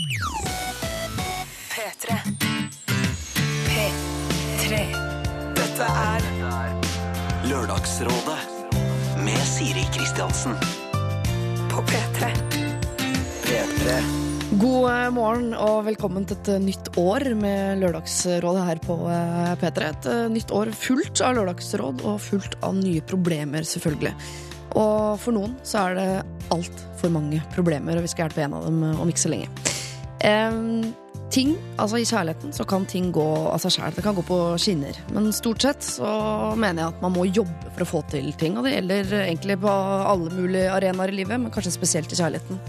[0.00, 2.14] P3.
[3.66, 4.76] P3.
[5.58, 6.24] Dette er
[7.44, 8.38] Lørdagsrådet
[9.26, 10.54] med Siri Kristiansen.
[11.68, 12.30] på P3.
[13.44, 13.98] P3.
[14.62, 19.52] God eh, morgen og velkommen til et eh, nytt år med Lørdagsrådet her på eh,
[19.60, 19.90] P3.
[19.90, 24.14] Et nytt år fullt av lørdagsråd og fullt av nye problemer, selvfølgelig.
[24.80, 26.08] Og for noen så er det
[26.56, 29.68] altfor mange problemer, og vi skal hjelpe en av dem om ikke så lenge.
[30.20, 30.92] Em,
[31.32, 33.94] ting, altså I kjærligheten så kan ting gå av seg sjæl.
[33.96, 34.96] Det kan gå på skinner.
[35.14, 36.10] Men stort sett så
[36.58, 38.58] mener jeg at man må jobbe for å få til ting.
[38.58, 42.60] Og det gjelder egentlig på alle mulige arenaer i livet, men kanskje spesielt i kjærligheten.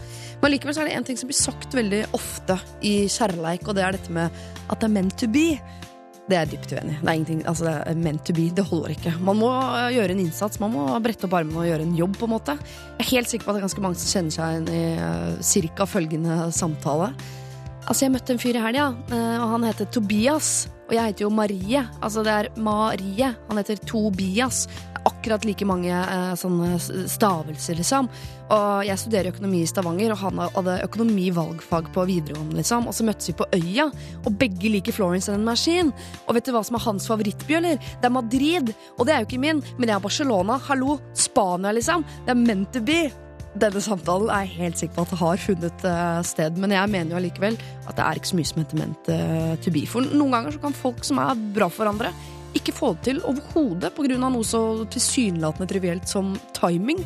[0.42, 3.78] Men likevel så er det en ting som blir sagt veldig ofte i kjærleik, og
[3.78, 5.50] det er dette med at det er meant to be.
[6.32, 6.96] Det er dypt uenig.
[7.02, 9.14] Det er ingenting, altså det er meant to be, det holder ikke.
[9.26, 12.16] Man må øh, gjøre en innsats, man må brette opp armene og gjøre en jobb,
[12.22, 12.56] på en måte.
[13.02, 14.84] Jeg er helt sikker på at det er ganske mange som kjenner seg igjen i
[15.02, 17.12] uh, cirka følgende samtale.
[17.88, 20.70] Altså, jeg møtte en fyr i helga, eh, og han heter Tobias.
[20.90, 21.82] Og jeg heter jo Marie.
[22.04, 23.32] Altså, det er Marie.
[23.50, 24.68] Han heter Tobias.
[25.08, 26.76] Akkurat like mange eh, sånne
[27.10, 28.10] stavelser, liksom.
[28.54, 32.86] Og jeg studerer økonomi i Stavanger, og han hadde økonomivalgfag på videregående, liksom.
[32.92, 33.88] Og så møttes vi på Øya,
[34.22, 35.96] og begge liker Florence and the Machine.
[36.28, 37.82] Og vet du hva som er hans favorittbjøller?
[37.82, 38.72] Det er Madrid.
[39.00, 40.60] Og det er jo ikke min, men det er Barcelona.
[40.70, 42.06] Hallo, Spania, liksom.
[42.28, 43.08] Det er meant to be.
[43.52, 46.92] Denne samtalen er jeg helt sikker på at det har funnet eh, sted, men jeg
[46.94, 49.84] mener jo allikevel at det er ikke så mye som heter meant eh, to be.
[49.90, 52.14] For noen ganger så kan folk som er bra for hverandre,
[52.56, 54.18] ikke få det til overhodet pga.
[54.22, 57.04] noe så tilsynelatende trivielt som timing.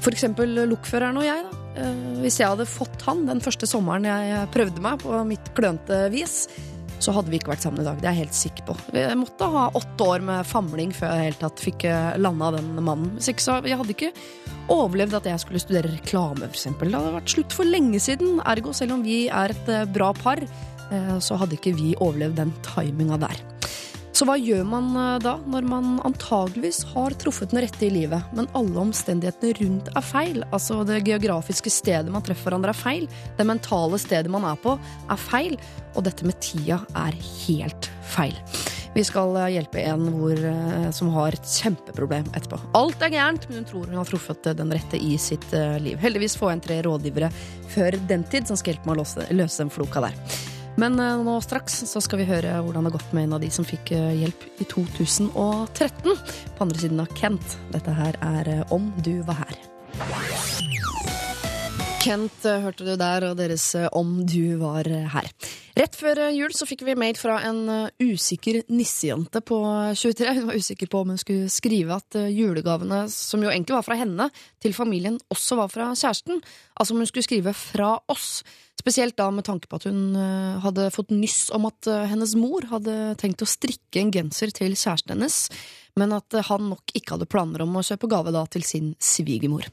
[0.00, 1.44] For eksempel lokføreren og jeg.
[1.44, 1.60] da.
[1.84, 6.06] Eh, Hvis jeg hadde fått han den første sommeren jeg prøvde meg på mitt klønete
[6.14, 6.46] vis,
[7.04, 8.00] så hadde vi ikke vært sammen i dag.
[8.00, 8.78] Det er jeg helt sikker på.
[8.96, 11.86] Jeg måtte ha åtte år med famling før jeg helt tatt fikk
[12.20, 13.14] landa den mannen.
[13.18, 14.12] Hvis ikke så Jeg hadde ikke
[14.72, 16.92] overlevd at jeg skulle studere reklame, eksempel.
[16.92, 18.38] Det hadde vært slutt for lenge siden.
[18.48, 22.40] Ergo, selv om vi er et eh, bra par, eh, så hadde ikke vi overlevd
[22.40, 23.42] den timinga der.
[24.14, 28.22] Så hva gjør man eh, da, når man antageligvis har truffet den rette i livet,
[28.36, 30.44] men alle omstendighetene rundt er feil?
[30.54, 34.76] Altså det geografiske stedet man treffer hverandre er feil, det mentale stedet man er på
[34.78, 35.58] er feil,
[35.96, 38.38] og dette med tida er helt feil.
[38.94, 42.62] Vi skal eh, hjelpe en hvor, eh, som har et kjempeproblem etterpå.
[42.78, 45.50] Alt er gærent, men hun tror hun har truffet den rette i sitt
[45.82, 45.98] liv.
[45.98, 47.34] Heldigvis får jeg en tre rådgivere
[47.74, 50.53] før den tid som skal hjelpe meg å løse, løse den floka der.
[50.76, 53.42] Men eh, nå straks så skal vi høre hvordan det har gått med en av
[53.44, 56.16] de som fikk eh, hjelp i 2013.
[56.56, 57.58] På andre siden av Kent.
[57.70, 59.60] Dette her er eh, Om du var her.
[62.04, 65.30] Kent hørte du der, og deres Om du var her.
[65.78, 69.56] Rett før jul så fikk vi mail fra en usikker nissejente på
[69.96, 70.26] 23.
[70.36, 73.96] Hun var usikker på om hun skulle skrive at julegavene, som jo egentlig var fra
[73.98, 74.28] henne,
[74.62, 76.44] til familien også var fra kjæresten.
[76.76, 78.44] Altså om hun skulle skrive fra oss.
[78.84, 82.34] Spesielt da med tanke på at hun eh, hadde fått nyss om at eh, hennes
[82.36, 85.38] mor hadde tenkt å strikke en genser til kjæresten hennes,
[85.96, 88.92] men at eh, han nok ikke hadde planer om å kjøpe gave da til sin
[89.00, 89.70] svigermor.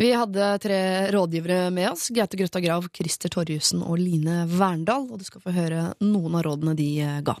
[0.00, 0.80] Vi hadde tre
[1.12, 2.06] rådgivere med oss.
[2.16, 5.10] Gaute Grøtta Grav, Christer Torjussen og Line Verndal.
[5.10, 6.92] Og du skal få høre noen av rådene de
[7.26, 7.34] ga.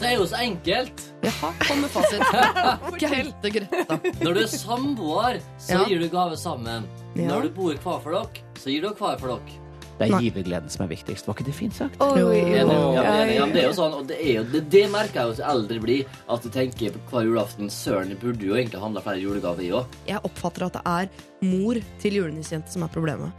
[0.00, 1.02] Det er jo så enkelt.
[1.24, 2.22] Jaha, kom med fasit.
[3.02, 3.98] Gaute Grøtta.
[4.20, 5.84] Når du er samboer, så Ja.
[5.88, 6.88] gir du gave sammen.
[7.14, 7.28] Ja.
[7.30, 9.60] Når du bor hver for dere, så gir dere hver for dere.
[9.94, 11.28] Det er givergleden som er viktigst.
[11.28, 12.00] Var ikke det fint sagt?
[12.02, 12.26] Jo.
[12.34, 12.56] Enig?
[12.58, 13.34] Ja, men, Ja, enig.
[13.36, 15.36] ja, men det er jo sånn, og det, er jo, det, det merker jeg jo
[15.38, 19.00] så eldre blir, at du tenker på hver julaften Søren, jeg burde jo egentlig handla
[19.06, 19.86] flere julegaver, i òg.
[20.10, 21.08] Jeg oppfatter at det er
[21.46, 23.30] mor til julenissejente som er problemet.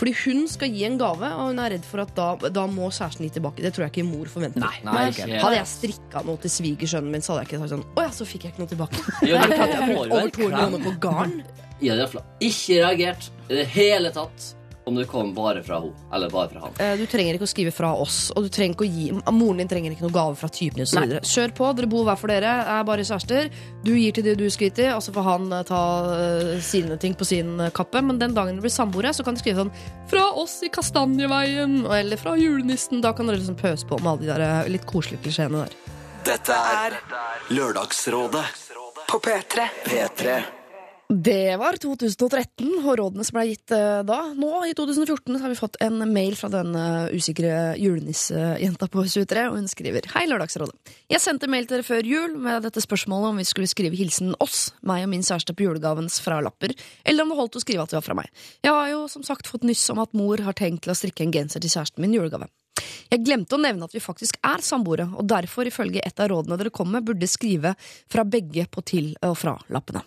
[0.00, 2.86] Fordi hun skal gi en gave, og hun er redd for at da, da må
[2.88, 3.60] kjæresten gi tilbake.
[3.60, 4.62] Det tror jeg ikke mor forventer.
[4.64, 5.26] Nei, Nei, ikke.
[5.28, 5.40] ikke.
[5.44, 8.14] Hadde jeg strikka noe til svigersønnen min, så hadde jeg ikke sagt sånn Å ja,
[8.16, 9.02] så fikk jeg ikke noe tilbake.
[9.28, 11.36] Jo, Jeg har brukt over 200 kroner på garn.
[11.80, 14.48] Jeg hadde i hvert fall ikke reagert i det hele tatt
[14.84, 16.74] om det kom bare fra henne, eller bare fra han.
[16.78, 19.60] Eh, Du trenger ikke å skrive fra oss, og du trenger ikke å gi Moren
[19.62, 21.18] din trenger ikke noe gave fra typen din.
[21.20, 23.50] Kjør på, dere bor hver for dere, er bare kjærester.
[23.84, 25.80] Du gir til det du skryter, til, og så får han eh, ta
[26.16, 28.02] eh, sine ting på sin kappe.
[28.02, 29.72] Men den dagen dere blir samboere, så kan dere skrive sånn
[30.10, 33.02] 'Fra oss i Kastanjeveien', eller 'Fra julenissen'.
[33.02, 35.74] Da kan dere liksom pøse på med alle de der litt koselige klisjeene der.
[36.24, 37.00] Dette er
[37.50, 38.44] Lørdagsrådet
[39.08, 39.68] På P3.
[39.84, 40.59] P3.
[41.10, 44.18] Det var 2013, og rådene som ble gitt eh, da.
[44.38, 49.02] Nå, i 2014, så har vi fått en mail fra den eh, usikre julenissejenta på
[49.02, 50.92] 23, og hun skriver Hei, Lørdagsrådet.
[51.10, 54.36] Jeg sendte mail til dere før jul med dette spørsmålet om vi skulle skrive hilsen
[54.38, 57.90] oss, meg og min kjæreste, på julegavens fralapper, eller om det holdt å skrive at
[57.90, 58.30] det var fra meg.
[58.62, 61.26] Jeg har jo som sagt fått nyss om at mor har tenkt til å strikke
[61.26, 62.46] en genser til kjæresten min i julegave.
[63.10, 66.54] Jeg glemte å nevne at vi faktisk er samboere, og derfor, ifølge et av rådene
[66.60, 67.74] dere kom med, burde skrive
[68.06, 70.06] fra begge på til- og fra-lappene.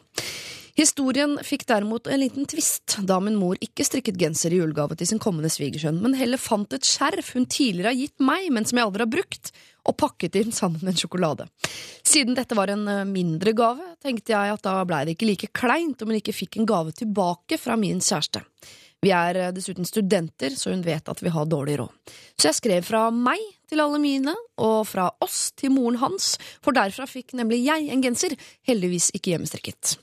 [0.74, 5.12] Historien fikk derimot en liten tvist da min mor ikke strikket genser i julegave til
[5.12, 8.80] sin kommende svigersønn, men heller fant et skjerf hun tidligere har gitt meg, men som
[8.80, 9.52] jeg aldri har brukt,
[9.86, 11.46] og pakket inn sammen med en sjokolade.
[12.02, 15.52] Siden dette var en eh, mindre gave, tenkte jeg at da blei det ikke like
[15.54, 18.42] kleint om hun ikke fikk en gave tilbake fra min kjæreste.
[19.04, 22.14] Vi er eh, dessuten studenter, så hun vet at vi har dårlig råd.
[22.40, 26.76] Så jeg skrev fra meg til alle mine, og fra oss til moren hans, for
[26.76, 28.36] derfra fikk nemlig jeg en genser,
[28.68, 29.96] heldigvis ikke hjemmestrikket.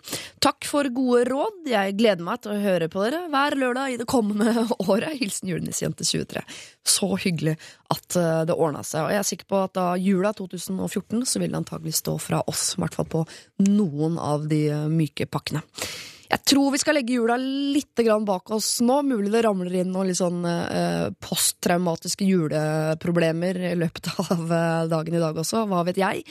[0.43, 3.99] Takk for gode råd, jeg gleder meg til å høre på dere hver lørdag i
[4.01, 5.17] det kommende året.
[5.21, 6.45] Hilsen julenissejente 23.
[6.87, 7.57] Så hyggelig
[7.95, 11.43] at eh, det ordna seg, og jeg er sikker på at da jula 2014 så
[11.43, 13.27] vil det antagelig stå fra oss, i hvert fall på
[13.69, 15.65] noen av de eh, myke pakkene.
[16.31, 19.01] Jeg tror vi skal legge jula litt bak oss nå.
[19.03, 25.15] Mulig det ramler inn noen litt sånn eh, posttraumatiske juleproblemer i løpet av eh, dagen
[25.19, 25.65] i dag også.
[25.67, 26.23] Hva vet jeg?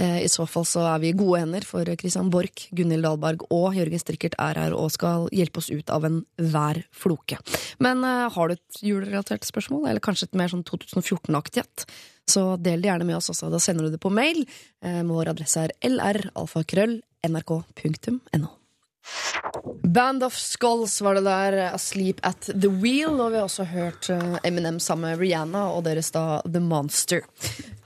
[0.00, 3.44] Eh, I så fall så er vi i gode hender, for Christian Borch, Gunhild Dahlberg
[3.52, 7.36] og Jørgen Strikkert er her og skal hjelpe oss ut av enhver floke.
[7.84, 11.84] Men har du et julerelatert spørsmål, eller kanskje et mer sånn 2014-aktig et?
[12.32, 13.52] Så del det gjerne med oss også.
[13.52, 14.46] Da sender du det på mail.
[14.80, 18.61] Vår adresse er lralfakrøll.nrk.no.
[19.82, 23.18] Band of Skulls var det der, Asleep at the Wheel.
[23.20, 27.26] Og vi har også hørt eh, Eminem sammen med Rihanna og deres da The Monster.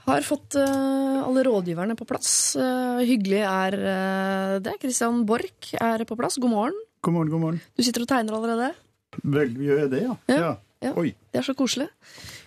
[0.06, 2.28] Har fått uh, alle rådgiverne på plass.
[2.54, 4.76] Uh, hyggelig er uh, det.
[4.84, 6.38] Christian Borch er på plass.
[6.38, 6.78] God morgen.
[7.02, 7.60] God morgen, god morgen.
[7.74, 8.70] Du sitter og tegner allerede.
[9.24, 10.14] Vel, gjør jeg det, ja?
[10.30, 10.54] Ja,
[10.84, 10.92] ja.
[11.00, 11.10] Oi.
[11.32, 11.88] Det er så koselig.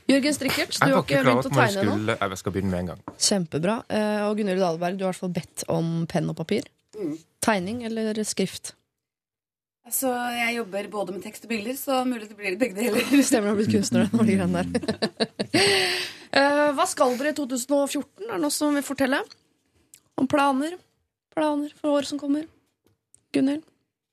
[0.10, 2.16] Jørgen Strikkert, du har ikke ikke begynt å tegne ennå.
[2.18, 3.02] Jeg skal begynne med en gang.
[3.22, 3.76] Kjempebra.
[3.94, 6.66] Eh, Og Gunhild Dahlberg, du har i hvert fall bedt om penn og papir.
[7.44, 8.74] Tegning eller skrift?
[9.90, 13.06] Altså, jeg jobber både med tekst og bilder, så mulig det blir begge deler.
[13.26, 14.10] Stemmer, du har blitt kunstner.
[14.14, 14.96] når de greiene der.
[16.30, 18.28] Eh, Hva skal dere i 2014?
[18.28, 19.18] Er det noe som vil fortelle?
[20.22, 20.76] Om planer?
[21.34, 22.44] Planer for året som kommer?
[23.34, 23.64] Gunhild?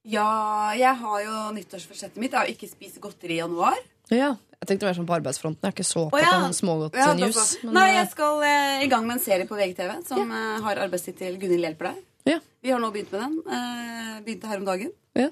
[0.09, 2.33] Ja, jeg har jo nyttårsforsettet mitt.
[2.33, 3.77] Jeg har ikke spist godteri i januar.
[4.09, 4.33] Ja.
[4.57, 5.61] Jeg tenkte mer sånn på arbeidsfronten.
[5.61, 6.41] Jeg er ikke så opptatt ja.
[6.47, 7.37] av smågodt Ja, news.
[7.37, 7.75] derfor.
[7.77, 10.45] Nei, eh, jeg skal eh, i gang med en serie på VGTV som ja.
[10.65, 12.05] har arbeidstittel 'Gunhild hjelper deg'.
[12.27, 12.41] Ja.
[12.63, 13.37] Vi har nå begynt med den.
[13.47, 14.91] Eh, begynte her om dagen.
[15.15, 15.29] Ja.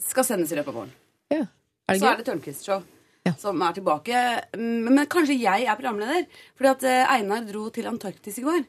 [0.00, 0.92] Skal sendes i løpet av våren.
[1.30, 1.44] ja.
[1.90, 2.82] Er det Så er det Tørnquist-show
[3.26, 3.32] Ja.
[3.36, 4.14] som er tilbake.
[4.54, 6.26] Mm, Men kanskje jeg er programleder.
[6.56, 8.64] Fordi at eh, Einar dro til Antarktis i går.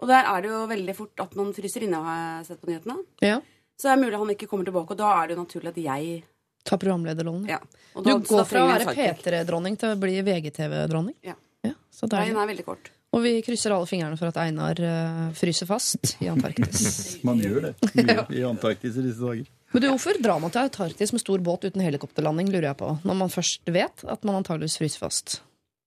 [0.00, 2.68] Og der er det jo veldig fort at man fryser inne, har jeg sett på
[2.68, 2.98] nyhetene.
[3.22, 3.38] Ja.
[3.78, 5.76] Så det er mulig han ikke kommer tilbake, og da er det jo naturlig at
[5.84, 6.24] jeg
[6.64, 7.46] Ta programlederrollen.
[7.48, 7.58] ja.
[7.94, 9.16] Du går fra å være jeg.
[9.22, 11.14] P3-dronning til å bli VGTV-dronning.
[11.22, 11.34] Ja.
[11.64, 12.42] Ja, så Veien deilig.
[12.42, 12.90] er veldig kort.
[13.16, 17.16] Og vi krysser alle fingrene for at Einar eh, fryser fast i Antarktis.
[17.26, 19.48] Man gjør det mye i Antarktis i disse dager.
[19.72, 22.92] Men du, Hvorfor drar man til Antarktis med stor båt uten helikopterlanding, lurer jeg på,
[23.08, 25.40] når man først vet at man antageligvis fryser fast?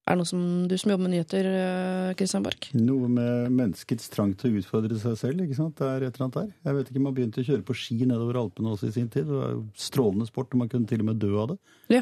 [0.09, 2.69] Er det noe som du som jobber med nyheter, Kristian Christian Borch?
[2.73, 5.43] Noe med menneskets trang til å utfordre seg selv.
[5.45, 5.75] ikke sant?
[5.77, 6.47] Det er et eller annet der.
[6.65, 9.29] Jeg vet ikke, Man begynte å kjøre på ski nedover Alpene også i sin tid.
[9.29, 11.59] Det var jo strålende sport, og man kunne til og med dø av det.
[11.93, 12.01] Ja.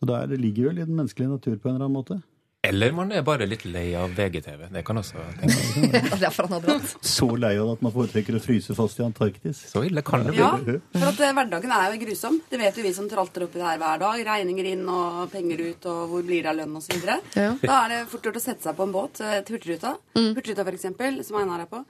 [0.00, 2.18] Så der, ligger vel i den menneskelige natur på en eller annen måte.
[2.64, 4.62] Eller man er bare litt lei av VGTV.
[4.72, 6.20] Det kan også tenkes.
[6.22, 6.94] Derfor han har dratt.
[7.04, 9.60] Så lei av at man foretrekker å fryse fast i Antarktis.
[9.68, 10.40] Så ille kan det bli.
[10.40, 10.54] Ja,
[10.94, 12.38] for at eh, hverdagen er jo grusom.
[12.48, 14.22] Det vet jo vi som tralter oppi det her hver dag.
[14.30, 16.96] Regninger inn og penger ut, og hvor blir det av lønn osv.
[17.04, 17.50] Ja.
[17.60, 19.94] Da er det fort gjort å sette seg på en båt eh, til Hurtigruta.
[20.16, 21.84] Hurtigruta, for eksempel, som Einar er på.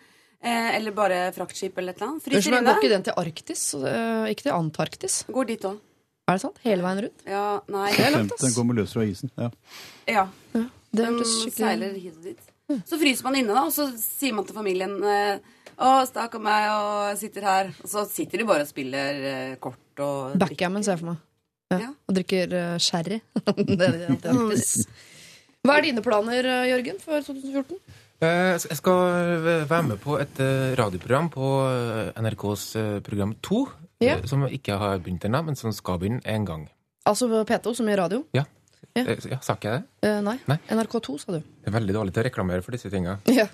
[0.44, 2.25] Eh, eller bare fraktskip eller et eller annet.
[2.26, 5.23] Fryser men Går ikke den til Arktis, eh, ikke til Antarktis?
[5.32, 5.79] Går dit òg.
[6.25, 6.56] Er det sant?
[6.65, 7.25] Hele veien rundt?
[7.29, 9.31] Ja, nei langt, Den kommer løs fra isen.
[9.37, 9.50] ja.
[10.09, 10.28] Ja.
[10.54, 11.19] Det Den
[11.52, 12.50] seiler hit og dit.
[12.88, 15.43] Så fryser man inne, da, og så sier man til familien eh,
[15.75, 17.73] Å, stakkar meg, og sitter her.
[17.83, 21.19] Og så sitter de bare og spiller eh, kort og Backgammon, ser jeg for meg.
[21.75, 21.81] Ja.
[21.83, 21.90] Ja.
[22.07, 23.19] Og drikker uh, sherry.
[23.59, 24.87] det er det Arktis.
[25.66, 27.81] Hva er dine planer, Jørgen, for 2014?
[28.23, 30.38] Eh, Jeg skal være med på et
[30.78, 31.50] radioprogram på
[32.23, 32.69] NRKs
[33.04, 33.64] program 2.
[34.02, 34.16] Ja.
[34.18, 36.68] eh, Som ikke har begynt ennå, men som skal begynne en gang.
[37.06, 38.24] Altså P2, som gjør radio?
[38.34, 38.44] Ja.
[38.94, 39.04] Ja.
[39.06, 40.08] Eh, ja sa ikke jeg det?
[40.08, 40.38] Eh, nei.
[40.48, 40.58] Nei.
[40.70, 41.38] NRK2, sa du.
[41.40, 43.18] Jeg er veldig dårlig til å reklamere for disse tinga.
[43.40, 43.46] Ja.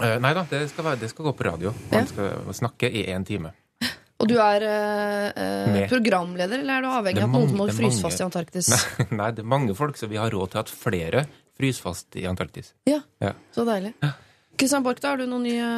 [0.00, 1.72] Eh, Nei da, det skal, være, det skal gå på radio.
[1.90, 1.98] Ja.
[1.98, 3.50] Man skal snakke i én time.
[4.20, 5.26] Og du er eh,
[5.80, 8.68] eh, programleder, eller er du avhengig av at noen må det fryse fast i Antarktis?
[9.00, 11.22] Nei, nei, det er mange folk, så vi har råd til at flere
[11.58, 12.74] fryser fast i Antarktis.
[12.86, 13.32] Ja, Ja.
[13.56, 13.94] så deilig.
[14.60, 15.68] Kristian Borch, da har du noen nye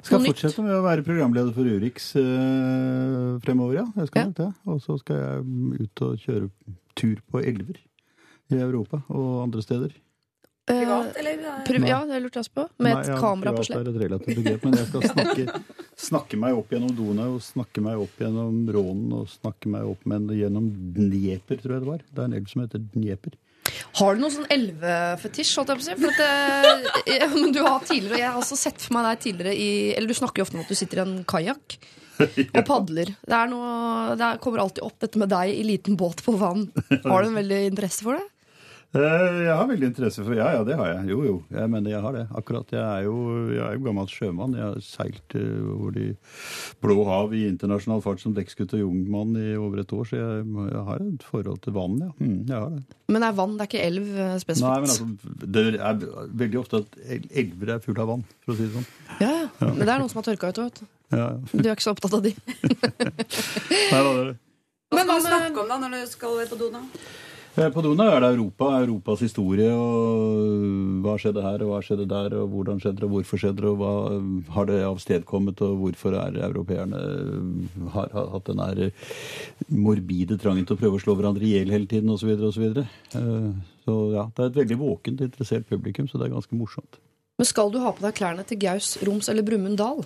[0.00, 0.38] Skal Noe nytt?
[0.40, 3.86] fortsette med å være programleder for Urix eh, fremover, ja.
[4.00, 4.28] Jeg skal Ja.
[4.30, 4.50] nok det.
[4.72, 6.50] Og så skal jeg ut og kjøre
[6.96, 7.76] tur på elver
[8.50, 9.92] i Europa og andre steder.
[10.70, 11.36] eh, Privat, eller?
[11.66, 12.64] pri Ja, det lurte jeg også på.
[12.78, 13.76] Med Nei, et ja, kamera på slep.
[13.76, 15.62] privat er et relativt begrep, men jeg skal snakke,
[15.98, 20.30] snakke meg opp gjennom Donau, snakke meg opp gjennom Rånen og snakke meg opp med,
[20.30, 21.98] gjennom Dnieper, tror jeg det var.
[22.08, 23.34] Det er en elv som heter Dnieper.
[24.00, 25.96] Har du noen sånn elvefetisj, holdt jeg på å si?
[26.00, 29.22] For at, eh, men du har tidligere, og jeg har også sett for meg deg
[29.26, 31.78] tidligere i Eller du snakker jo ofte om at du sitter i en kajakk
[32.58, 33.14] og padler.
[33.24, 36.34] Det, er noe, det er- kommer alltid opp dette med deg i liten båt på
[36.40, 36.66] vann.
[37.06, 38.26] Har du en veldig interesse for det?
[38.90, 41.10] Eh, Jeg har veldig interesse for Ja, ja, det har jeg.
[41.12, 41.34] Jo, jo.
[41.54, 42.24] Jeg mener jeg har det.
[42.34, 42.72] Akkurat.
[42.74, 43.14] Jeg er jo,
[43.54, 44.56] jeg er jo gammel sjømann.
[44.58, 46.06] Jeg har seilt eh, over de
[46.82, 50.42] blå hav i internasjonal fart som dekksgutt og jungmann i over et år, så jeg,
[50.72, 52.10] jeg har et forhold til vann, ja.
[52.18, 52.82] Mm, jeg har det.
[53.14, 54.66] Men det er vann, det er ikke elv eh, spesifikt.
[54.66, 57.00] Nei, men altså, det er veldig ofte at
[57.44, 58.90] elver er fulle av vann, for å si det sånn.
[59.22, 59.70] ja, ja.
[59.70, 60.90] Men det er noen som har tørka ut, vet du.
[61.14, 61.40] Ja, ja.
[61.54, 62.34] Du er ikke så opptatt av de.
[63.94, 64.38] Nei, da, det.
[64.90, 66.82] Hva skal du snakke om da når du skal på do nå?
[67.58, 72.06] Eh, På Donau er det Europa, Europas historie, og hva skjedde her, og hva skjedde
[72.10, 75.80] der, og hvordan skjedde det, og hvorfor skjedde det, og hva har det avstedkommet, og
[75.82, 77.00] hvorfor er europeerne
[77.96, 78.92] har, har hatt den her
[79.66, 82.68] morbide trangen til å prøve å slå hverandre i hjel hele tiden, osv., osv.
[82.70, 87.02] og Så ja, det er et veldig våkent, interessert publikum, så det er ganske morsomt.
[87.40, 90.04] Men skal du ha på deg klærne til Gaus, Roms eller Brumund Dal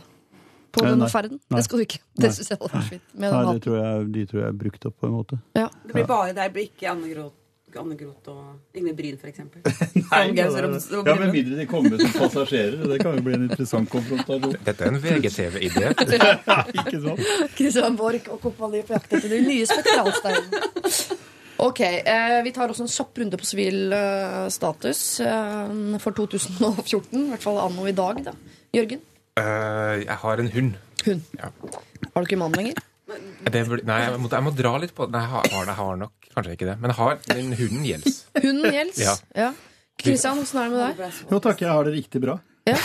[0.74, 1.12] på Eh, denne nei.
[1.12, 1.38] ferden?
[1.50, 1.56] Nei.
[1.60, 2.00] Det skal du ikke.
[2.24, 3.06] Det syns jeg hadde vært fint.
[3.14, 5.40] Med Nei, den tror jeg, de tror jeg er brukt opp på en måte.
[5.58, 5.68] Ja.
[5.86, 7.34] Det blir bare der blir ikke Anne Groth,
[7.74, 12.84] Anne Groth og Ingrid Bryn, og ja, Med mindre de kommer som passasjerer.
[12.92, 14.54] Det kan jo bli en interessant konfrontasjon.
[14.64, 15.90] Dette er en VGTV-idé.
[16.78, 17.22] Ikke sant?
[17.58, 21.18] Christian Borch og kompani på jakt etter de nye spektralsteinen.
[21.64, 27.26] Ok, eh, Vi tar også en kjapp runde på sivil eh, status eh, for 2014.
[27.26, 28.22] I hvert fall anno i dag.
[28.26, 28.34] da.
[28.74, 29.02] Jørgen?
[29.40, 30.74] Eh, jeg har en hund.
[31.04, 31.22] Hund.
[31.40, 31.48] Ja.
[32.14, 32.78] Har du ikke mann lenger?
[33.04, 36.28] Det, nei, jeg må, jeg må dra litt på Nei, jeg har, jeg har nok
[36.34, 36.76] kanskje ikke det.
[36.80, 38.14] Men jeg har den hunden gjelder.
[38.40, 39.02] Hunden gjelder.
[39.04, 39.14] Ja.
[39.42, 39.48] ja.
[40.00, 41.18] Kristian, åssen er det med deg?
[41.30, 42.38] Jo takk, jeg har det riktig bra.
[42.68, 42.78] Ja.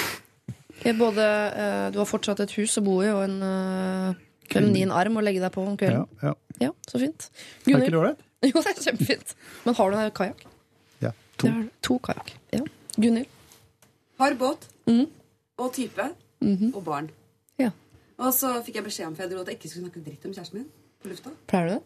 [0.99, 1.23] Både,
[1.55, 4.19] uh, du har fortsatt et hus å bo i og en uh,
[4.51, 6.05] feminin arm å legge deg på om Ja, kvelden.
[6.23, 6.33] ja.
[6.59, 7.29] Ja, Så fint.
[7.67, 8.25] Er ikke det ålreit?
[8.49, 9.33] Jo, det er kjempefint.
[9.65, 10.43] Men har du en kajakk?
[11.03, 11.11] Ja.
[11.41, 11.49] To.
[11.87, 12.31] To kajakk.
[12.55, 12.61] Ja.
[12.95, 13.27] Gunhild?
[14.19, 15.05] Har båt Mm.
[15.59, 16.05] og type
[16.73, 17.09] og barn.
[17.59, 17.71] Ja.
[18.19, 20.25] Og så fikk jeg beskjed om for jeg dro at jeg ikke skulle snakke dritt
[20.27, 20.69] om kjæresten min
[21.03, 21.31] på lufta.
[21.47, 21.81] Pleier du det?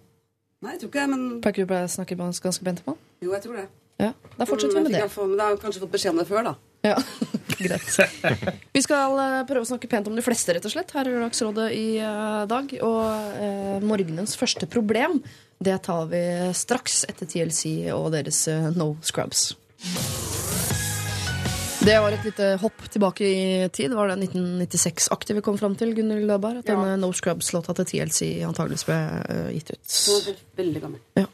[0.63, 3.01] Nei, jeg tror ikke det, men Pleier ikke du å snakke ganske pent om han?
[3.22, 3.65] jo, jeg tror det.
[4.01, 5.12] Ja, Da fortsetter vi med jeg det.
[5.13, 6.55] få- Men da har jeg kanskje fått beskjed om det før, da.
[6.83, 6.95] Ja,
[7.63, 8.00] Greit.
[8.74, 11.13] Vi skal eh, prøve å snakke pent om de fleste, rett og slett, her i
[11.13, 12.74] Lørdagsrådet i eh, dag.
[12.83, 15.22] Og eh, morgenens første problem,
[15.63, 16.24] det tar vi
[16.57, 19.51] straks etter TLC og deres eh, No Scrubs.
[21.84, 23.92] Det var et lite hopp tilbake i tid.
[23.92, 26.62] Var det 1996-aktig vi kom fram til, Gunhild Løberg?
[26.62, 26.78] At Ja.
[26.78, 29.84] denne No Scrubs-låta til TLC antageligvis ble eh, gitt ut.
[29.84, 30.16] Så
[30.56, 31.02] veldig gammel.
[31.20, 31.25] Ja.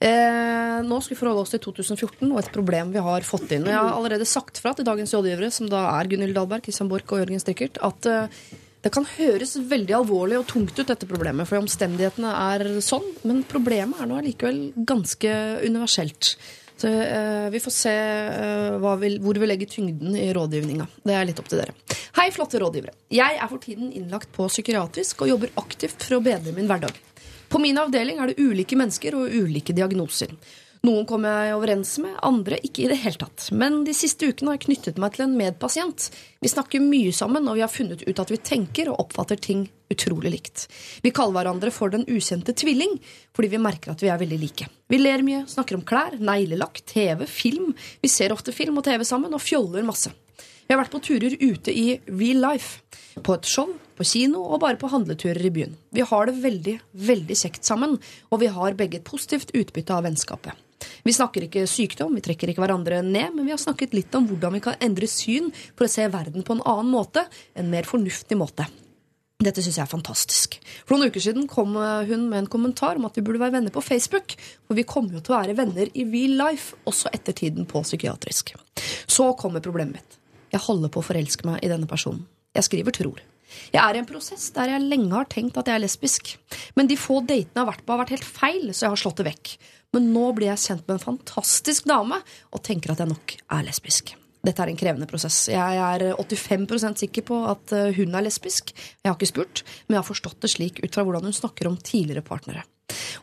[0.00, 3.66] Eh, nå skal vi forholde oss til 2014 og et problem vi har fått inn.
[3.66, 7.10] Jeg har allerede sagt fra til dagens rådgivere, som da er Gunhild Dahlberg, Kristian Borch
[7.10, 8.28] og Jørgen Strikkert, at eh,
[8.80, 13.04] det kan høres veldig alvorlig og tungt ut, dette problemet, for omstendighetene er sånn.
[13.28, 15.34] Men problemet er nå allikevel ganske
[15.66, 16.36] universelt.
[16.80, 20.86] Så eh, Vi får se eh, vi, hvor vi legger tyngden i rådgivninga.
[21.04, 21.74] Det er litt opp til dere.
[22.16, 22.94] Hei, flotte rådgivere.
[23.12, 26.96] Jeg er for tiden innlagt på psykiatrisk og jobber aktivt for å bedre min hverdag.
[27.50, 30.32] På min avdeling er det ulike mennesker og ulike diagnoser.
[30.80, 33.50] Noen kom jeg overens med, andre ikke i det hele tatt.
[33.52, 36.06] Men de siste ukene har jeg knyttet meg til en medpasient.
[36.40, 39.66] Vi snakker mye sammen, og vi har funnet ut at vi tenker og oppfatter ting
[39.92, 40.62] utrolig likt.
[41.04, 42.96] Vi kaller hverandre for den ukjente tvilling,
[43.36, 44.70] fordi vi merker at vi er veldig like.
[44.88, 47.74] Vi ler mye, snakker om klær, neglelakk, TV, film.
[48.00, 50.14] Vi ser ofte film og TV sammen, og fjoller masse.
[50.64, 52.80] Vi har vært på turer ute i real life.
[53.20, 53.68] På et show,
[54.00, 55.76] på kino og bare på handleturer i byen.
[55.92, 58.00] Vi har det veldig, veldig kjekt sammen,
[58.32, 60.69] og vi har begge et positivt utbytte av vennskapet.
[61.06, 64.28] Vi snakker ikke sykdom, vi trekker ikke hverandre ned, men vi har snakket litt om
[64.28, 67.26] hvordan vi kan endre syn for å se verden på en annen måte,
[67.58, 68.68] en mer fornuftig måte.
[69.40, 70.58] Dette syns jeg er fantastisk.
[70.84, 73.54] For noen uker siden kom eh, hun med en kommentar om at vi burde være
[73.54, 74.34] venner på Facebook.
[74.68, 77.80] For vi kommer jo til å være venner i real life, også etter tiden på
[77.86, 78.52] psykiatrisk.
[79.08, 80.18] Så kommer problemet mitt.
[80.52, 82.26] Jeg holder på å forelske meg i denne personen.
[82.52, 83.22] Jeg skriver tror.
[83.72, 86.34] Jeg er i en prosess der jeg lenge har tenkt at jeg er lesbisk.
[86.76, 89.00] Men de få datene jeg har vært på, har vært helt feil, så jeg har
[89.00, 89.54] slått det vekk.
[89.96, 92.20] Men nå blir jeg kjent med en fantastisk dame
[92.54, 94.14] og tenker at jeg nok er lesbisk.
[94.40, 95.42] Dette er en krevende prosess.
[95.52, 98.70] Jeg er 85% sikker på at eh, hun er lesbisk.
[98.72, 101.68] Jeg har ikke spurt, men jeg har forstått det slik ut fra hvordan hun snakker
[101.68, 102.64] om tidligere partnere.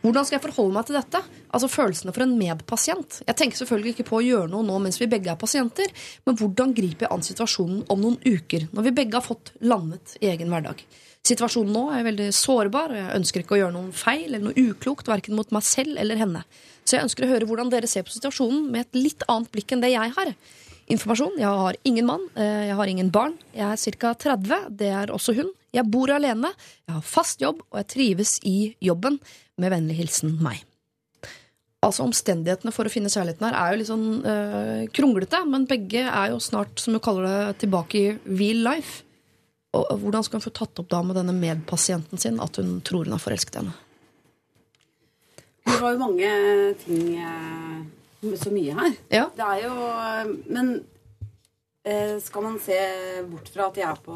[0.03, 1.23] Hvordan skal jeg forholde meg til dette?
[1.55, 3.21] Altså følelsene for en medpasient.
[3.25, 5.89] Jeg tenker selvfølgelig ikke på å gjøre noe nå mens vi begge er pasienter,
[6.27, 10.19] men hvordan griper jeg an situasjonen om noen uker, når vi begge har fått landet
[10.21, 10.85] i egen hverdag?
[11.27, 14.67] Situasjonen nå er veldig sårbar, og jeg ønsker ikke å gjøre noen feil eller noe
[14.69, 16.43] uklokt, verken mot meg selv eller henne.
[16.87, 19.73] Så jeg ønsker å høre hvordan dere ser på situasjonen med et litt annet blikk
[19.75, 20.31] enn det jeg har.
[20.87, 21.35] Informasjon.
[21.35, 23.35] Jeg har ingen mann, eh, jeg har ingen barn.
[23.51, 24.13] Jeg er ca.
[24.13, 25.51] 30, det er også hun.
[25.75, 26.53] Jeg bor alene,
[26.87, 29.19] jeg har fast jobb, og jeg trives i jobben.
[29.57, 30.61] Med vennlig hilsen meg.
[31.83, 36.05] Altså Omstendighetene for å finne kjærligheten her er jo litt sånn øh, kronglete, men begge
[36.05, 39.03] er jo snart, som du kaller det, tilbake i real life.
[39.77, 42.79] Og og hvordan skal hun få tatt opp da med denne medpasienten sin at hun
[42.85, 43.75] tror hun har forelsket henne?
[45.67, 46.29] Det var jo mange
[46.81, 48.93] ting eh, Så mye her.
[49.13, 49.25] Ja.
[49.35, 49.73] Det er jo
[50.53, 50.71] Men
[51.83, 52.77] eh, skal man se
[53.29, 54.15] bort fra at de er på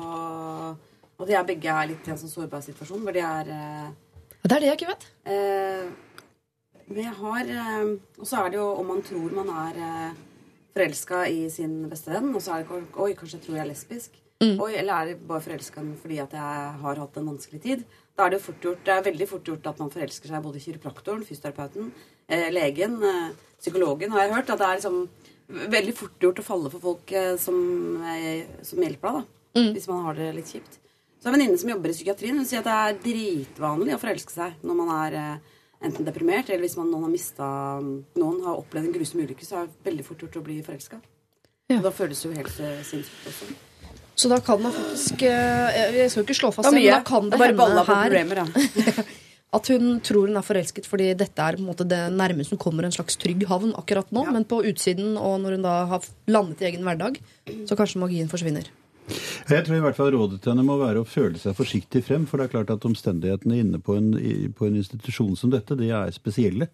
[1.21, 3.91] At de er begge er litt i en sånn sårbar situasjon, hvor de er eh,
[4.41, 5.05] Det er det jeg ikke vet.
[8.17, 10.15] Og så er det jo om man tror man er
[10.73, 13.63] forelska i sin beste venn, og så er det ikke Oi, kanskje jeg tror jeg
[13.67, 14.17] er lesbisk.
[14.41, 17.83] Oi, eller er det bare forelska fordi at jeg har hatt en vanskelig tid?
[18.17, 20.57] Da er det fort gjort, det er veldig fort gjort at man forelsker seg både
[20.57, 21.91] i kiropraktoren, fysioterapeuten,
[22.27, 24.49] eh, legen, eh, psykologen, har jeg hørt.
[24.49, 25.09] At det er liksom
[25.75, 27.57] veldig fort gjort å falle for folk eh, som,
[28.03, 29.23] eh, som hjelper deg, da.
[29.75, 30.77] Hvis man har det litt kjipt.
[31.21, 32.37] Så jeg en venninne som jobber i psykiatrien.
[32.39, 36.49] Hun sier at det er dritvanlig å forelske seg når man er eh, enten deprimert,
[36.49, 37.49] eller hvis man, noen har mista
[37.81, 41.01] Noen har opplevd en grusom ulykke, så er det veldig fort gjort å bli forelska.
[41.69, 41.81] Ja.
[41.81, 43.53] Da føles det jo helt eh, sinnssykt også.
[44.21, 47.29] Så da kan man faktisk eh, Jeg skal ikke slå fast Det men da kan
[47.31, 49.05] det Det hende her problemer, ja.
[49.57, 52.61] at hun tror hun er forelsket fordi dette er på en måte det nærmeste hun
[52.61, 54.23] kommer en slags trygg havn akkurat nå.
[54.31, 57.19] Men på utsiden, og når hun da har landet i egen hverdag,
[57.67, 58.69] så kanskje magien forsvinner.
[59.51, 62.27] Jeg tror i hvert fall rådet til henne må være å føle seg forsiktig frem.
[62.29, 64.13] For det er klart at omstendighetene inne på en,
[64.55, 66.69] på en institusjon som dette, de er spesielle.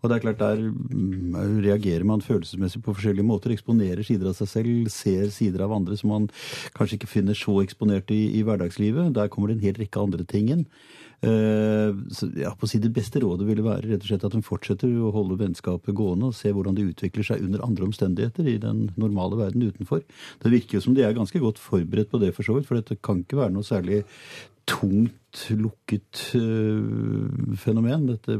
[0.00, 3.52] Og det er klart der mm, reagerer man følelsesmessig på forskjellige måter.
[3.54, 6.30] Eksponerer sider av seg selv, ser sider av andre som man
[6.78, 9.12] kanskje ikke finner så eksponert i, i hverdagslivet.
[9.18, 10.66] Der kommer det en hel rekke andre ting inn.
[11.22, 11.90] Eh,
[12.42, 14.90] ja, på å si Det beste rådet ville være rett og slett at hun fortsetter
[14.90, 18.88] å holde vennskapet gående og se hvordan det utvikler seg under andre omstendigheter i den
[18.98, 20.02] normale verden utenfor.
[20.42, 22.80] Det virker jo som de er ganske godt forberedt på det, for så vidt, for
[22.80, 24.02] dette kan ikke være noe særlig
[24.66, 28.36] tungt lukket øh, fenomen, dette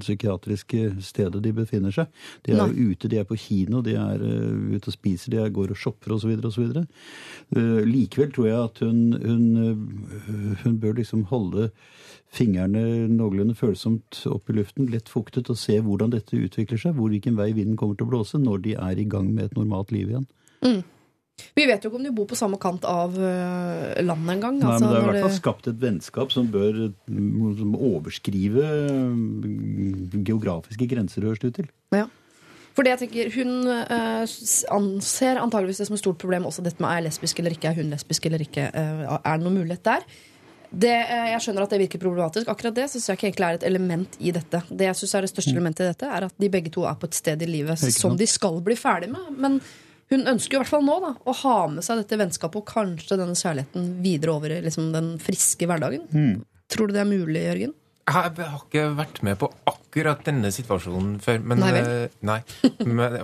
[0.00, 2.08] psykiatriske stedet de befinner seg.
[2.46, 5.40] De er jo ute, de er på kino, de er øh, ute og spiser, de
[5.42, 6.32] er, går og shopper osv.
[6.44, 6.70] osv.
[7.56, 11.70] Uh, likevel tror jeg at hun, hun, øh, hun bør liksom holde
[12.30, 17.10] fingrene noenlunde følsomt opp i luften, lett fuktet, og se hvordan dette utvikler seg, hvor
[17.12, 19.92] hvilken vei vinden kommer til å blåse når de er i gang med et normalt
[19.92, 20.28] liv igjen.
[21.56, 24.60] Vi vet jo ikke om de bor på samme kant av øh, landet engang.
[24.60, 27.76] Nei, altså, men det er i hvert fall skapt et vennskap som bør mm, som
[27.76, 28.70] overskrive
[29.10, 31.70] mm, geografiske grenser, høres det ut til.
[31.96, 32.06] Ja.
[32.76, 34.34] For det jeg tenker, Hun øh,
[34.76, 37.68] anser antageligvis det som et stort problem også dette med er jeg lesbisk eller ikke,
[37.72, 38.70] er hun lesbisk eller ikke.
[38.70, 40.06] øh, er det noen mulighet der?
[40.70, 42.46] Det, jeg skjønner at det virker problematisk.
[42.48, 44.60] Akkurat det synes jeg ikke egentlig er et element i dette.
[44.70, 46.94] Det jeg synes er det største elementet i dette, er at de begge to er
[46.94, 47.90] på et sted i livet Mm.
[47.90, 49.32] Som de skal bli ferdig med.
[49.36, 49.60] Men
[50.10, 53.18] hun ønsker i hvert fall nå da, å ha med seg dette vennskapet og kanskje
[53.20, 56.06] denne kjærligheten videre over i liksom, den friske hverdagen.
[56.10, 56.40] Mm.
[56.70, 57.76] Tror du det er mulig, Jørgen?
[58.10, 61.36] Jeg har ikke vært med på akkurat denne situasjonen før.
[61.46, 61.90] Men, Nei vel?
[62.08, 62.38] eh, nei.
[62.82, 63.18] Men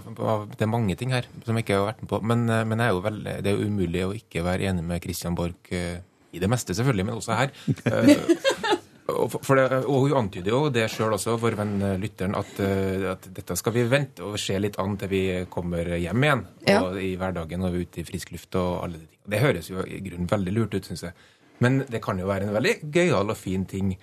[0.52, 2.20] det er mange ting her som jeg ikke har vært med på.
[2.22, 4.84] Men, eh, men jeg er jo vel, det er jo umulig å ikke være enig
[4.86, 5.98] med Christian Borch eh,
[6.36, 7.50] i det meste, selvfølgelig, men også her.
[9.06, 13.06] Og, det, og hun antyder jo det sjøl også, vår venn eh, lytteren, at, eh,
[13.12, 16.42] at dette skal vi vente og se litt an til vi kommer hjem igjen.
[16.66, 16.80] Ja.
[16.82, 19.30] Og i hverdagen og ute i frisk luft og alle de tingene.
[19.36, 21.14] Det høres jo i grunnen veldig lurt ut, syns jeg.
[21.62, 23.94] Men det kan jo være en veldig gøyal og fin ting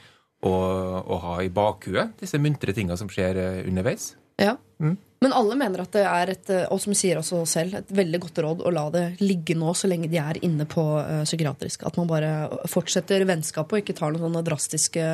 [0.44, 4.14] å, å ha i bakhuet, disse muntre tinga som skjer eh, underveis.
[4.42, 4.56] Ja.
[4.84, 4.98] Mm.
[5.24, 8.20] Men alle mener at det er et, eh, og som sier også selv, et veldig
[8.26, 11.86] godt råd å la det ligge nå så lenge de er inne på eh, psykiatrisk.
[11.88, 12.34] At man bare
[12.72, 15.08] fortsetter vennskapet og ikke tar noen sånne drastiske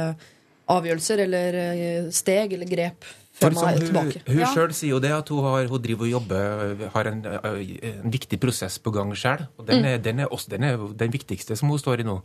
[0.69, 3.07] avgjørelser eller eh, steg eller grep
[3.39, 3.79] For hun,
[4.27, 4.49] hun Ja.
[4.51, 8.39] sjøl sier jo det, at hun, har, hun driver og jobber, har en, en viktig
[8.41, 9.45] prosess på gang sjøl.
[9.57, 12.17] Og den er, den, er også, den er den viktigste som hun står i nå,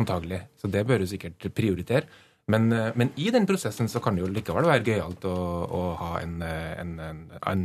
[0.00, 0.40] antagelig.
[0.62, 2.08] Så det bør hun sikkert prioritere.
[2.46, 5.82] Men, eh, men i den prosessen så kan det jo likevel være gøyalt å, å
[5.96, 7.62] ha en, eh, en, en, en,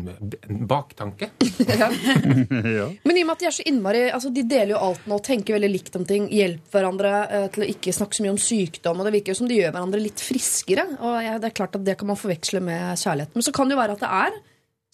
[0.47, 1.31] en baktanke.
[3.03, 5.17] Men i og med at de er så innmari altså De deler jo alt nå,
[5.25, 8.39] tenker veldig likt om ting, hjelper hverandre eh, til å ikke snakke så mye om
[8.41, 10.87] sykdom, og det virker jo som de gjør hverandre litt friskere.
[10.95, 13.35] Og ja, det er klart at det kan man forveksle med kjærlighet.
[13.35, 14.39] Men så kan det jo være at det er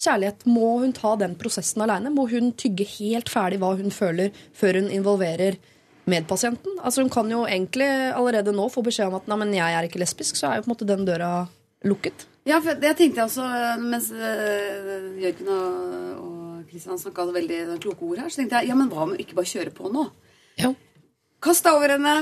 [0.02, 0.44] kjærlighet.
[0.50, 2.10] Må hun ta den prosessen aleine?
[2.14, 5.60] Må hun tygge helt ferdig hva hun føler, før hun involverer
[6.10, 6.78] medpasienten?
[6.80, 9.88] Altså Hun kan jo egentlig allerede nå få beskjed om at nei, men jeg er
[9.88, 11.30] ikke lesbisk, så er jo på en måte den døra
[11.86, 12.26] lukket.
[12.46, 13.46] Ja, for det tenkte jeg også
[13.82, 16.36] mens øh, Jørgen og,
[16.70, 18.30] Kristian snakka veldig kloke ord her.
[18.30, 20.06] Så tenkte jeg ja, men hva med vi ikke bare kjøre på nå?
[20.58, 20.72] Ja.
[21.42, 22.14] Kast deg over henne.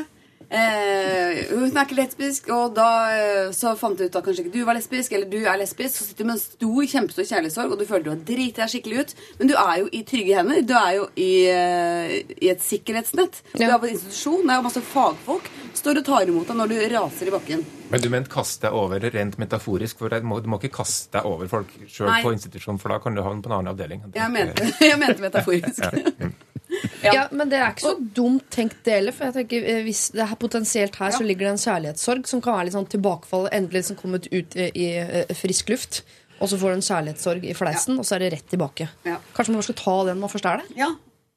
[0.50, 4.54] Eh, hun er ikke lesbisk, og da eh, så fant jeg ut at kanskje ikke
[4.54, 5.96] du var lesbisk, eller du er lesbisk.
[5.96, 8.72] Så sitter du med en stor, kjempestor kjærlighetssorg, og du føler du har driti deg
[8.72, 9.14] skikkelig ut.
[9.40, 10.64] Men du er jo i trygge hender.
[10.64, 13.42] Du er jo i, eh, i et sikkerhetsnett.
[13.54, 14.42] Du er på en institusjon.
[14.44, 17.64] Det er jo masse fagfolk står og tar imot deg når du raser i bakken.
[17.90, 21.18] Men du mente kast deg over rent metaforisk, for du må, du må ikke kaste
[21.18, 24.04] deg over folk sjøl på institusjon, for da kan du havne på en annen avdeling.
[24.14, 25.84] Jeg mente, jeg mente metaforisk.
[27.04, 29.12] Ja, Men det er ikke så dumt tenkt det heller.
[29.12, 32.40] For jeg tenker eh, hvis det er potensielt her, så ligger det en kjærlighetssorg som
[32.44, 33.48] kan være litt sånn tilbakefall.
[33.52, 36.02] Endelig liksom kommet ut i, i eh, frisk luft.
[36.40, 38.88] Og så får du en kjærlighetssorg i fleisen, og så er det rett tilbake.
[39.06, 39.18] Ja.
[39.36, 40.78] Kanskje man skal ta den man først er det?
[40.80, 40.88] Ja.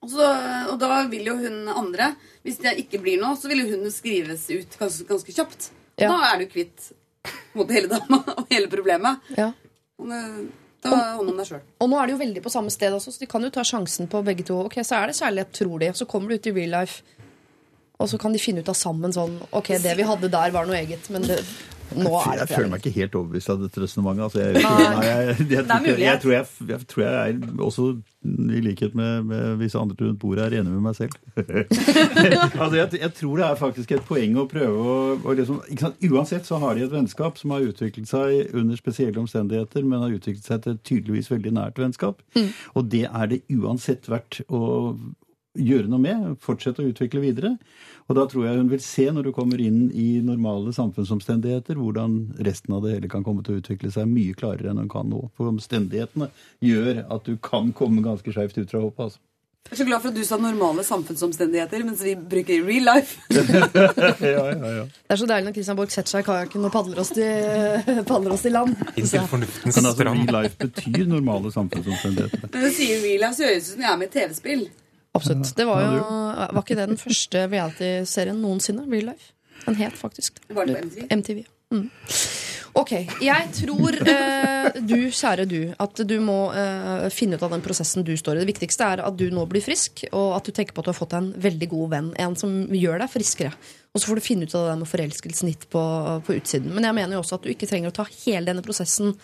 [0.02, 0.26] Og, så,
[0.71, 2.12] og da vil jo hun andre
[2.45, 5.69] Hvis det ikke blir noe, så vil jo hun skrives ut ganske, ganske kjapt.
[5.97, 6.12] Og Ja.
[6.13, 6.91] da er du kvitt
[7.58, 9.19] mot hele dama og hele problemet.
[9.36, 9.52] Ja.
[9.97, 10.47] Det-
[10.85, 11.61] Ta hånd om deg sjøl.
[11.81, 13.63] Og nå er de jo veldig på samme sted også, så de kan jo ta
[13.65, 14.59] sjansen på begge to.
[14.67, 15.93] Ok, Så er det kjærlighet, tror de.
[15.97, 17.01] Så kommer du ut i real life,
[17.97, 20.69] og så kan de finne ut av sammen sånn Ok, det vi hadde der, var
[20.69, 21.39] noe eget, men det,
[21.95, 24.23] nå er det Jeg føler meg ikke helt overbevist av dette resonnementet.
[24.26, 27.88] Altså, jeg, jeg, jeg, jeg, tror jeg, tror jeg er også,
[28.28, 31.15] i likhet med, med visse andre rundt bordet, er enig med meg selv.
[32.62, 35.62] altså, jeg, jeg tror det er faktisk et poeng å prøve å, å liksom?
[36.12, 40.17] Uansett så har de et vennskap som har utviklet seg under spesielle omstendigheter, men har
[40.17, 42.19] utviklet seg til et tydeligvis veldig nært vennskap.
[42.76, 44.65] Og det er det uansett verdt å
[45.58, 47.56] gjøre noe med, fortsette å utvikle videre.
[48.07, 52.19] Og da tror jeg hun vil se, når du kommer inn i normale samfunnsomstendigheter, hvordan
[52.47, 55.09] resten av det hele kan komme til å utvikle seg mye klarere enn hun kan
[55.11, 55.25] nå.
[55.35, 56.29] For omstendighetene
[56.63, 59.09] gjør at du kan komme ganske skeivt ut fra hoppet.
[59.09, 59.23] Altså.
[59.67, 63.19] Jeg er så glad for at du sa normale samfunnsomstendigheter, mens vi bruker real life.
[64.23, 64.85] ja, ja, ja.
[64.87, 67.99] Det er så deilig når Christian Borch setter seg i kajakken og padler oss til,
[68.13, 68.77] padler oss til land.
[68.95, 70.23] Inntil fornuftens altså, strand.
[70.23, 72.47] real life betyr normale samfunnsomstendigheter.
[72.47, 74.69] Men du sier real life, så høres det ut som jeg er med i TV-spill.
[75.17, 75.53] Absolutt.
[75.58, 76.03] Det var jo
[76.38, 78.86] Var ikke det den første reality-serien noensinne?
[78.91, 79.34] Real Life.
[79.65, 80.56] Den het faktisk det.
[80.56, 81.08] Var det på MTV?
[81.17, 81.45] MTV.
[81.73, 81.89] Mm.
[82.77, 82.91] Ok.
[83.25, 88.06] Jeg tror, eh, du kjære du, at du må eh, finne ut av den prosessen
[88.06, 88.43] du står i.
[88.45, 90.93] Det viktigste er at du nå blir frisk, og at du tenker på at du
[90.93, 92.12] har fått deg en veldig god venn.
[92.21, 93.51] En som gjør deg friskere.
[93.93, 95.84] Og så får du finne ut av det der med forelskelsen litt på,
[96.27, 96.69] på utsiden.
[96.75, 99.15] Men jeg mener jo også at du ikke trenger å ta hele denne prosessen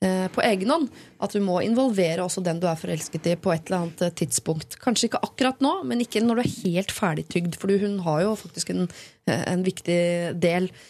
[0.00, 0.86] på egen hånd.
[1.20, 4.14] At du må involvere også den du er forelsket i, på et eller annet eh,
[4.22, 4.78] tidspunkt.
[4.80, 7.58] Kanskje ikke akkurat nå, men ikke når du er helt ferdigtygd.
[7.60, 8.88] For hun har jo faktisk en,
[9.28, 10.00] eh, en viktig
[10.40, 10.86] del eh,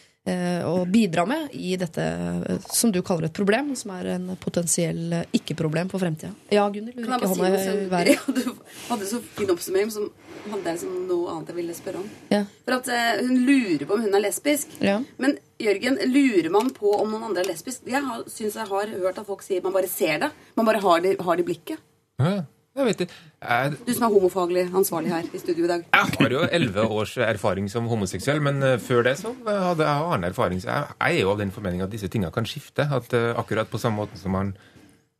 [0.69, 5.15] å bidra med i dette eh, som du kaller et problem, som er en potensiell
[5.17, 6.35] eh, ikke-problem for fremtida.
[6.53, 8.27] Ja, Gunnhild, du Kan jeg rekker bare si hånda noe i været.
[8.41, 10.11] Du hadde så fin oppsummering som
[10.51, 12.13] hadde jeg liksom noe annet jeg ville spørre om.
[12.33, 12.43] Ja.
[12.67, 14.77] For at eh, Hun lurer på om hun er lesbisk.
[14.85, 15.01] Ja.
[15.21, 17.89] Men Jørgen, lurer man på om noen andre er lesbisk?
[17.89, 20.31] Jeg syns synes jeg har hørt at folk sier man bare ser det.
[20.57, 21.87] Man bare har det, har det i blikket.
[22.21, 22.43] Ja,
[22.79, 23.15] jeg vet ikke.
[23.43, 25.85] Jeg, Du som er homofaglig ansvarlig her i studio i dag.
[25.93, 30.05] jeg har jo elleve års erfaring som homoseksuell, men eh, før det så hadde jeg
[30.07, 30.61] annen erfaring.
[30.63, 32.87] Så jeg, jeg er jo av den formening at disse tingene kan skifte.
[32.87, 34.55] At eh, akkurat på samme måte som man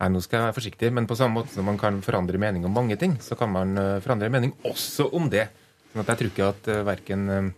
[0.01, 2.63] Nei, nå skal jeg være forsiktig, men på samme måte som man kan forandre mening
[2.65, 5.43] om mange ting, så kan man eh, forandre mening også om det.
[5.91, 7.51] Sånn at jeg tror ikke at uh, verken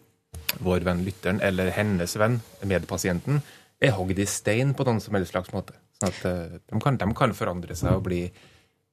[0.65, 3.39] vår venn lytteren eller hennes venn, medpasienten,
[3.79, 5.77] er hogd i stein på noen som helst slags måte.
[6.01, 6.19] Sånn at
[6.65, 8.25] de, kan, de kan forandre seg og bli,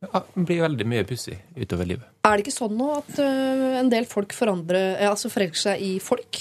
[0.01, 2.09] ja, blir veldig mye pussig utover livet.
[2.25, 5.85] Er det ikke sånn nå at uh, en del folk forandrer, eh, altså forelsker seg
[5.85, 6.41] i folk?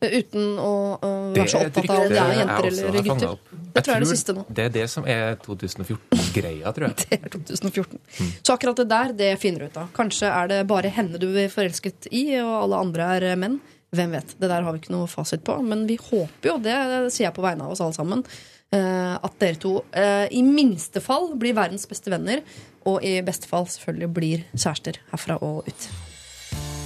[0.00, 3.40] eh, Uten å uh, være så opptatt av om det er jenter eller gutter.
[3.70, 4.44] Det tror jeg er det siste nå.
[4.48, 6.96] Det er det som er 2014-greia, tror jeg.
[7.10, 8.00] Det er 2014.
[8.42, 9.92] Så akkurat det der, det finner du ut av.
[9.94, 13.60] Kanskje er det bare henne du blir forelsket i, og alle andre er menn.
[13.94, 14.34] Hvem vet.
[14.38, 15.56] Det der har vi ikke noe fasit på.
[15.66, 16.74] Men vi håper jo, det
[17.10, 18.22] sier jeg på vegne av oss alle sammen,
[18.70, 19.72] at dere to
[20.30, 22.38] i minste fall blir verdens beste venner,
[22.88, 25.88] og i beste fall selvfølgelig blir kjærester herfra og ut.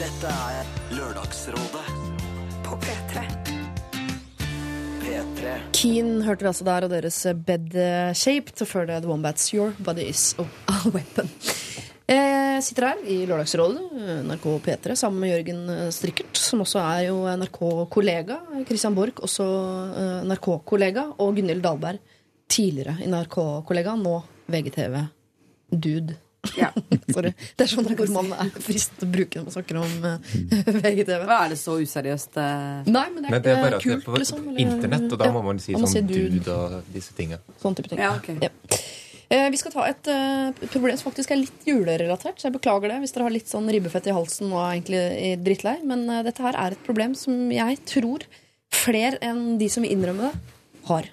[0.00, 1.84] Dette er Lørdagsrådet
[2.64, 3.22] På P3.
[5.04, 5.54] P3.
[5.76, 7.76] Keen hørte vi altså der, og deres Bed
[8.18, 10.46] Shaped, og før det The Wombats Your Body Is a
[10.94, 11.30] Weapon.
[12.04, 13.84] Jeg sitter her i Lørdagsrådet,
[14.26, 18.36] NRK P3, sammen med Jørgen Strikkert, som også er jo NRK-kollega.
[18.68, 19.46] Christian Borch, også
[19.96, 21.06] eh, NRK-kollega.
[21.24, 22.02] Og Gunhild Dahlberg,
[22.50, 24.18] tidligere NRK-kollega, nå
[24.52, 24.98] VGTV.
[25.74, 26.16] Dude.
[26.60, 26.68] Ja.
[27.14, 27.30] Sorry.
[27.56, 30.34] Det er sånn hvor man er fristet til å bruke når man snakker om uh,
[30.84, 31.22] VGTV.
[31.24, 32.36] Hva er det så useriøst?
[32.36, 32.90] Uh...
[32.90, 34.42] Nei, men det er Men det er bare at det er kult, på liksom.
[34.50, 36.28] eller- internett, og da Ja, må man si man må sånn dude.
[36.36, 37.40] dude og disse tingene.
[37.62, 38.02] Sånn type ting.
[38.04, 38.36] Ja, okay.
[38.44, 38.52] Ja.
[39.32, 42.36] Eh, Vi skal ta et uh, problem som faktisk er litt julerelatert.
[42.38, 45.00] Så jeg beklager det hvis dere har litt sånn ribbefett i halsen og er egentlig
[45.00, 45.78] i drittlei.
[45.88, 48.26] Men eh, dette her er et problem som jeg tror
[48.74, 50.52] flere enn de som vil innrømme det,
[50.90, 51.08] har.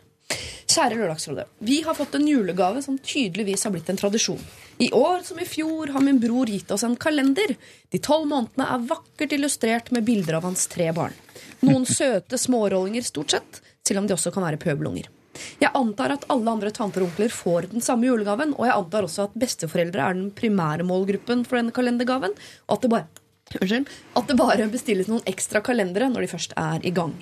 [0.72, 1.48] Kjære Lørdagsrådet.
[1.60, 4.40] Vi har fått en julegave som tydeligvis har blitt en tradisjon.
[4.82, 7.56] I år som i fjor har min bror gitt oss en kalender.
[7.92, 11.14] De tolv månedene er vakkert illustrert med bilder av hans tre barn.
[11.62, 15.10] Noen søte smårollinger stort sett, selv om de også kan være pøbelunger.
[15.62, 19.08] Jeg antar at alle andre tanter og onkler får den samme julegaven, og jeg antar
[19.08, 22.36] også at besteforeldre er den primære målgruppen for denne kalendergaven,
[22.68, 23.08] og at det bare,
[23.60, 27.16] unnskyld, at det bare bestilles noen ekstra kalendere når de først er i gang.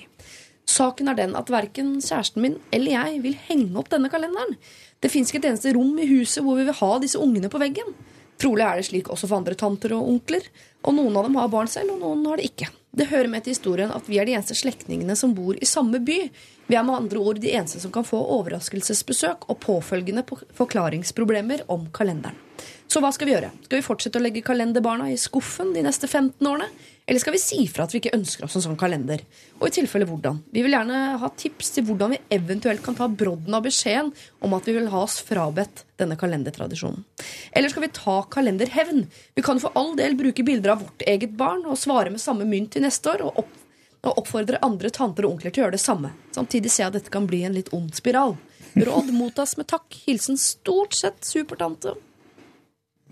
[0.70, 4.54] Saken er den at verken kjæresten min eller jeg vil henge opp denne kalenderen.
[5.00, 7.60] Det fins ikke et eneste rom i huset hvor vi vil ha disse ungene på
[7.62, 7.94] veggen.
[8.40, 10.44] Trolig er det slik også for andre tanter og onkler,
[10.86, 12.70] og noen av dem har barn selv, og noen har det ikke.
[12.96, 16.00] Det hører med til historien at vi er de eneste slektningene som bor i samme
[16.02, 16.16] by.
[16.66, 20.24] Vi er med andre ord de eneste som kan få overraskelsesbesøk og påfølgende
[20.58, 22.38] forklaringsproblemer om kalenderen.
[22.90, 23.52] Så hva skal vi gjøre?
[23.66, 26.66] Skal vi fortsette å legge kalenderbarna i skuffen de neste 15 årene?
[27.10, 29.24] Eller skal vi si fra at vi ikke ønsker oss en sånn kalender?
[29.58, 30.36] Og i tilfelle hvordan?
[30.54, 34.12] Vi vil gjerne ha tips til hvordan vi eventuelt kan ta brodden av beskjeden
[34.46, 37.02] om at vi vil ha oss frabedt denne kalendertradisjonen.
[37.50, 39.08] Eller skal vi ta kalenderhevn?
[39.34, 42.46] Vi kan for all del bruke bilder av vårt eget barn og svare med samme
[42.46, 43.58] mynt til neste år, og, opp,
[44.06, 46.12] og oppfordre andre tanter og onkler til å gjøre det samme.
[46.36, 48.36] Samtidig ser jeg at dette kan bli en litt ond spiral.
[48.78, 49.98] Råd mottas med takk.
[50.06, 51.96] Hilsen stort sett supertante.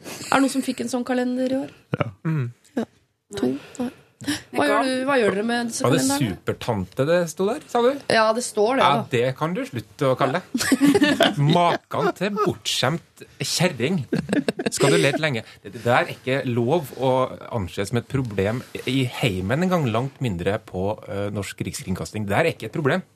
[0.07, 1.75] Er det noen som fikk en sånn kalender i år?
[1.99, 2.13] Ja.
[2.23, 2.47] Ja.
[3.37, 3.55] To?
[3.83, 3.91] Nei.
[4.51, 7.83] Hva gjør, du, hva gjør dere med disse Var det supertante det sto der, sa
[7.85, 8.01] du?
[8.11, 9.05] Ja, det står det, Ja, da.
[9.13, 10.65] det kan du slutte å kalle det.
[11.59, 14.01] Maken til bortskjemt kjerring.
[14.75, 15.45] Skal du lete lenge.
[15.63, 17.13] Det der er ikke lov å
[17.61, 22.27] anse som et problem i heimen engang, langt mindre på eh, Norsk Rikskringkasting.
[22.27, 23.07] Det der er ikke et problem.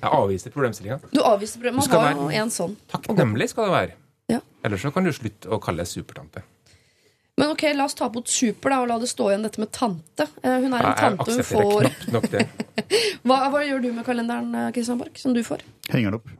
[0.00, 1.02] Jeg avviser problemstillinga.
[1.12, 1.84] Du avviser problemet.
[1.92, 2.80] Man har jo en sånn.
[2.96, 3.96] Takknemlig skal det være.
[4.32, 4.40] Ja.
[4.64, 6.48] Ellers så kan du slutte å kalle det supertante.
[7.36, 9.68] Men ok, la oss ta bort super da, og la det stå igjen dette med
[9.76, 10.24] tante.
[10.42, 12.46] Eh, Hun er en Jeg tante hun får nok det.
[13.28, 15.64] hva, hva gjør du med kalenderen, Kristian Christian Borch, som du får?
[15.92, 16.30] Henger den opp.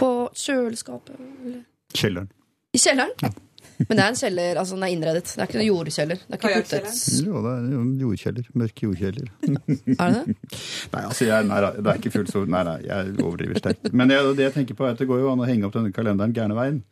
[0.00, 1.14] På kjøleskapet?
[1.44, 1.62] Eller?
[1.94, 2.28] Kjelleren.
[2.74, 3.14] I kjelleren?
[3.22, 3.30] Ja.
[3.88, 5.24] Men det er en kjeller, altså den er innredet.
[5.30, 6.18] Det er ikke noen jordkjeller.
[6.26, 6.88] Det er ikke kuttet.
[6.90, 7.26] puttet.
[7.26, 8.48] Jo, det er en jordkjeller.
[8.60, 9.30] Mørk jordkjeller.
[10.00, 10.34] Er det det?
[10.92, 13.88] Nei, altså, jeg, nei, det er ikke fullt så Nei, nei, jeg overdriver sterkt.
[13.96, 15.78] Men jeg, det jeg tenker på er at det går jo an å henge opp
[15.78, 16.82] denne kalenderen gærne veien.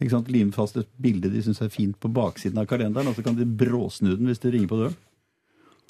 [0.00, 0.28] Ikke sant?
[0.32, 3.36] Lime fast et bilde de syns er fint på baksiden av kalenderen, og så kan
[3.38, 4.98] de bråsnu den hvis det ringer på døren.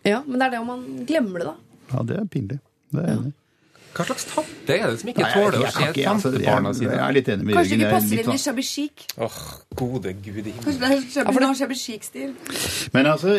[0.07, 1.83] Ja, men det er det om man glemmer det, da.
[1.91, 2.61] Ja, det er pinlig.
[2.95, 3.37] Det er jeg enig i.
[3.97, 6.73] Hva slags tante er det som ikke Nei, jeg- tåler å se tante ikke, tantebarna
[6.77, 7.81] jeg, jeg er litt enig med Kanskje Jørgen.
[7.81, 9.07] ikke jeg er passer inn i sånn- shabby chic?
[9.17, 9.39] Åh,
[9.77, 10.63] gode gud i himmelen.
[10.63, 12.35] Kanskje det er shabby, chic-stil?
[12.93, 13.35] Men altså,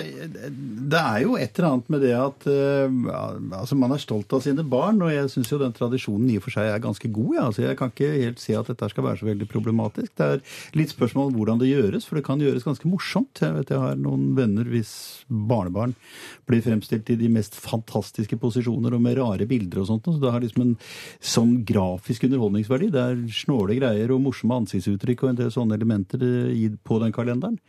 [0.90, 4.42] det er jo et eller annet med det at uh, altså man er stolt av
[4.42, 7.36] sine barn, og jeg syns jo den tradisjonen i og for seg er ganske god.
[7.38, 7.46] Ja.
[7.52, 10.16] Altså, jeg kan ikke helt se at dette skal være så veldig problematisk.
[10.18, 10.42] Det er
[10.78, 13.44] litt spørsmål om hvordan det gjøres, for det kan gjøres ganske morsomt.
[13.44, 14.92] Jeg vet jeg har noen venner hvis
[15.30, 15.94] barnebarn
[16.48, 20.08] blir fremstilt i de mest fantastiske posisjoner og med rare bilder og sånt.
[20.08, 20.76] Så det har liksom en
[21.34, 22.90] sånn grafisk underholdningsverdi.
[22.94, 27.16] Det er snåle greier og morsomme ansiktsuttrykk og en del sånne elementer eh, på den
[27.16, 27.60] kalenderen.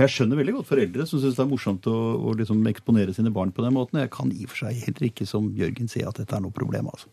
[0.00, 3.32] Jeg skjønner veldig godt foreldre som syns det er morsomt å, å liksom eksponere sine
[3.34, 4.02] barn på den måten.
[4.02, 6.54] Jeg kan i og for seg heller ikke som Jørgen se at dette er noe
[6.54, 6.90] problem.
[6.92, 7.12] altså.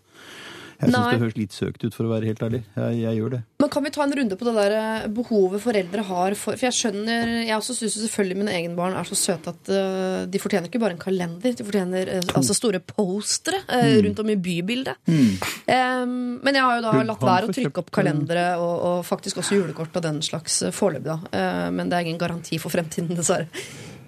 [0.79, 2.61] Jeg syns det høres litt søkt ut, for å være helt ærlig.
[2.77, 3.39] Jeg, jeg gjør det.
[3.59, 6.67] Men kan vi ta en runde på det der eh, behovet foreldre har for For
[6.69, 10.41] jeg skjønner Jeg også syns selvfølgelig mine egne barn er så søte at uh, de
[10.41, 11.57] fortjener ikke bare en kalender.
[11.59, 15.03] De fortjener uh, altså store postere eh, rundt om i bybildet.
[15.09, 19.41] Em, men jeg har jo da latt være å trykke opp kalendere og, og faktisk
[19.43, 21.69] også julekort og den slags foreløpig, da.
[21.75, 23.49] Men det er ingen garanti for fremtiden, dessverre.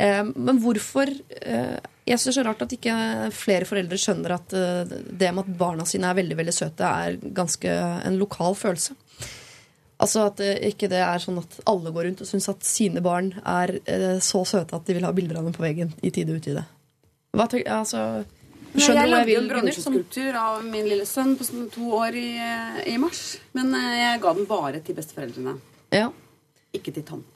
[0.01, 1.09] Eh, men hvorfor
[1.41, 2.95] eh, Jeg syns det er så rart at ikke
[3.35, 7.19] flere foreldre skjønner at eh, det med at barna sine er veldig veldig søte, er
[7.21, 7.69] ganske
[8.07, 8.97] en lokal følelse.
[10.01, 13.27] Altså at ikke det er sånn at alle går rundt og syns at sine barn
[13.45, 13.75] er
[14.25, 16.63] så søte at de vil ha bilder av dem på veggen i tide og utide.
[17.37, 18.05] Hva tenker, altså,
[18.73, 22.31] Nei, jeg lagde en bronseskulptur av min lille sønn på sånn to år i,
[22.89, 23.35] i mars.
[23.53, 25.53] Men jeg ga den bare til besteforeldrene.
[25.93, 26.09] Ja.
[26.73, 27.30] Ikke til tanter.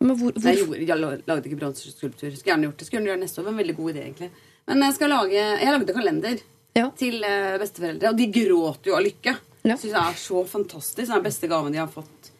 [0.00, 2.30] Men hvor, hvor, jeg, gjorde, jeg lagde ikke bronseskulptur.
[2.34, 2.86] Skulle gjerne gjort det.
[2.88, 3.44] Skulle gjøre det neste år.
[3.44, 4.30] Det var en veldig god idé, egentlig.
[4.66, 6.38] Men jeg skal lage Jeg lagde kalender
[6.74, 6.88] Ja.
[6.98, 9.36] til eh, besteforeldre, og de gråter jo av lykke.
[9.64, 9.76] Ja.
[9.76, 10.96] Syns det er så fantastisk.
[10.98, 12.32] Det er den beste gaven de har fått.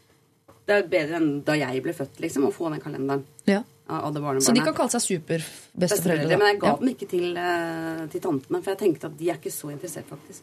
[0.67, 3.25] Det er bedre enn da jeg ble født, liksom, å få den kalenderen.
[3.47, 3.63] ja.
[3.85, 5.77] Så de kan kalle seg superbesteforeldre?
[5.77, 6.37] besteforeldre.
[6.41, 6.77] Men jeg ga Ja.
[6.81, 10.07] den ikke til, eh, til tantene, for jeg tenkte at de er ikke så interessert,
[10.09, 10.41] faktisk.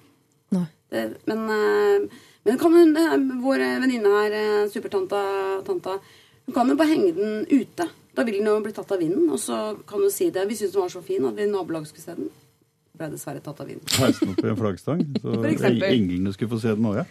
[0.91, 2.07] Det, men, eh,
[2.45, 2.93] men kan hun,
[3.41, 5.99] vår venninne her, supertanta, tanta,
[6.51, 7.87] hun kan jo bare henge den ute.
[8.11, 10.43] Da vil den jo bli tatt av vinden, og så kan du si det.
[10.49, 12.27] Vi syntes den var så fin at vi nabolaget skulle se den.
[12.99, 13.87] Ble dessverre tatt av vinden.
[14.01, 17.05] Heiste den opp i en flaggstang, så englene skulle få se den òg, ja.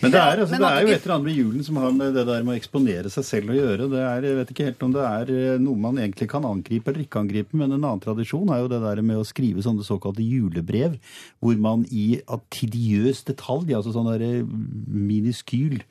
[0.00, 2.14] Men det er, altså, det er jo et eller annet med julen som har med
[2.16, 3.90] det der med å eksponere seg selv å gjøre.
[3.92, 6.88] Det er, jeg vet ikke helt om det er eh, noe man egentlig kan angripe
[6.88, 9.84] eller ikke angripe, men en annen tradisjon er jo det der med å skrive sånne
[9.84, 10.96] såkalte julebrev,
[11.44, 14.40] hvor man i atidiøs detalj, altså sånn eh,
[14.88, 15.82] miniskyl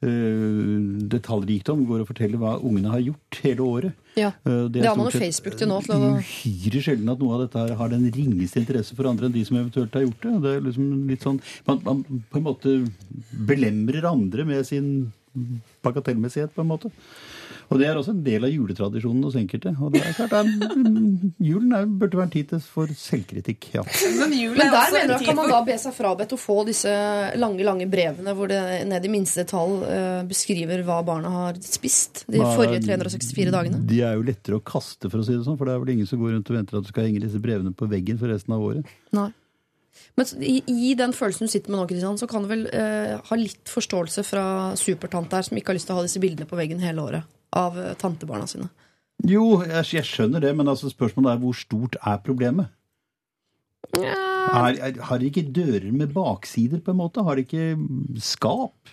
[0.00, 3.92] detaljrikdom, går og forteller hva ungene har gjort hele året.
[4.16, 4.30] Ja.
[4.48, 5.80] Eh, Det har man jo Facebook til nå.
[5.84, 9.36] Det er uhyre sjelden at noe av dette har den ringeste interesse for andre enn
[9.36, 10.34] de som eventuelt har gjort det.
[10.42, 12.76] Det er liksom litt sånn Man, man på en måte
[13.46, 15.12] belemrer andre med sin
[15.84, 16.90] bagatellmessighet, på en måte.
[17.70, 19.70] Og det er også en del av juletradisjonen hos enkelte.
[19.78, 20.48] Og det er klart, er,
[21.50, 23.84] julen er, burde være en tid til for selvkritikk, ja.
[24.18, 26.40] Men Men er der også mener en jeg kan man da be seg frabedt å
[26.40, 26.90] få disse
[27.38, 32.24] lange lange brevene hvor det ned i minste tall uh, beskriver hva barna har spist
[32.26, 33.82] de da, forrige 364 dagene.
[33.86, 35.58] De er jo lettere å kaste, for å si det sånn.
[35.60, 37.38] For det er vel ingen som går rundt og venter at du skal henge disse
[37.42, 38.94] brevene på veggen for resten av året.
[39.14, 39.30] Nei.
[40.18, 43.18] Men i, i den følelsen du sitter med nå, Kristian, så kan du vel eh,
[43.22, 44.46] ha litt forståelse fra
[44.78, 47.36] supertante her, som ikke har lyst til å ha disse bildene på veggen hele året
[47.56, 48.68] av eh, tantebarna sine.
[49.26, 52.70] Jo, jeg, jeg skjønner det, men altså spørsmålet er hvor stort er problemet?
[53.96, 57.24] Er, er, har de ikke dører med baksider, på en måte?
[57.26, 57.74] Har de ikke
[58.22, 58.92] skap?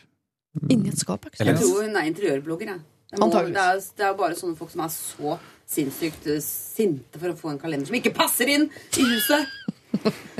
[0.68, 1.52] Inni et skap, ikke sant?
[1.52, 2.74] Jeg tror hun er interiørblogger.
[2.74, 2.84] Jeg.
[3.12, 7.22] Det, må, det, er, det er bare sånne folk som er så sinnssykt eh, sinte
[7.22, 9.48] for å få en kalender som ikke passer inn i huset.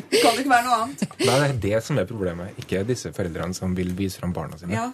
[0.08, 1.06] Det kan ikke være noe annet.
[1.22, 4.60] Nei, det er det som er problemet, ikke disse foreldrene som vil vise fram barna
[4.60, 4.76] sine.
[4.76, 4.90] Ja.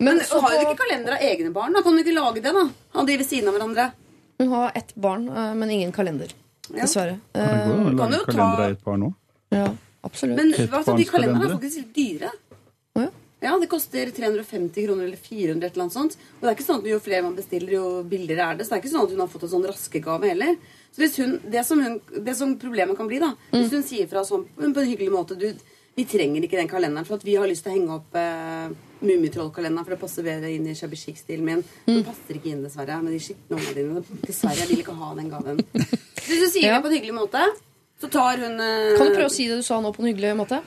[0.00, 1.74] Men Men så Har du ikke kalender av egne barn?
[1.76, 2.62] Da kan du ikke lage det, da.
[2.96, 3.90] Ha de ved siden av hverandre.
[4.40, 6.30] hun har ett barn, eh, men ingen kalender.
[6.70, 6.86] Ja.
[6.86, 7.18] Dessverre.
[7.36, 9.02] Det går jo å kan lage kalender av ett barn.
[9.52, 9.66] Eh, ja,
[10.08, 10.36] absolutt.
[10.38, 12.30] Men altså, de kalenderne er faktisk litt dyre.
[12.96, 13.08] Ja.
[13.42, 16.16] Ja, Det koster 350 kroner eller 400 et eller annet sånt.
[16.16, 18.66] Og det er ikke sånn at jo flere man bestiller, jo billigere er det.
[18.66, 20.56] Så det er ikke sånn at hun har fått en sånn raskegave heller.
[20.92, 24.08] Så hvis hun, det, som hun, det som problemet kan bli, da Hvis hun sier
[24.10, 25.52] fra sånn på en hyggelig måte du,
[25.96, 28.70] Vi trenger ikke den kalenderen for at vi har lyst til å henge opp eh,
[29.00, 31.62] Mummitrollkalenderen, for det passer bedre inn i shabby chic-stilen min.
[31.86, 34.02] Det passer ikke inn, dessverre, med de skitne ungene dine.
[34.26, 35.62] Dessverre, jeg vil ikke ha den gaven.
[35.72, 36.76] Hvis du sier Ja.
[36.78, 37.44] det på en hyggelig måte,
[38.00, 40.10] så tar hun eh, Kan du prøve å si det du sa nå på en
[40.12, 40.60] hyggelig måte?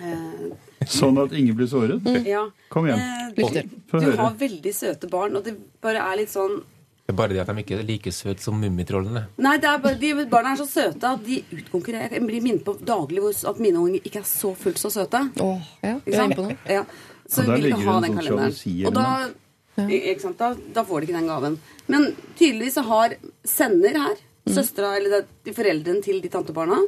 [0.00, 0.52] eh,
[0.88, 2.02] Sånn at ingen blir såret.
[2.26, 2.46] Ja.
[2.72, 2.98] Kom igjen.
[2.98, 6.62] Eh, du, Du har veldig søte barn, og det bare er litt sånn
[7.06, 9.24] Det er bare det at de ikke er like søte som mummitrollene.
[9.42, 12.12] Nei, det er bare, de barna er så søte at de utkonkurrerer.
[12.14, 15.20] Jeg blir minnet på daglig at mine unger ikke er så fullt så søte.
[15.42, 16.58] Åh, ja, Ikke sant?
[16.70, 16.84] Ja.
[17.32, 18.86] Så vi vil ikke ha den sånn kalenderen.
[18.88, 20.38] Og da, ikke sant?
[20.40, 21.58] Da, da får de ikke den gaven.
[21.88, 23.16] Men tydeligvis så har
[23.48, 26.80] sender her, søstera eller de foreldrene til de tantebarna,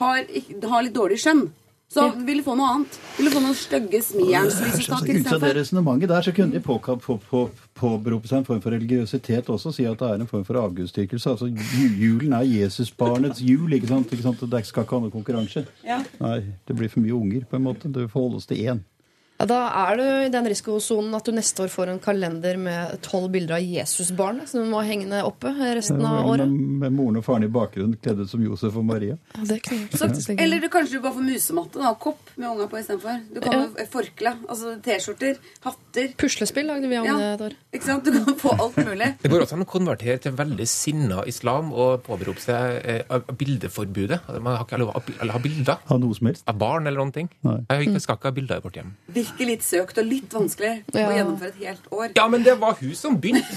[0.00, 0.22] har,
[0.72, 1.48] har litt dårlig skjønn.
[1.90, 2.96] Så vil du få noe annet.
[3.16, 6.60] Vil du få noen stygge Så smijernslysestaker Ut av det resonnementet der så kunne de
[6.62, 7.40] påberope på,
[7.74, 10.44] på, på, seg en form for religiøsitet også, og si at det er en form
[10.46, 11.34] for avgudsdyrkelse.
[11.34, 11.48] Altså,
[11.98, 14.14] julen er Jesusbarnets jul, ikke sant?
[14.14, 14.46] Ikke sant?
[14.54, 15.64] Det skal ikke ha noen konkurranse.
[15.82, 15.98] Ja.
[16.22, 16.36] Nei,
[16.70, 17.90] det blir for mye unger, på en måte.
[17.90, 18.84] Det forholdes til én.
[19.40, 22.98] Ja, da er du i den risikosonen at du neste år får en kalender med
[23.00, 25.48] tolv bilder av Jesusbarnet som du må henge oppe
[25.78, 26.44] resten av året.
[26.50, 29.16] med moren og faren i bakgrunnen kledd ut som Josef og Maria.
[29.38, 32.66] Ja, det kan Så, eller du, kanskje du bare får musematte da, kopp med unga
[32.68, 33.22] på istedenfor.
[33.32, 34.34] Du kan jo forkle.
[34.46, 36.12] Altså T-skjorter, hatter.
[36.20, 37.16] Puslespill lagde vi om Ja.
[37.32, 37.56] et år.
[37.72, 38.04] Ikke sant?
[38.04, 39.08] Du kan få alt mulig.
[39.24, 44.20] Det går også an å konvertere til veldig sinna islam og påberope seg eh, bildeforbudet.
[44.40, 46.44] Man har ikke lov å ha- ha bilder Ha noe som helst.
[46.46, 47.32] av barn eller noen ting.
[47.42, 47.58] Nei.
[47.70, 48.94] Jeg skal ikke ha bilder i vårt hjem.
[49.30, 51.06] Virker litt søkt og litt vanskelig Ja.
[51.08, 52.10] å gjennomføre et helt år.
[52.16, 53.46] Ja, men det var hun som begynte!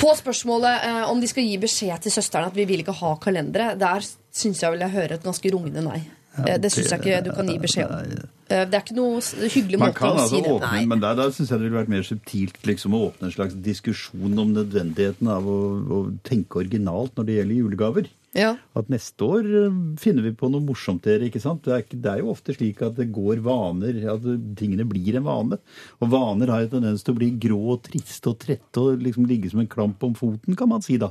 [0.00, 3.10] På spørsmålet eh, om de skal gi beskjed til søsteren at vi vil ikke ha
[3.20, 4.00] kalendere, der
[4.32, 5.98] syns jeg vel jeg hører et ganske rungende nei.
[6.46, 8.12] Ja, det syns jeg ikke du kan gi beskjed om.
[8.48, 9.18] Eh, det er ikke noe
[9.50, 10.84] hyggelig måte kan å altså si det åpne, Nei.
[10.88, 13.56] men der, der syns jeg det ville vært mer subtilt liksom, å åpne en slags
[13.66, 18.08] diskusjon om nødvendigheten av å, å tenke originalt når det gjelder julegaver.
[18.36, 18.52] Ja.
[18.78, 21.64] At neste år eh, finner vi på noe morsomt dere, ikke sant?
[21.66, 24.26] Det er, det er jo ofte slik at det går vaner, at
[24.58, 25.58] tingene blir en vane.
[25.98, 29.26] Og vaner har jo tendens til å bli grå og triste og trette og liksom
[29.30, 31.10] ligge som en klamp om foten, kan man si da.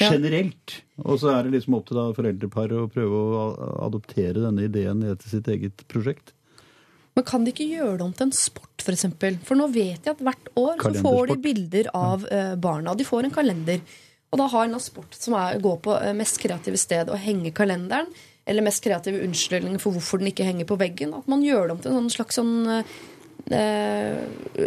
[0.00, 0.08] Ja.
[0.10, 0.80] Generelt.
[1.04, 3.44] Og så er det liksom opp til da foreldreparet å prøve å
[3.84, 6.32] adoptere denne ideen ned til sitt eget prosjekt.
[7.14, 8.86] Men kan de ikke gjøre det om til en sport, f.eks.?
[8.88, 9.36] For, eksempel?
[9.46, 12.96] for nå vet jeg at hvert år så får de bilder av eh, barna.
[12.98, 13.84] De får en kalender.
[14.34, 17.20] Og da har en sport som er å gå på eh, mest kreative sted og
[17.22, 18.10] henge kalenderen.
[18.44, 21.14] Eller mest kreative unnskyldninger for hvorfor den ikke henger på veggen.
[21.16, 22.96] At man gjør det om til en sånn slags sånn eh,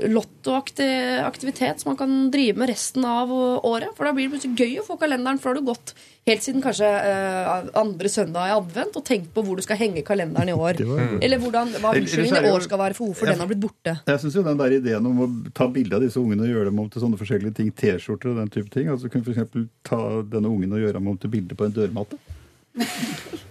[0.07, 0.87] lottoaktig
[1.25, 3.89] aktivitet som man kan drive med resten av året.
[3.97, 5.93] For da blir det plutselig gøy å få kalenderen, for da har du gått
[6.27, 10.03] helt siden kanskje eh, andre søndag i advent og tenkt på hvor du skal henge
[10.07, 10.81] kalenderen i år.
[10.83, 13.95] Var- Eller hvordan, hva unnskyldningen i år skal være for hvorfor den har blitt borte.
[14.11, 16.69] Jeg syns jo den der ideen om å ta bilde av disse ungene og gjøre
[16.71, 19.69] dem om til sånne forskjellige ting, T-skjorter og den type ting altså Kunne f.eks.
[19.87, 22.19] ta denne ungen og gjøre ham om til bilde på en dørmatte.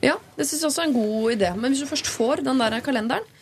[0.05, 1.49] Ja, det syns jeg også er en god idé.
[1.59, 3.36] Men hvis du først får den der kalenderen, eh,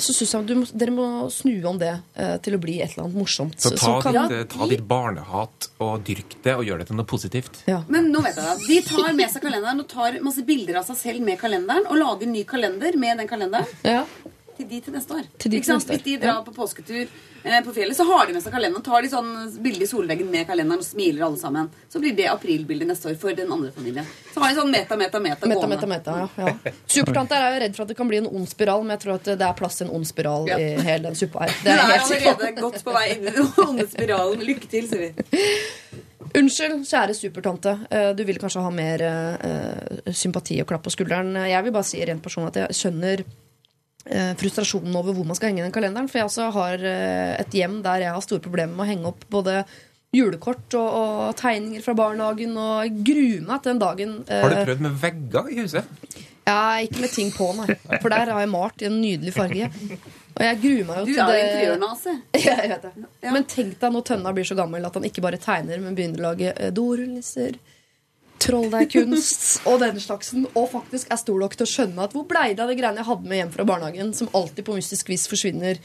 [0.00, 2.94] så syns jeg du må, dere må snu om det eh, til å bli et
[2.94, 3.58] eller annet morsomt.
[3.60, 6.96] Så ta, kan- ditt, eh, ta ditt barnehat og dyrk det, og gjør det til
[6.96, 7.62] noe positivt.
[7.68, 7.82] ja.
[7.92, 8.68] Men nå vet jeg det.
[8.68, 11.98] De tar med seg kalenderen og tar masse bilder av seg selv med kalenderen og
[12.00, 13.66] lager ny kalender med den kalenderen.
[13.84, 14.06] Ja.
[14.62, 15.28] Til de til neste år.
[15.42, 17.02] Til de til neste år, Hvis de drar på påsketur
[17.44, 18.84] eh, på fjellet, så har de med seg kalenderen.
[18.86, 19.30] Tar de sånn
[19.62, 21.68] bilde i solveggen med kalenderen og smiler alle sammen.
[21.92, 24.06] Så blir det aprilbildet neste år for den andre familien.
[24.32, 25.88] Så har de sånn meta, meta, meta, Meta, gående.
[25.90, 26.72] meta, meta, ja, ja.
[26.86, 29.18] Supertante er jo redd for at det kan bli en ond spiral, men jeg tror
[29.18, 30.56] at det er plass til en ond spiral Ja.
[30.62, 31.52] i hele den suppa her.
[31.64, 32.60] Det er er allerede på.
[32.68, 34.40] godt på vei inn i den onde spiralen.
[34.46, 35.12] Lykke til, sier vi.
[36.38, 37.72] Unnskyld, kjære supertante.
[37.92, 41.34] Eh, Du vil kanskje ha mer eh, sympati og klapp på skulderen.
[41.50, 43.34] Jeg vil bare si rent personlig at jeg skjønner eh,
[44.40, 46.10] frustrasjonen over hvor man skal henge den kalenderen.
[46.10, 49.10] For jeg også har eh, et hjem der jeg har store problemer med å henge
[49.12, 49.62] opp både
[50.12, 52.56] julekort og, og tegninger fra barnehagen.
[52.58, 56.18] Og jeg gruer meg til den dagen eh, Har du prøvd med vegger i huset?
[56.42, 57.68] Ja, ikke med ting på, nei.
[58.02, 59.68] For der har jeg malt i en nydelig farge.
[60.32, 62.14] Og jeg gruer meg jo Du til er jo det interiørnase.
[62.42, 63.08] Ja, jeg vet det.
[63.28, 66.22] Men tenk deg når Tønna blir så gammel at han ikke bare tegner, men begynner
[66.22, 67.60] å lage eh, dorullnisser,
[68.42, 70.46] trolldeigkunst og den slagsen.
[70.52, 73.02] Og faktisk er stor nok til å skjønne at hvor blei det av de greiene
[73.02, 75.80] jeg hadde med hjem fra barnehagen, som alltid på mystisk vis forsvinner.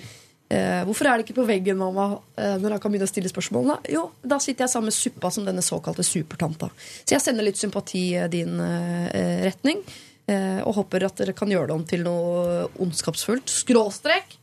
[0.47, 2.21] Eh, hvorfor er det ikke på veggen, mamma?
[2.39, 5.31] Eh, når jeg kan begynne å stille spørsmålene Jo, da sitter jeg sammen med suppa
[5.35, 6.71] som denne såkalte supertanta.
[7.03, 9.83] Så jeg sender litt sympati i din eh, retning.
[10.27, 13.51] Eh, og håper at dere kan gjøre det om til noe ondskapsfullt.
[13.63, 14.37] Skråstrek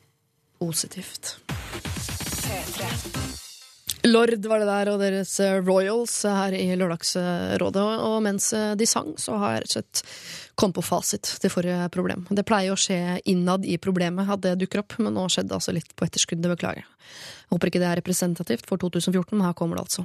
[0.58, 1.36] positivt.
[4.04, 7.84] Lord var det der, og deres eh, Royals her i Lørdagsrådet.
[8.04, 10.02] Og mens eh, de sang, så har jeg rett og slett
[10.60, 12.26] kommet på fasit til forrige problem.
[12.28, 15.56] Det pleier å skje innad i problemet at det dukker opp, men nå skjedde det
[15.56, 16.44] altså litt på etterskudd.
[16.44, 16.84] Beklager.
[16.84, 20.04] Jeg håper ikke det er representativt for 2014, men her kommer det altså.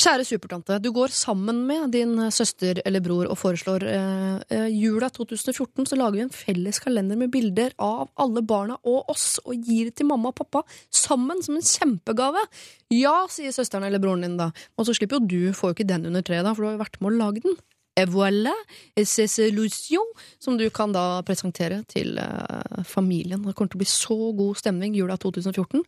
[0.00, 5.10] Kjære supertante, du går sammen med din søster eller bror og foreslår eh, eh, jula
[5.12, 9.54] 2014 så lager vi en felles kalender med bilder av alle barna og oss og
[9.56, 12.46] gir det til mamma og pappa sammen som en kjempegave.
[12.94, 14.50] Ja, sier søsteren eller broren din da.
[14.78, 16.78] Og så slipper jo du, får jo ikke den under treet da, for du har
[16.78, 17.60] jo vært med å lage den.
[18.00, 18.54] Et voilà,
[19.04, 20.06] solution,
[20.40, 23.42] som du kan da presentere til eh, familien.
[23.44, 25.84] Det kommer til å bli så god stemning jula 2014.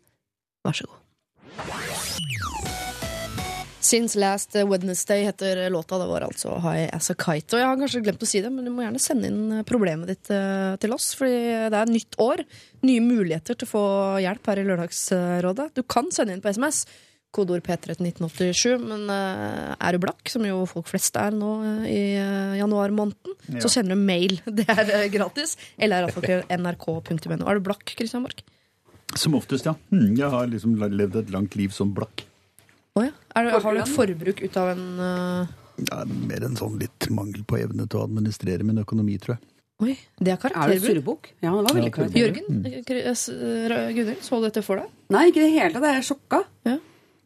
[0.66, 0.98] Vær så god.
[3.82, 5.98] Since Last Wednesday heter låta.
[5.98, 7.56] Det var altså High As A Kite.
[7.56, 10.06] Og jeg har kanskje glemt å si det, men du må gjerne sende inn problemet
[10.12, 11.08] ditt eh, til oss.
[11.18, 11.40] Fordi
[11.72, 12.44] det er nytt år.
[12.86, 13.82] Nye muligheter til å få
[14.22, 15.72] hjelp her i Lørdagsrådet.
[15.74, 16.84] Du kan sende inn på SMS.
[17.32, 18.86] Kodeord P3 til 1987.
[18.86, 23.38] Men eh, er du blakk, som jo folk flest er nå eh, i uh, januarmåneden,
[23.56, 23.62] Ja.
[23.64, 24.38] så sender du mail.
[24.62, 25.56] Det er eh, gratis.
[25.74, 27.42] Eller nrk.no.
[27.48, 28.44] Er du blakk, Christian Borch?
[29.18, 29.74] Som oftest, ja.
[29.90, 32.28] Mm, Jeg har liksom levd et langt liv som blakk.
[32.92, 33.12] Å ja.
[33.38, 35.58] Er har du et forbruk ut av en uh...
[35.82, 39.48] Er mer en sånn litt mangel på evne til å administrere min økonomi, tror jeg.
[39.82, 41.32] Oi, det er Er surrebukk?
[41.40, 42.20] Ja, det var veldig Ja, karakterbukk.
[42.20, 42.66] Jørgen, mm.
[42.92, 44.92] Eh, så du dette for deg?
[45.10, 45.88] Nei, ikke i det hele tatt.
[45.88, 46.42] Jeg er sjokka.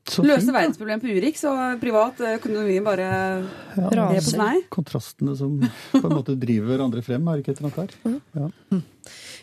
[0.06, 3.06] Så Løste verdensproblemet verdensproblem på Urix, og privat økonomi bare
[3.74, 4.28] Ja, Raser.
[4.36, 4.60] snei.
[4.70, 8.20] Kontrastene som på en måte driver hverandre frem, er det ikke et eller annet her?
[8.38, 8.46] Ja.
[8.46, 8.80] Ja,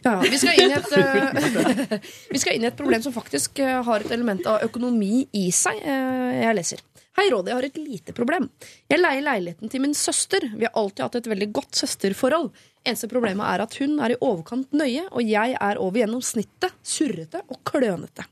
[0.04, 0.16] ja.
[0.22, 3.80] Vi skal, inn i et, eh, vi skal inn i et problem som faktisk eh,
[3.88, 5.80] har et element av økonomi i seg.
[5.84, 6.84] Eh, Jeg leser.
[7.14, 8.48] Hei, Rådi, jeg har et lite problem.
[8.90, 10.48] Jeg leier leiligheten til min søster.
[10.58, 12.48] Vi har alltid hatt et veldig godt søsterforhold.
[12.84, 17.44] Eneste problemet er at hun er i overkant nøye, og jeg er over gjennomsnittet surrete
[17.54, 18.26] og klønete.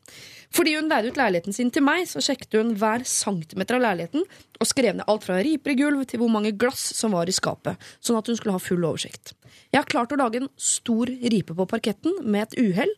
[0.52, 4.26] Fordi hun leide ut leiligheten sin til meg, så sjekket hun hver centimeter av leiligheten
[4.62, 7.36] og skrev ned alt fra riper i gulv til hvor mange glass som var i
[7.36, 9.34] skapet, sånn at hun skulle ha full oversikt.
[9.72, 12.92] Jeg har klart å lage en stor ripe på parketten med et uhell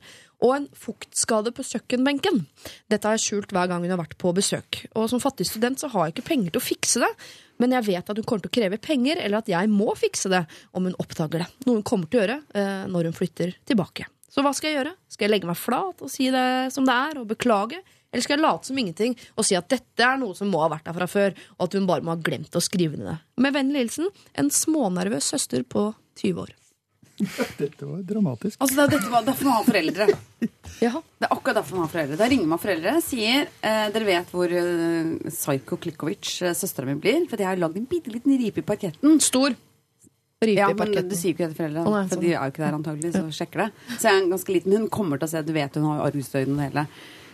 [0.43, 2.41] og en fuktskade på kjøkkenbenken.
[2.91, 4.81] Dette har jeg skjult hver gang hun har vært på besøk.
[4.97, 7.11] Og som fattig student så har jeg ikke penger til å fikse det,
[7.61, 10.33] men jeg vet at hun kommer til å kreve penger, eller at jeg må fikse
[10.33, 10.43] det
[10.73, 11.49] om hun oppdager det.
[11.67, 14.09] Noe hun kommer til å gjøre eh, når hun flytter tilbake.
[14.33, 14.95] Så hva skal jeg gjøre?
[15.13, 17.83] Skal jeg legge meg flat og si det som det er, og beklage?
[18.13, 20.71] Eller skal jeg late som ingenting og si at dette er noe som må ha
[20.73, 23.19] vært der fra før, og at hun bare må ha glemt å skrive ned det?
[23.45, 26.53] Med vennlig hilsen en smånervøs søster på 20 år.
[27.61, 28.57] Dette var dramatisk.
[28.61, 30.07] Altså, det er var derfor man har foreldre.
[30.85, 30.93] ja.
[30.97, 32.17] Det er akkurat derfor man har foreldre.
[32.21, 36.97] Da ringer man foreldre sier eh, dere vet hvor eh, Psycho Klikovic, eh, søstera mi,
[37.01, 37.27] blir.
[37.29, 39.21] For jeg har lagd en bitte liten ripe i parketten.
[39.23, 39.53] Stor.
[40.49, 40.93] Ripe Ja, i men.
[41.09, 42.23] Du sier jo ikke det til foreldrene, oh, for sånn.
[42.23, 43.67] de er jo ikke der antagelig, så sjekker det.
[43.97, 46.03] Så jeg er en ganske liten Hun kommer til å se Du vet hun har
[46.07, 46.85] arvestøyden og hele.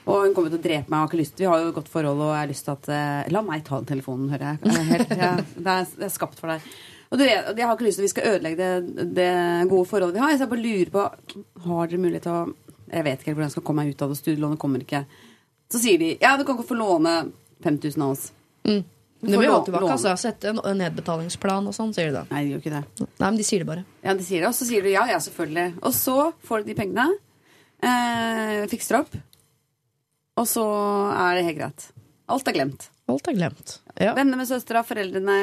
[0.10, 0.96] Og hun kommer til å drepe meg.
[0.96, 2.76] og har ikke lyst Vi har jo et godt forhold, og jeg har lyst til
[2.78, 4.72] at eh, La meg ta den telefonen, hører jeg.
[4.74, 6.66] Jeg Helt, jeg, det, er, det er skapt for deg.
[7.10, 9.30] Og du vet, jeg har ikke lyst til at vi skal ødelegge det, det
[9.72, 10.36] gode forholdet vi har.
[10.38, 11.06] Så jeg bare lurer på
[11.66, 12.42] Har dere mulighet til å
[12.90, 14.20] Jeg vet ikke helt hvordan jeg skal komme meg ut av det.
[14.22, 15.04] Studielånet kommer ikke.
[15.70, 17.16] Så sier de ja, du kan ikke få låne
[17.66, 18.30] 5000 av oss.
[18.66, 18.82] Mm.
[19.20, 19.90] Du må blir tilbake.
[19.92, 22.26] Altså, sette en en nedbetalingsplan og sånn, sier de da.
[22.32, 23.08] Nei, de gjør ikke det.
[23.08, 23.84] Nei, men de sier det bare.
[24.06, 24.52] Ja, de sier det.
[24.52, 25.66] Og så sier du ja, ja, selvfølgelig.
[25.84, 26.16] Og så
[26.48, 27.08] får du de pengene.
[27.84, 29.18] Eh, fikser opp.
[30.40, 30.64] Og så
[31.12, 31.90] er det helt greit.
[32.32, 32.88] Alt er glemt.
[33.12, 33.80] Alt er glemt.
[34.00, 34.14] Ja.
[34.16, 35.38] Venner med søstera, foreldrene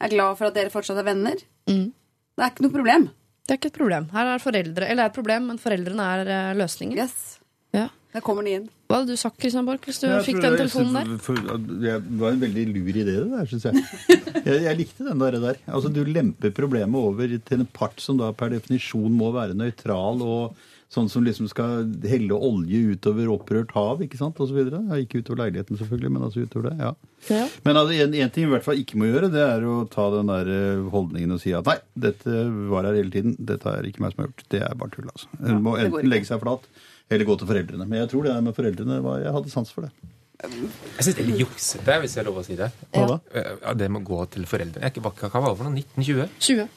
[0.00, 1.40] er glad for at dere fortsatt er venner.
[1.70, 1.88] Mm.
[1.90, 3.08] Det er ikke noe problem.
[3.42, 4.06] Det er ikke et problem.
[4.14, 6.94] Her er foreldre, eller det er et problem, men foreldrene er eh, løsningen.
[7.00, 7.40] Yes.
[7.74, 7.88] Ja.
[8.12, 8.64] Der kommer den inn.
[8.90, 11.18] Hva hadde du sagt, Christian Borch, hvis du Jeg fikk den telefonen der?
[11.22, 13.84] for- Det var en veldig lur idé, det der, syns jeg.
[14.48, 14.62] jeg.
[14.64, 15.38] Jeg likte den der.
[15.38, 15.60] der.
[15.70, 20.20] Altså, Du lemper problemet over til en part som da per definisjon må være nøytral
[20.26, 20.56] og
[20.90, 24.56] sånn som liksom skal helle olje utover opprørt hav, ikke sant, osv.
[24.58, 26.78] Ja, ikke utover leiligheten, selvfølgelig, men altså utover det.
[26.82, 26.90] ja.
[27.30, 27.44] Ja.
[27.62, 29.84] Men altså, en, en ting vi i hvert fall ikke må gjøre, det er å
[29.92, 32.42] ta den der eh, holdningen og si at nei, dette
[32.72, 34.42] var her hele tiden, dette er ikke meg som har gjort.
[34.50, 35.28] Det er bare tull, altså.
[35.46, 36.66] En må enten legge seg flat
[37.10, 37.86] eller gå til foreldrene.
[37.88, 39.92] Men jeg tror det med foreldrene var Jeg hadde sans for det.
[40.40, 42.70] Jeg syns det er litt juksete, hvis jeg er lov å si det.
[42.94, 43.16] Hva da?
[43.34, 44.80] Eh, Ja, det med å gå til foreldrene.
[44.80, 45.74] Jeg er ikke- Hva hva var det for noe?
[45.74, 46.28] 1920?
[46.40, 46.68] 20.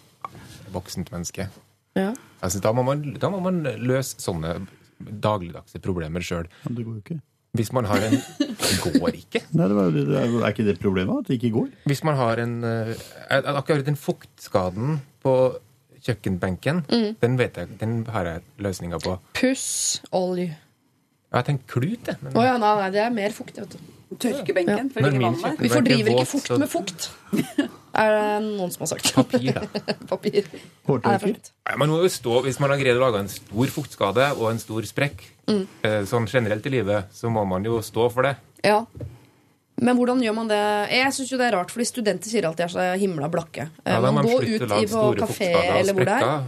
[0.74, 1.48] Voksent menneske.
[1.96, 2.10] Ja.
[2.42, 4.68] Jeg synes, da, må man, da må man løse sånne
[5.00, 6.48] dagligdagse problemer sjøl.
[6.66, 7.22] Men det går jo ikke.
[7.56, 9.44] Hvis man har en Det går ikke.
[9.54, 11.68] Nei, det var, det er, er ikke det problemet at det ikke går?
[11.86, 12.96] Hvis man har en eh,
[13.30, 15.36] Akkurat den fuktskaden på
[16.04, 16.84] kjøkkenbenken,
[17.22, 19.18] den vet jeg, den har jeg løsninga på.
[19.40, 20.52] Puss, olje.
[21.34, 22.18] Jeg tenkte klut, jeg.
[22.22, 23.80] Men Oh, ja, nei, nei, det er mer fukt, vet du.
[24.22, 24.92] Tørkebenken.
[24.94, 25.56] For vann der.
[25.58, 27.10] Vi er fordriver ikke fukt så- med fukt.
[27.94, 29.12] Er det noen som har sagt.
[29.14, 29.82] Papir, da.
[30.10, 30.48] Papir.
[30.50, 31.36] Er Hårtørker?
[31.70, 34.48] Ja, Man må jo stå, Hvis man har greid å lage en stor fuktskade og
[34.50, 35.62] en stor sprekk, mm.
[36.10, 38.34] sånn generelt i livet, så må man jo stå for det.
[38.66, 38.80] Ja.
[39.82, 40.60] Men hvordan gjør man det?
[40.94, 43.70] Jeg syns jo det er rart, fordi studenter sier alltid de er så himla blakke.
[43.88, 45.50] Ja, man går ut i på kafé
[45.80, 46.44] eller hvor det er.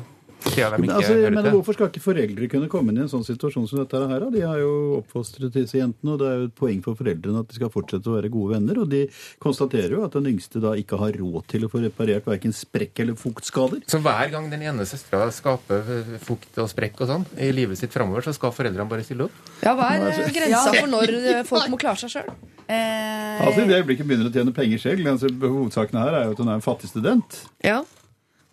[0.46, 4.02] Altså, men hvorfor skal ikke foreldre kunne komme inn i en sånn situasjon som dette
[4.12, 4.26] her?
[4.34, 7.50] De har jo oppfostret disse jentene, og det er jo et poeng for foreldrene at
[7.50, 8.80] de skal fortsette å være gode venner.
[8.84, 9.06] Og de
[9.44, 13.04] konstaterer jo at den yngste da ikke har råd til å få reparert verken sprekk
[13.04, 13.82] eller fuktskader.
[13.90, 15.90] Så hver gang den ene søstera skaper
[16.24, 19.42] fukt og sprekk og sånn i livet sitt framover, så skal foreldrene bare stille opp?
[19.66, 22.32] Ja, hva er altså- grensa for når eh, folk må klare seg sjøl?
[22.66, 25.06] Eh, Altså I det øyeblikket begynner å tjene penger selv.
[25.12, 27.42] Altså, hovedsaken her er jo at hun er en fattig student.
[27.66, 27.82] Ja.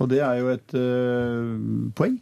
[0.01, 2.17] Og det er jo et øh, poeng.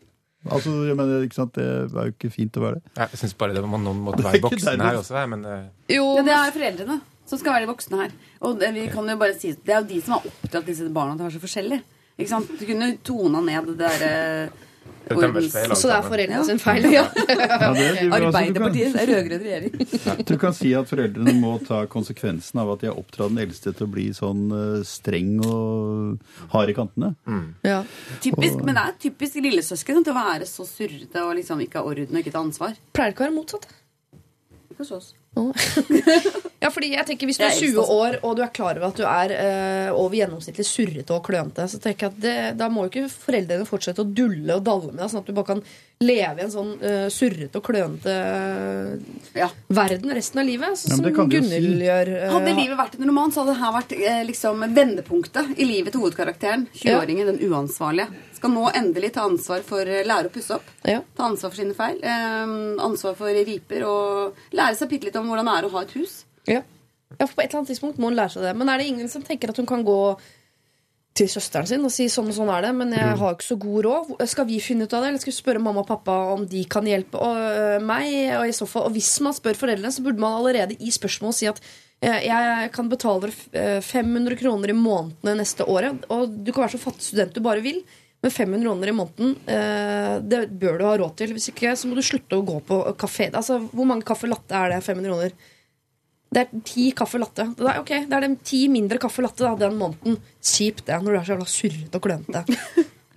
[0.48, 2.92] Altså, jeg mener, ikke sant, Det er jo ikke fint å være det.
[2.96, 6.06] Jeg syns bare det, man, noen måtte være voksne voksen her også, men eh, Jo,
[6.16, 8.14] ja, det er foreldrene som skal være de voksne her.
[8.48, 10.88] Og det, vi kan jo bare si, det er jo de som har oppdratt disse
[10.90, 11.98] barna til å være så forskjellige.
[12.16, 12.50] Ikke sant?
[12.58, 14.50] Du kunne tona ned det der
[15.16, 15.72] eh, det er feil.
[15.74, 16.86] alt Så det er foreldrene sin feil?
[16.90, 17.04] Ja.
[17.10, 19.74] Ja, det, du, kan, Arbeiderpartiet, er rød-grønn regjering.
[20.30, 23.74] du kan si at foreldrene må ta konsekvensen av at de har oppdratt den eldste
[23.76, 27.12] til å bli sånn øh, streng og hard i kantene.
[27.66, 27.82] Ja.
[28.22, 31.94] Typisk, men det er typisk lillesøsken til å være så surrete og liksom ikke ha
[31.94, 32.76] orden og ikke ta ansvar.
[32.96, 33.70] Pleier det ikke å være motsatt?
[34.70, 35.10] Ikke hos oss.
[36.60, 38.90] Ja, fordi jeg tenker Hvis du er er 20 år og du er klar over
[38.90, 42.66] at du er eh, over gjennomsnittlig surrete og klønete, så tenker jeg at det, da
[42.68, 45.48] må jo ikke foreldrene fortsette å dulle og dalle med deg, sånn at du bare
[45.54, 45.62] kan
[46.04, 48.12] leve i en sånn eh, surrete og klønete
[49.36, 49.48] Ja.
[49.72, 50.76] verden resten av livet.
[50.80, 51.86] Så, Ja, som Gunhild si.
[51.86, 52.08] gjør.
[52.16, 55.64] eh, Hadde livet vært en roman, så hadde det her vært eh, liksom vendepunktet i
[55.68, 56.66] livet til hovedkarakteren.
[56.76, 58.08] 20-åringen, den uansvarlige.
[58.40, 60.68] Skal nå endelig ta ansvar for å lære å pusse opp.
[60.88, 61.00] ja.
[61.16, 61.98] Ta ansvar for sine feil.
[62.02, 62.54] Eh,
[62.84, 65.96] ansvar for riper og lære seg bitte litt om hvordan det er å ha et
[65.98, 66.20] hus.
[66.48, 66.60] Ja.
[67.16, 68.54] ja, for på et eller annet tidspunkt må hun lære seg det.
[68.58, 70.00] Men er det ingen som tenker at hun kan gå
[71.20, 73.56] til søsteren sin og si sånn og sånn er det, men jeg har ikke så
[73.60, 74.10] god råd.
[74.30, 76.62] Skal vi finne ut av det, eller skal vi spørre mamma og pappa om de
[76.70, 78.12] kan hjelpe og, øh, meg?
[78.38, 81.40] Og i så fall, og hvis man spør foreldrene, så burde man allerede i spørsmålet
[81.40, 81.62] si at
[82.00, 86.78] jeg kan betale dere eh, 500 kroner i månedene neste året, og du kan være
[86.78, 87.82] så fattig student du bare vil.
[88.20, 91.32] Men 500 kroner i måneden, eh, det bør du ha råd til.
[91.32, 93.30] Hvis ikke så må du slutte å gå på kafé.
[93.32, 94.82] Altså, Hvor mange kaffe latte er det?
[94.84, 95.32] 500 kroner?
[96.30, 97.48] Det er ti kaffe latte.
[97.56, 100.20] Det er, ok, det er de ti mindre kaffe latte da, den måneden.
[100.38, 102.44] Kjipt det, når du er så jævla surrete og klønete.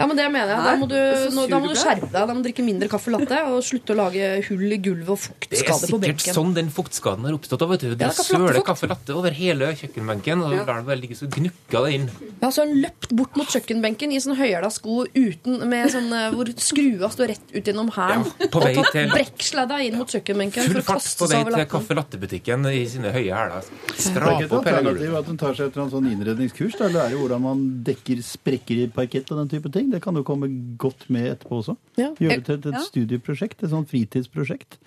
[0.03, 0.63] Ja, men det mener jeg.
[0.67, 0.95] Da må du,
[1.31, 2.11] nå, da må du skjerpe deg.
[2.27, 5.47] Da må du drikke mindre kaffe latte og slutte å lage hull i gulvet og
[5.47, 6.35] Det er sikkert benken.
[6.35, 7.63] sånn den fuktskaden har oppstått.
[7.71, 7.95] Vet du.
[7.95, 10.65] De Ja, søler kaffe latte over hele kjøkkenbenken, og Ja.
[10.67, 12.09] lar det bare ligge så gnukka det inn.
[12.41, 16.11] Ja, så har han løpt bort mot kjøkkenbenken i sånn høyhæla sko uten, med sånn,
[16.11, 18.27] eh, hvor skrua står rett ut gjennom hælen.
[18.41, 21.17] Ja, på vei og tatt til- brekksladda inn mot kjøkkenbenken Full for å fart kaste
[21.23, 21.73] på seg vei over til lappen.
[21.79, 23.63] kaffe latte-butikken i sine høye hæler.
[23.63, 25.19] Det er Skrape opp hele gulvet.
[25.19, 26.77] at hun tar seg et eller annet sånn innredningskurs.
[26.77, 29.92] Da lærer hvordan man dekker sprekker i parkett og den type ting.
[29.93, 30.47] Det kan jo komme
[30.81, 31.75] godt med etterpå også.
[32.01, 32.07] Ja.
[32.17, 32.79] Gjøre det til et, et Ja.
[32.87, 34.79] studieprosjekt, et sånt fritidsprosjekt.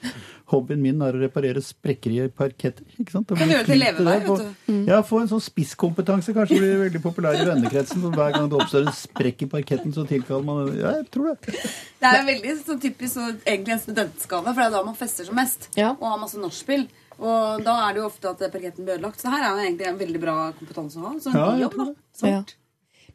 [0.51, 2.83] Hobbyen min er å reparere sprekker i parketter.
[2.99, 3.29] ikke sant?
[3.31, 4.73] Kan gjøre det til levevei, vet du.
[4.73, 4.81] Mm.
[4.91, 6.35] Ja, få en sånn spisskompetanse.
[6.35, 8.03] Kanskje blir veldig populær i vennekretsen.
[8.05, 11.31] og Hver gang det oppstår en sprekk i parketten, så tilkaller man Ja, jeg tror
[11.37, 11.55] det.
[11.55, 14.95] Det er jo veldig sånn typisk så, egentlig en studentskade, for det er da man
[14.99, 15.71] fester som mest.
[15.79, 15.93] Ja.
[16.01, 16.89] Og har masse nachspiel.
[17.19, 19.23] Og da er det jo ofte at parketten blir ødelagt.
[19.23, 21.15] Så her er jo egentlig en veldig bra kompetanse å ha.
[21.23, 21.85] Så en Ja, jobb, da.
[22.13, 22.53] Svart.
[22.53, 22.55] Smart.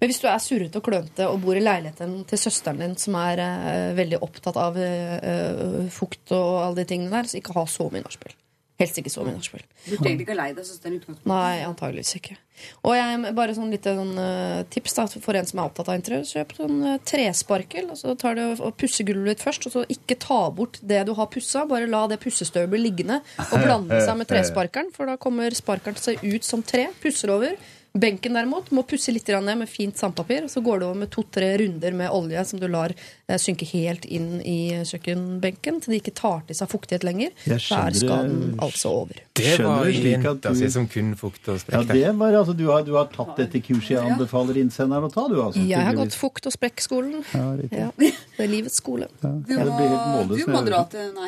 [0.02, 3.18] Men hvis du er surrete og klønete og bor i leiligheten til søsteren din, som
[3.22, 7.54] er eh, veldig opptatt av eh, eh, fukt og alle de tingene der, så ikke
[7.54, 8.34] ha så mye nachspiel.
[8.82, 9.62] Helst ikke så mye nachspiel.
[9.86, 11.30] Du trenger ikke å leie deg søsteren i utgangspunktet.
[11.30, 12.38] Nei, antageligvis ikke.
[12.86, 16.00] Og jeg, bare sånn litt sånn, eh, tips da, for en som er opptatt av
[16.00, 16.24] interiør.
[16.32, 17.92] Kjøp sånn uh, tresparkel.
[17.94, 21.04] og Så tar du og pusser gulvet ditt først, og så ikke ta bort det
[21.10, 21.68] du har pussa.
[21.70, 23.20] Bare la det pussestøvet bli liggende
[23.52, 26.90] og blande seg med tresparkeren, for da kommer sparkeren til å se ut som tre.
[27.06, 27.54] Pusser over.
[27.94, 30.46] Benken derimot må pusse litt ned med fint sandpapir.
[30.46, 32.94] og Så går du over med to-tre runder med olje som du lar
[33.28, 34.54] eh, synke helt inn i
[34.88, 37.32] kjøkkenbenken til de ikke tar til seg fuktighet lenger.
[37.60, 39.20] Så er skaden altså over.
[39.36, 41.92] Det var slik at jenta du- si som kun fukt og Ja, sprekk.
[42.00, 45.12] Ja, det var, altså, du, har, du har tatt dette kurset jeg anbefaler innsenderen å
[45.12, 45.60] ta, du altså.
[45.68, 47.26] Jeg har gått fukt- og sprekkskolen.
[47.36, 47.60] Ja.
[47.76, 49.08] Ja, det er livets skole.
[49.20, 51.28] Du Ja, må, det blir helt du må dra til Nei.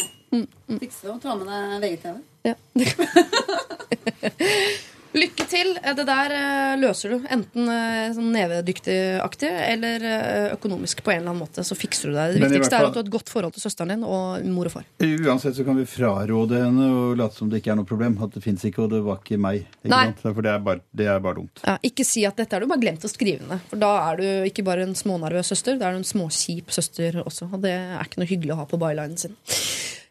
[0.79, 2.15] Fikse det og ta med deg VGTV.
[2.47, 2.55] Ja.
[5.13, 5.73] Lykke til.
[5.83, 7.27] Det der eh, løser du.
[7.33, 7.69] Enten
[8.15, 11.65] sånn nevedyktig-aktig eller eh, økonomisk på en eller annen måte.
[11.65, 12.37] Så fikser du deg.
[12.37, 14.75] Det viktigste er at du har et godt forhold til søsteren din og mor og
[14.77, 14.87] far.
[15.03, 18.17] Uansett så kan vi fraråde henne og late som det ikke er noe problem.
[18.23, 19.67] At det fins ikke, og det var ikke meg.
[19.81, 20.03] Ikke Nei.
[20.11, 20.25] sant?
[20.25, 21.63] For det er, bare, det er bare dumt.
[21.67, 23.63] Ja, ikke si at dette er du bare glemt å skrive ned.
[23.71, 27.21] For da er du ikke bare en smånervøs søster, da er du en småkjip søster
[27.23, 27.51] også.
[27.53, 29.37] Og det er ikke noe hyggelig å ha på bylinen sin.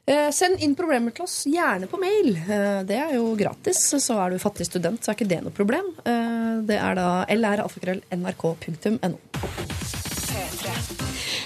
[0.02, 2.32] Eh, send inn problemer til oss, gjerne på mail.
[2.34, 3.78] Eh, det er jo gratis.
[4.02, 5.92] Så er du fattig student, så er ikke det noe problem.
[6.02, 9.18] Eh, det er da lralfakrøll.nrk.no.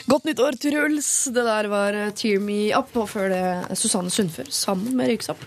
[0.07, 1.11] Godt nyttår, Truls!
[1.35, 5.43] Det der var Tear Me Up, og før det Susanne Sundfør sammen med Røyksopp.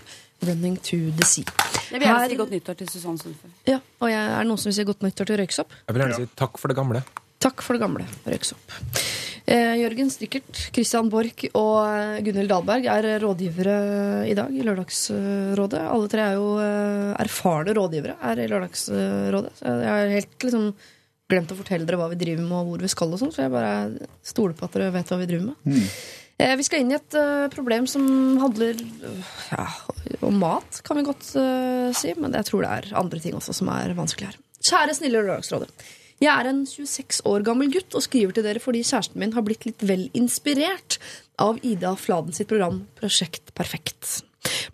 [0.46, 1.44] Running to the Sea.
[1.90, 3.50] Jeg vil gjerne si godt nyttår til Susanne Sundfør.
[3.68, 5.74] Ja, og jeg, er det noen som vil si godt nyttår til Røyksopp?
[5.88, 7.02] Jeg vil gjerne si takk for det gamle.
[7.40, 8.06] Takk for det gamle.
[8.28, 8.78] Røyksopp.
[9.48, 13.76] Eh, Jørgen Strikkert, Christian Borch og eh, Gunhild Dahlberg er rådgivere
[14.30, 15.80] i dag i Lørdagsrådet.
[15.90, 19.52] Alle tre er jo eh, erfarne rådgivere her i Lørdagsrådet.
[19.58, 20.66] Så jeg har helt liksom
[21.30, 23.44] glemt å fortelle dere hva vi driver med og hvor vi skal, og sånn, så
[23.46, 25.86] jeg bare stoler på at dere vet hva vi driver med.
[26.40, 27.16] Eh, Vi skal inn i et
[27.54, 28.04] problem som
[28.42, 28.78] handler
[29.52, 29.66] ja,
[30.26, 31.26] om mat, kan vi godt
[31.96, 32.14] si.
[32.18, 34.38] Men jeg tror det er andre ting også som er vanskelig her.
[34.60, 35.70] Kjære, snille Lørdagsrådet.
[36.20, 39.44] Jeg er en 26 år gammel gutt og skriver til dere fordi kjæresten min har
[39.46, 40.98] blitt litt vel inspirert
[41.40, 44.18] av Ida Fladen sitt program Prosjekt Perfekt.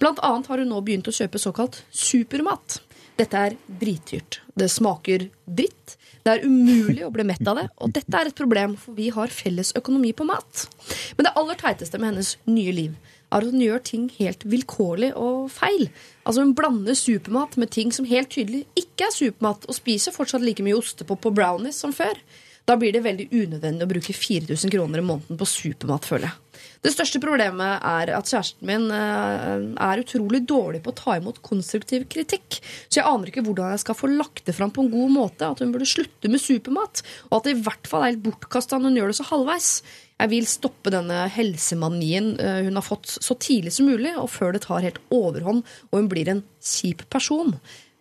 [0.00, 2.80] Blant annet har hun nå begynt å kjøpe såkalt supermat.
[3.16, 4.40] Dette er dritdyrt.
[4.58, 5.94] Det smaker dritt.
[6.26, 9.12] Det er umulig å bli mett av det, og dette er et problem, for vi
[9.14, 10.66] har felles økonomi på mat.
[11.14, 15.12] Men det aller teiteste med hennes nye liv er at hun gjør ting helt vilkårlig
[15.18, 15.88] og feil.
[16.24, 20.44] Altså Hun blander supermat med ting som helt tydelig ikke er supermat, og spiser fortsatt
[20.44, 22.18] like mye ostepop og brownies som før.
[22.66, 26.45] Da blir det veldig unødvendig å bruke 4000 kroner i måneden på supermat, føler jeg.
[26.84, 31.42] Det største problemet er at kjæresten min eh, er utrolig dårlig på å ta imot
[31.46, 32.60] konstruktiv kritikk.
[32.88, 35.48] Så jeg aner ikke hvordan jeg skal få lagt det fram på en god måte.
[35.48, 37.02] At hun burde slutte med supermat.
[37.30, 39.70] Og at det i hvert fall er helt bortkasta når hun gjør det så halvveis.
[40.16, 44.56] Jeg vil stoppe denne helsemanien eh, hun har fått så tidlig som mulig, og før
[44.56, 47.52] det tar helt overhånd og hun blir en kjip person.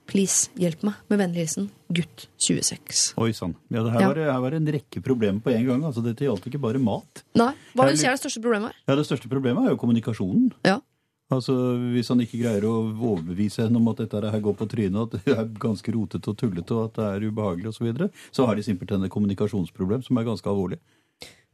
[0.05, 0.97] Please, hjelp meg.
[1.09, 3.13] Med vennlig hilsen gutt 26.
[3.21, 3.55] Oi sann.
[3.73, 4.07] Ja, det her, Ja.
[4.11, 5.83] var, her var det en rekke problemer på en gang.
[5.83, 7.23] Altså, dette gjaldt ikke bare mat.
[7.35, 8.75] Nei, Hva vil du si er det største problemet her?
[8.87, 10.51] Ja, Det største problemet er jo kommunikasjonen.
[10.63, 10.79] Ja.
[11.31, 11.53] Altså,
[11.95, 15.25] Hvis han ikke greier å overbevise henne om at dette her går på trynet, at
[15.25, 18.45] det er ganske rotete og tullete og at det er ubehagelig osv., så, videre, så
[18.45, 20.77] har de simpelthen et kommunikasjonsproblem som er ganske alvorlig.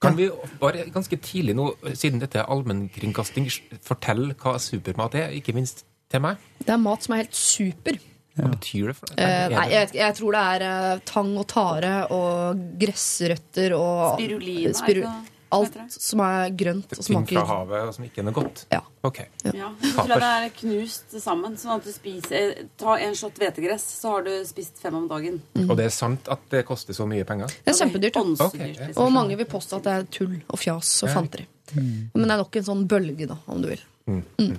[0.02, 0.28] Kan vi
[0.60, 3.48] bare ganske tidlig nå, siden dette er allmennkringkasting,
[3.86, 5.36] fortelle hva supermat er?
[5.38, 6.38] Ikke minst til meg.
[6.60, 8.00] Det er mat som er helt super.
[8.38, 9.20] Hva betyr det for deg?
[9.20, 14.70] Eh, nei, jeg, jeg tror det er eh, tang og tare og gressrøtter og Spirulina,
[14.70, 18.06] er spiru- ikke det- Alt som er grønt og smaker Ting fra havet og som
[18.06, 18.62] ikke er noe godt?
[18.72, 18.80] Ja.
[19.04, 19.18] Ok.
[19.52, 21.58] Ja, så tror det er knust sammen.
[21.60, 25.42] Sånn at du spiser Ta en shot hvetegress, så har du spist fem om dagen.
[25.68, 27.52] Og det er sant at det koster så mye penger?
[27.66, 28.16] Det er kjempedyrt.
[28.16, 28.46] ja.
[28.48, 28.72] Okay.
[28.80, 29.04] Liksom.
[29.04, 31.16] Og mange vil påstå at det er tull og fjas og Ja.
[31.20, 31.46] fanteri.
[31.76, 33.84] Men det er nok en sånn bølge, da, om du vil.
[34.08, 34.56] Mm.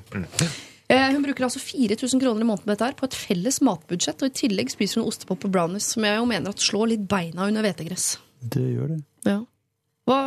[0.93, 4.23] Eh, Hun bruker altså 4000 kroner i måneden på dette her, på et felles matbudsjett.
[4.23, 7.09] Og i tillegg spiser hun ostepop og brownies, som jeg jo mener at slår litt
[7.09, 8.19] beina under hvetegress.
[8.43, 9.01] Det gjør det.
[9.31, 9.41] Ja.
[10.09, 10.21] Hva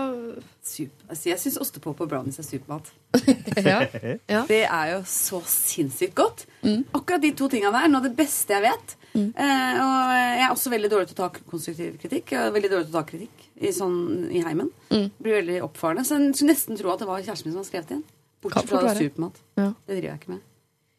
[0.66, 1.03] Super.
[1.11, 2.88] Altså, jeg syns ostepop og brownies er supermat.
[3.70, 3.84] ja.
[4.32, 4.39] ja.
[4.49, 6.45] Det er jo så sinnssykt godt.
[6.66, 7.91] Akkurat de to tingene der.
[7.91, 8.95] Noe av det beste jeg vet.
[9.13, 12.34] Eh, og jeg er også veldig dårlig til å ta konstruktiv kritikk.
[12.34, 13.99] Er veldig dårlig til å ta kritikk i, sånn,
[14.34, 14.74] i heimen.
[14.89, 16.07] Blir veldig oppfarende.
[16.07, 18.03] Så jeg skulle nesten tro at det var kjæresten min som hadde skrevet inn.
[18.41, 19.41] Bortsett fra supermat.
[19.61, 19.70] Ja.
[19.86, 20.43] Det driver jeg ikke med.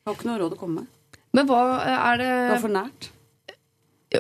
[0.07, 1.21] Jeg har ikke noe råd å komme med.
[1.35, 3.09] Men hva er det Det var for nært.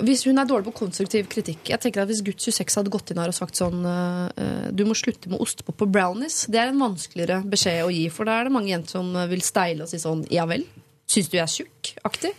[0.02, 3.12] Hvis hun er dårlig på konstruktiv kritikk Jeg tenker at Hvis gutt 26 hadde gått
[3.12, 6.40] inn her og sagt sånn eh, Du må slutte med ostepop og brownies.
[6.50, 9.46] Det er en vanskeligere beskjed å gi, for da er det mange jenter som vil
[9.46, 10.66] steile og si sånn Ja vel?
[11.06, 11.92] Syns du jeg er tjukk?
[12.10, 12.32] Aktig.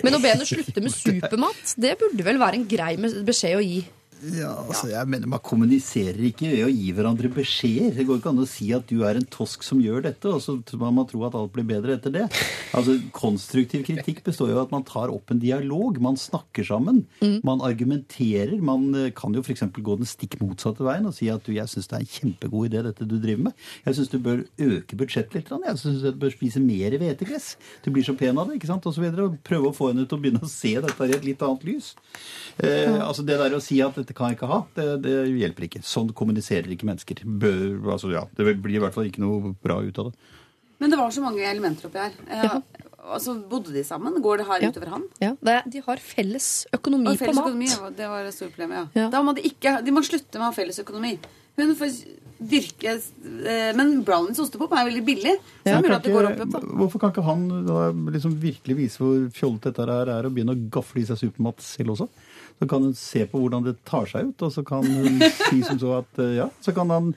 [0.00, 3.60] Men å be henne slutte med supermat, det burde vel være en grei beskjed å
[3.60, 3.82] gi.
[4.24, 7.92] Ja, altså, jeg mener Man kommuniserer ikke ved å gi hverandre beskjeder.
[7.98, 10.40] Det går ikke an å si at du er en tosk som gjør dette, og
[10.42, 12.24] så må man tro at alt blir bedre etter det.
[12.76, 16.00] Altså, Konstruktiv kritikk består jo av at man tar opp en dialog.
[16.02, 17.04] Man snakker sammen.
[17.46, 18.56] Man argumenterer.
[18.64, 19.66] Man eh, kan jo f.eks.
[19.76, 22.70] gå den stikk motsatte veien og si at du, jeg syns det er en kjempegod
[22.70, 23.66] idé, dette du driver med.
[23.84, 25.52] Jeg syns du bør øke budsjettet litt.
[25.68, 27.52] Jeg syns du bør spise mer hvetegress.
[27.84, 28.58] Du blir så pen av det.
[28.60, 31.06] ikke sant, og så videre, Prøve å få henne til å begynne å se dette
[31.06, 31.92] i et litt annet lys.
[32.64, 35.66] Eh, altså Det der å si at dette kan jeg ikke ha, det, det hjelper
[35.66, 35.82] ikke.
[35.82, 37.20] Sånn kommuniserer ikke mennesker.
[37.26, 40.34] Bør, altså ja, Det blir i hvert fall ikke noe bra ut av det.
[40.78, 42.12] Men det var så mange elementer oppi her.
[42.28, 42.58] Eh,
[43.16, 44.18] altså, Bodde de sammen?
[44.22, 44.68] Går det her Ja.
[44.70, 45.06] utover han?
[45.22, 47.46] Ja, det, er- de har felles økonomi Og på felles mat.
[47.48, 48.84] økonomi, ja, det var et stort problem, ja.
[48.94, 49.08] Ja.
[49.10, 51.16] Da må de ikke De må slutte med å ha felles økonomi.
[51.56, 51.94] Hun får
[52.36, 55.32] dyrke eh, Men Brownies ostepop er veldig billig.
[55.40, 56.42] Så det er mulig at det går opp.
[56.58, 56.66] opp.
[56.82, 60.52] Hvorfor kan ikke han da liksom virkelig vise hvor fjollete dette her er, og begynne
[60.52, 62.10] å gafle i seg supermat selv også?
[62.56, 65.18] Så kan hun se på hvordan det tar seg ut, og så kan hun
[65.50, 67.10] si som så at eh, ja, så kan han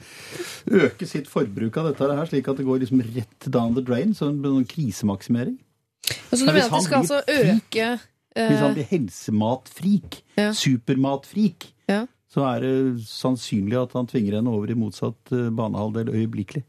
[0.68, 4.12] øke sitt forbruk av dette her, slik at det går liksom rett down the drain,
[4.14, 5.56] så det blir noen krisemaksimering.
[6.30, 10.50] Altså, du Men mener at de skal altså øke eh, Hvis han blir helsematfrik, Ja.
[10.56, 12.06] supermatfrik, ja.
[12.32, 12.74] så er det
[13.08, 16.64] sannsynlig at han tvinger henne over i motsatt eh, banehalvdel øyeblikkelig.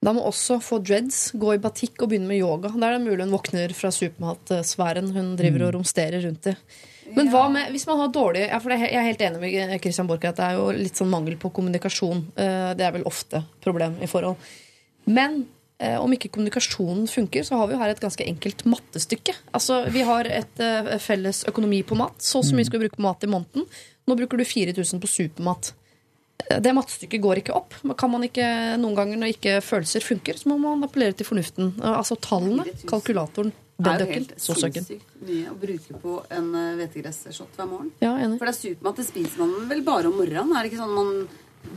[0.00, 2.70] Da må også få dreads, gå i batikk og begynne med yoga.
[2.72, 6.54] Da er det mulig hun våkner fra supermatsfæren hun driver og romsterer rundt i.
[7.16, 10.06] Men hva med hvis man har dårlig ja, for Jeg er helt enig med Christian
[10.10, 12.26] Borch at det er jo litt sånn mangel på kommunikasjon.
[12.36, 14.36] Eh, Det er vel ofte problem i forhold.
[15.10, 15.46] Men
[15.80, 19.34] eh, om ikke kommunikasjonen funker, så har vi jo her et ganske enkelt mattestykke.
[19.52, 22.20] Altså, Vi har et eh, felles økonomi på mat.
[22.22, 23.66] Så og så mye skal vi bruke på mat i måneden.
[24.06, 25.72] Nå bruker du 4000 på supermat.
[26.50, 27.74] Det mattestykket går ikke opp.
[28.00, 28.44] Kan man ikke
[28.80, 31.74] noen ganger når ikke følelser funker, så må man appellere til fornuften.
[31.84, 37.56] Altså tallene, kalkulatoren, Det er jo helt sinnssykt mye å bruke på en eh, hvetegressshot
[37.56, 37.90] hver morgen.
[38.02, 38.38] Ja, enig.
[38.38, 40.54] For det er supermat, det spiser man vel bare om morgenen?
[40.56, 41.28] Er det ikke sånn man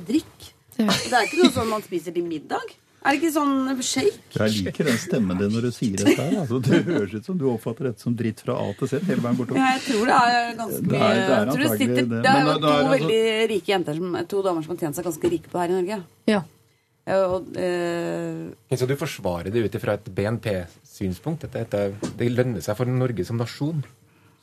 [0.08, 0.54] drikker?
[0.78, 2.72] Det er ikke noe sånn man spiser til middag?
[3.04, 4.14] Er det ikke sånn shake?
[4.40, 6.38] Jeg liker den stemmen din når du sier dette her.
[6.40, 9.20] Altså, det høres ut som du oppfatter dette som dritt fra A til Z hele
[9.26, 9.60] veien bortover.
[9.60, 12.22] Ja, jeg tror det er ganske Det er- det er tror det, antagelig sitter, det.
[12.24, 14.96] det er jo to er altså- veldig rike jenter, som, to damer som har tjent
[14.96, 16.04] seg ganske rike på det her i Norge.
[16.32, 16.42] Ja.
[17.06, 20.83] Og, eh, Ok, Så du forsvarer det ut ifra et BNP-synspunkt?
[20.94, 23.84] Dette, dette, det lønner seg for Norge som nasjon?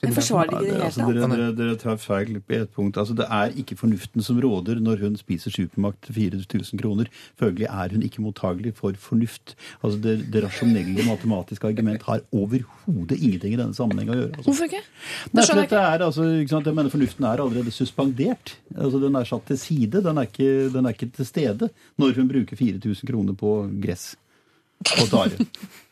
[0.00, 1.40] jeg forsvarer det ikke det, det altså, hele dere, tatt.
[1.40, 2.98] dere, dere tar feil på ett punkt.
[3.00, 7.10] Altså, det er ikke fornuften som råder når hun spiser supermakt til 4000 kroner.
[7.40, 9.54] Følgelig er hun ikke mottagelig for fornuft.
[9.82, 14.32] Altså, det, det rasjonelle matematiske argument har overhodet ingenting i denne sammenheng å gjøre.
[14.38, 14.46] Altså.
[14.48, 14.82] Hvorfor ikke?
[15.26, 16.72] Det Nei, for dette er, altså, ikke sant?
[16.72, 18.56] Jeg mener Fornuften er allerede suspendert.
[18.72, 20.00] Altså, den er satt til side.
[20.08, 21.70] Den er ikke, den er ikke til stede
[22.00, 24.14] når hun bruker 4000 kroner på gress
[24.96, 25.48] og tare.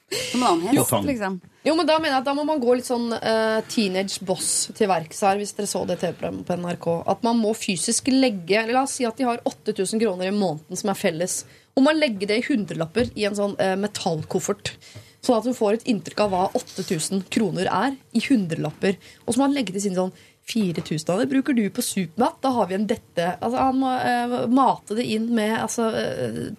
[0.09, 1.41] Som en annen hest, liksom.
[1.67, 4.71] Jo, men Da mener jeg at da må man gå litt sånn uh, teenage boss
[4.77, 6.87] til verks her, hvis dere så det TV-programmet på NRK.
[7.13, 10.35] At man må fysisk legge eller La oss si at de har 8000 kroner i
[10.35, 11.43] måneden som er felles.
[11.77, 14.73] Og man legger det i hundrelapper i en sånn uh, metallkoffert.
[15.21, 18.97] Sånn at hun får et inntrykk av hva 8000 kroner er i hundrelapper.
[19.27, 20.15] Og så må han legge til sin sånn
[20.49, 22.39] 4000 av det bruker du på supermat.
[22.41, 23.29] Da har vi en dette.
[23.43, 25.91] Altså, han må uh, mate det inn med altså,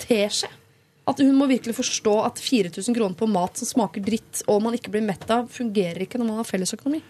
[0.05, 0.53] teskje.
[1.09, 4.77] At hun må virkelig forstå at 4000 kroner på mat som smaker dritt, og man
[4.77, 7.01] ikke blir mett av, fungerer ikke når man har fellesøkonomi.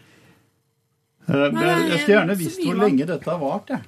[1.30, 3.74] Eh, jeg skulle gjerne visst hvor lenge dette har vart.
[3.74, 3.84] jeg.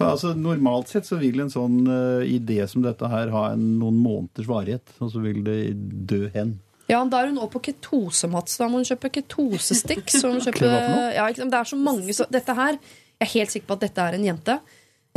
[0.00, 3.66] For altså, Normalt sett så vil en sånn uh, idé som dette her ha en,
[3.82, 5.60] noen måneders varighet, og så vil det
[6.08, 6.56] dø hen.
[6.88, 10.08] Ja, Da er hun også på ketosemat, så da må hun kjøpe ketosestikk.
[10.10, 13.76] Så hun ja, det er så mange så Dette her Jeg er helt sikker på
[13.76, 14.56] at dette er en jente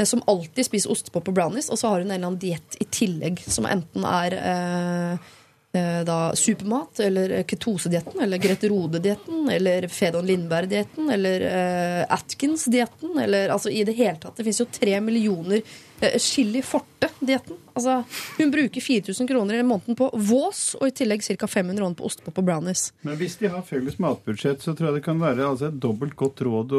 [0.02, 2.88] som alltid spiser ostepop og brownies, og så har hun en eller annen diett i
[2.90, 5.32] tillegg som enten er eh,
[5.78, 13.54] eh, da supermat, eller ketosedietten, eller Grete Rode-dietten, eller Fedon Lindberg-dietten, eller eh, Atkins-dietten, eller
[13.54, 14.38] altså i det hele tatt.
[14.38, 15.62] Det fins jo tre millioner
[16.02, 17.62] eh, Chili Forte-dietten.
[17.74, 18.02] Altså,
[18.40, 21.46] hun bruker 4000 kroner i måneden på Vås, og i tillegg ca.
[21.46, 22.90] 500 kroner på ostepop og brownies.
[23.06, 26.18] Men hvis de har felles matbudsjett, så tror jeg det kan være altså, et dobbelt
[26.18, 26.78] godt råd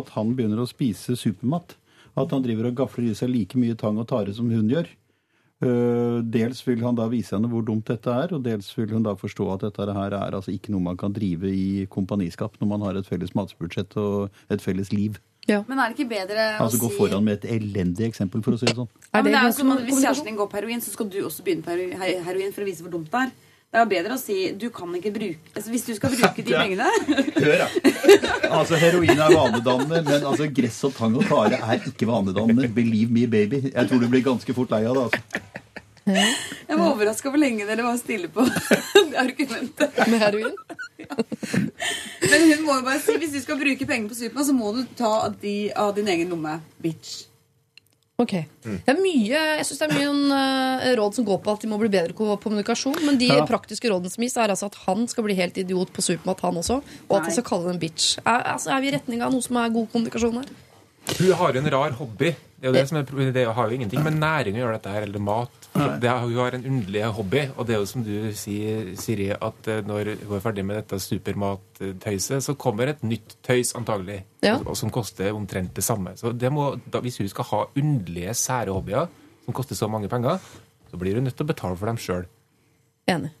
[0.00, 1.76] at han begynner å spise supermat.
[2.16, 4.86] At han driver og gafler i seg like mye tang og tare som hun gjør.
[5.64, 9.04] Eh, dels vil han da vise henne hvor dumt dette er, og dels vil hun
[9.06, 12.70] da forstå at dette her er altså ikke noe man kan drive i kompaniskap når
[12.72, 15.20] man har et felles matbudsjett og et felles liv.
[15.44, 18.56] Men er det ikke bedre Altså å gå si foran med et elendig eksempel, for
[18.56, 18.88] å si det sånn.
[18.88, 21.18] ja, men det er jo som Hvis kjæresten din går på heroin, så skal du
[21.20, 21.74] også begynne på
[22.24, 23.34] heroin for å vise hvor dumt det er.
[23.74, 26.52] Det er bedre å si du kan ikke bruke altså, Hvis du skal bruke de
[26.60, 26.86] pengene
[27.40, 27.66] Hør, da.
[28.54, 32.68] Altså, heroin er vanedannende, men altså, gress og tang og tare er ikke vanedannende.
[32.76, 33.64] Believe me, baby.
[33.72, 35.04] Jeg tror du blir ganske fort lei av det.
[35.08, 35.50] altså.
[36.04, 38.44] Jeg var overraska hvor lenge dere var stille på
[39.10, 39.98] det argumentet.
[40.12, 40.54] Med heroin?
[41.00, 44.54] Men Men hun må jo bare si hvis du skal bruke penger på Supermann, så
[44.56, 46.58] må du ta de av din egen lomme.
[46.84, 47.24] Bitch.
[48.22, 48.30] Ok.
[48.62, 50.36] Det er mye, jeg synes det er mye
[50.86, 53.00] eh, råd som går på at de må bli bedre på kommunikasjon.
[53.02, 53.40] Men de Ja.
[53.48, 56.54] praktiske rådene som gis, er altså at han skal bli helt idiot på Supermat, han
[56.62, 56.76] også.
[57.08, 58.18] Og at han skal kalle det en bitch.
[58.24, 60.46] Er, altså, er vi i retning av noe som er god kommunikasjon her?
[61.04, 62.30] Hun har jo en rar hobby.
[62.34, 64.92] Det, er jo det, som er, det har jo ingenting med næring å gjøre, dette
[64.94, 65.66] her, eller mat.
[66.00, 69.68] Det hun har en underlig hobby, og det er jo som du sier, Siri, at
[69.68, 74.56] eh, når hun er ferdig med dette supermattøyset, så kommer et nytt tøys antagelig, Ja.
[74.74, 76.16] som koster omtrent det samme.
[76.16, 79.08] Så det må, da, hvis hun skal ha underlige, sære hobbyer
[79.44, 80.40] som koster så mange penger,
[80.90, 82.24] så blir hun nødt til å betale for dem sjøl.
[83.10, 83.34] Enig.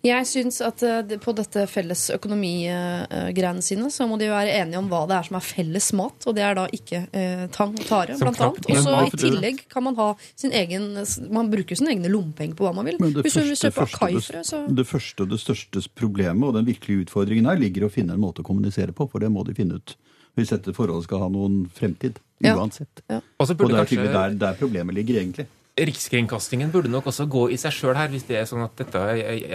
[0.00, 4.88] Jeg syns at eh, på dette felles økonomigreiene sine, så må de være enige om
[4.88, 7.84] hva det er som er felles mat, og det er da ikke eh, tang og
[7.84, 8.70] tare, Som blant annet.
[8.72, 10.08] Og så i tillegg kan man ha
[10.40, 10.88] sin egen
[11.28, 12.96] Man bruker sine egne lommepenger på hva man vil.
[13.02, 15.84] Men det Hvis du vil første, kjøpe første, akaifrø, så det, første og det største
[16.00, 19.04] problemet og den virkelige utfordringen her ligger i å finne en måte å kommunisere på,
[19.12, 19.96] for det må de finne ut.
[20.38, 22.22] Hvis dette forholdet skal ha noen fremtid.
[22.40, 22.56] Ja.
[22.56, 23.02] Uansett.
[23.04, 25.50] Og så Og det er kanskje der, der problemet ligger, egentlig.
[25.78, 29.00] Rikskringkastingen burde nok også gå i seg sjøl her, hvis det er sånn at dette,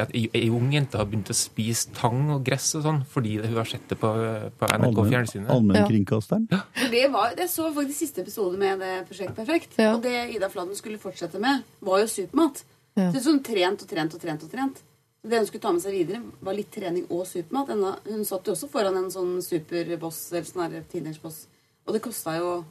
[0.02, 3.58] at ei ung jente har begynt å spise tang og gress og sånn fordi hun
[3.60, 4.10] har sett det på,
[4.58, 5.52] på NRK Allmenn- Fjernsynet.
[5.54, 6.48] Allmennkringkasteren.
[6.50, 9.78] For Det var, jeg så faktisk siste episode med det Prosjekt Perfekt.
[9.78, 9.92] Ja.
[9.98, 12.64] Og det Ida Fladen skulle fortsette med, var jo supermat.
[12.96, 13.12] Ja.
[13.12, 14.82] Så sånn trent og trent og trent og trent.
[15.26, 17.72] Det hun skulle ta med seg videre, var litt trening og supermat.
[18.08, 21.44] Hun satt jo også foran en sånn superboss, eller sånn teenageboss.
[21.86, 22.64] Og det kosta jo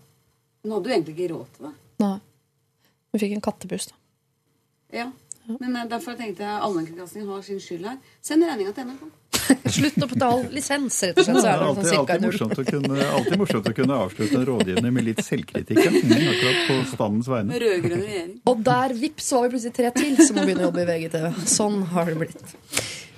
[0.64, 1.72] Hun hadde jo egentlig ikke råd til det.
[2.00, 2.14] Nei.
[3.14, 4.00] Hun fikk en kattebuss, da.
[4.94, 5.10] Ja.
[5.60, 8.00] Men derfor tenkte jeg allmennkringkastingen har sin skyld her.
[8.24, 9.04] Send regninga til NRK.
[9.76, 11.36] Slutt å betale lisens, rett og slett.
[11.36, 13.98] Så Det er det sånn alltid, cirka alltid, morsomt å kunne, alltid morsomt å kunne
[14.06, 15.80] avslutte en rådgivende med litt selvkritikk.
[15.84, 17.60] Mm, akkurat på standens vegne.
[17.64, 18.34] Rød-grønn regjering.
[18.50, 20.88] Og der, vips, så var vi plutselig tre til som må begynne å jobbe i
[20.90, 21.30] VGTV.
[21.54, 22.56] Sånn har det blitt.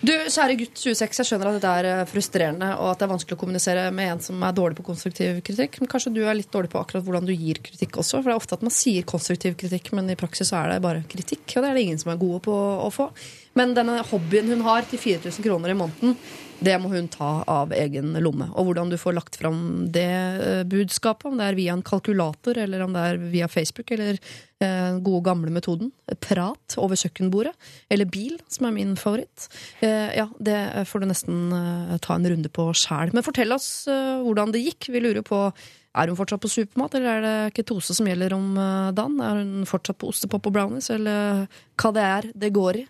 [0.04, 3.10] Du, kjære gutt 26, jeg skjønner at dette er eh, frustrerende, og at det er
[3.14, 5.78] vanskelig å kommunisere med en som er dårlig på konstruktiv kritikk.
[5.80, 8.20] Men kanskje du er litt dårlig på akkurat hvordan du gir kritikk også.
[8.20, 10.84] For det er ofte at man sier konstruktiv kritikk, men i praksis så er det
[10.84, 11.46] bare kritikk.
[11.48, 13.08] Og det er det ingen som er gode på å få.
[13.56, 16.18] Men denne hobbyen hun har til 4000 kroner i måneden,
[16.64, 18.48] det må hun ta av egen lomme.
[18.56, 19.60] Og hvordan du får lagt fram
[19.92, 23.92] det eh, budskapet, om det er via en kalkulator, eller om det er via Facebook,
[23.92, 24.20] eller
[24.62, 25.90] den gode gamle metoden,
[26.24, 27.52] prat over kjøkkenbordet,
[27.92, 29.50] eller bil, som er min favoritt.
[29.84, 33.12] Eh, ja, det får du nesten eh, ta en runde på sjæl.
[33.12, 34.90] Men fortell oss eh, hvordan det gikk.
[34.94, 35.50] Vi lurer på
[35.96, 39.16] er hun fortsatt på supermat, eller er det ketose som gjelder om eh, dagen?
[39.24, 41.46] Er hun fortsatt på ostepop og brownies, eller
[41.80, 42.86] hva det er det går i?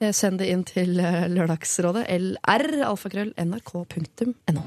[0.00, 2.04] Eh, Send det inn til eh, Lørdagsrådet.
[2.12, 4.64] LR, alfakrøll, nrk.no.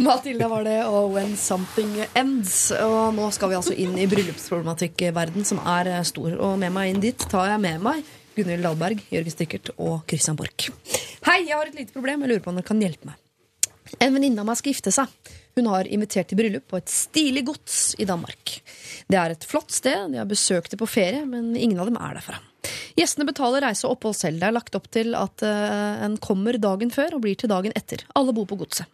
[0.00, 2.70] Matilda var det, og When Something Ends.
[2.78, 6.36] Og nå skal vi altså inn i bryllupsproblematikkverden, som er eh, stor.
[6.38, 10.38] Og med meg inn dit tar jeg med meg Gunhild Dahlberg, Jørgen Stikkert og Christian
[10.38, 10.70] Borch.
[11.26, 12.22] Hei, jeg har et lite problem.
[12.22, 13.18] Jeg lurer på om dere kan hjelpe meg.
[13.98, 15.10] En venninne av meg skal gifte seg.
[15.58, 18.60] Hun har invitert til bryllup på et stilig gods i Danmark.
[19.10, 21.98] Det er et flott sted, de har besøkt det på ferie, men ingen av dem
[22.00, 22.38] er derfra.
[22.98, 24.40] Gjestene betaler reise og opphold selv.
[24.40, 27.74] Det er lagt opp til at eh, en kommer dagen før og blir til dagen
[27.78, 28.04] etter.
[28.18, 28.88] Alle bor på godset.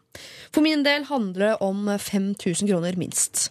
[0.55, 3.49] For min del handler det om 5000 kroner minst.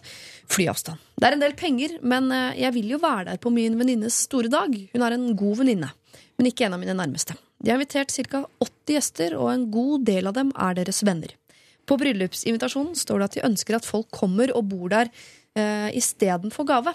[0.50, 1.02] Flyavstand.
[1.18, 4.22] Det er en del penger, men eh, jeg vil jo være der på min venninnes
[4.28, 4.76] store dag.
[4.92, 5.90] Hun er en god venninne,
[6.38, 7.36] men ikke en av mine nærmeste.
[7.62, 8.44] De har invitert ca.
[8.62, 11.34] 80 gjester, og en god del av dem er deres venner.
[11.86, 15.10] På bryllupsinvitasjonen står det at de ønsker at folk kommer og bor der
[15.56, 16.94] eh, istedenfor gave.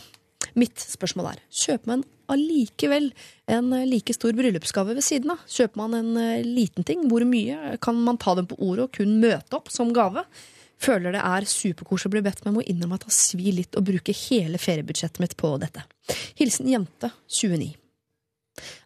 [0.60, 3.12] Mitt spørsmål er kjøper man allikevel
[3.52, 5.44] en eh, like stor bryllupsgave ved siden av?
[5.48, 7.06] Kjøper man en eh, liten ting?
[7.12, 7.78] Hvor mye?
[7.84, 10.26] Kan man ta dem på ordet og kun møte opp som gave?
[10.82, 13.86] Føler det er superkoselig å bli bedt, men må innrømme at det svir litt å
[13.86, 15.86] bruke hele feriebudsjettet mitt på dette.
[16.40, 17.76] Hilsen jente 29.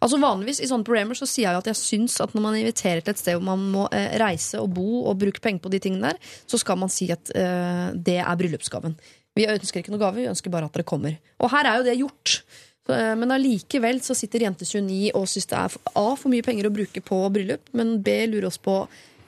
[0.03, 2.57] Altså Vanligvis i sånne programmer så sier jeg jo at jeg syns at når man
[2.59, 5.71] inviterer til et sted hvor man må eh, reise og bo og bruke penger på
[5.73, 8.95] de tingene der, så skal man si at eh, det er bryllupsgaven.
[9.35, 11.17] Vi ønsker ikke noe gave, vi ønsker bare at dere kommer.
[11.41, 12.37] Og her er jo det gjort.
[12.85, 16.45] Så, eh, Men allikevel så sitter jente 29 og syns det er A for mye
[16.45, 18.83] penger å bruke på bryllup, men B lurer oss på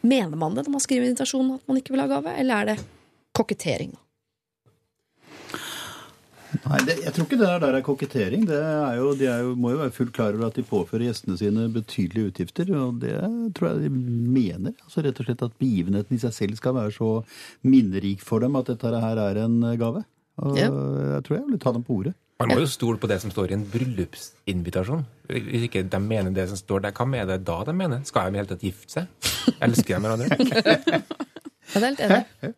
[0.07, 2.67] Mener man det når man skriver invitasjon at man ikke vil ha gave, eller er
[2.69, 2.75] det
[3.35, 3.95] kokettering?
[6.67, 8.45] Nei, det, jeg tror ikke det der, der er kokettering.
[8.47, 11.07] Det er jo, de er jo, må jo være fullt klar over at de påfører
[11.09, 12.71] gjestene sine betydelige utgifter.
[12.79, 13.15] Og det
[13.57, 14.75] tror jeg de mener.
[14.85, 17.09] Altså Rett og slett at begivenheten i seg selv skal være så
[17.67, 20.05] minnerik for dem at dette her er en gave.
[20.37, 20.69] Og Ja.
[20.69, 22.13] jeg tror jeg vil ta dem på ordet.
[22.39, 25.03] Man må jo stole på det som står i en bryllupsinvitasjon.
[25.27, 28.03] Hvis ikke de mener det som står der, hva er det da de mener?
[28.05, 29.07] Skal de i hele tatt gifte seg?
[29.65, 30.37] Elsker de hverandre?
[31.67, 32.53] Jeg er helt enig.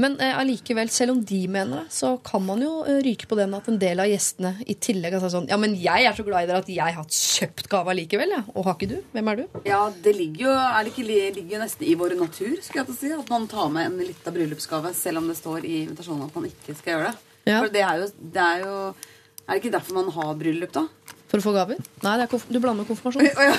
[0.00, 3.52] Men eh, selv om de mener det, så kan man jo eh, ryke på den
[3.52, 6.24] at en del av gjestene i tillegg har sagt sånn Ja, men jeg er så
[6.24, 8.46] glad i dere at jeg har kjøpt gave allikevel, jeg.
[8.56, 8.96] Og har ikke du?
[9.12, 9.58] Hvem er du?
[9.68, 11.04] Ja, det ligger jo, er det ikke,
[11.36, 13.10] ligger jo nesten i vår natur, skulle jeg til å si.
[13.18, 16.48] At man tar med en liten bryllupsgave, selv om det står i invitasjonen at man
[16.48, 17.28] ikke skal gjøre det.
[17.50, 17.58] Ja.
[17.58, 18.74] For det er jo, det er jo
[19.42, 20.86] Er det ikke derfor man har bryllup, da?
[21.28, 21.80] For å få gaver?
[22.04, 23.28] Nei, du blander konfirmasjon.
[23.28, 23.54] Å, ja.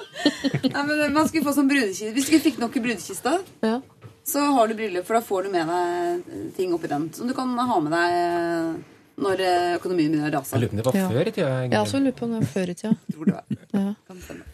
[0.74, 2.10] Nei, men man skulle få sånn brudekiste.
[2.16, 3.78] Hvis du ikke fikk nok i brudekista, Ja.
[4.24, 7.34] Så har du bryllup, for da får du med deg ting oppi den som du
[7.34, 8.72] kan ha med deg eh,
[9.20, 10.56] når eh, økonomien begynner å rase.
[10.56, 11.08] Jeg lurer på om det var Ja.
[11.12, 11.48] før i tida.
[11.64, 12.92] Jeg har også lurt på om det var før i tida.
[13.12, 13.44] Tror det var.
[13.72, 13.94] Ja.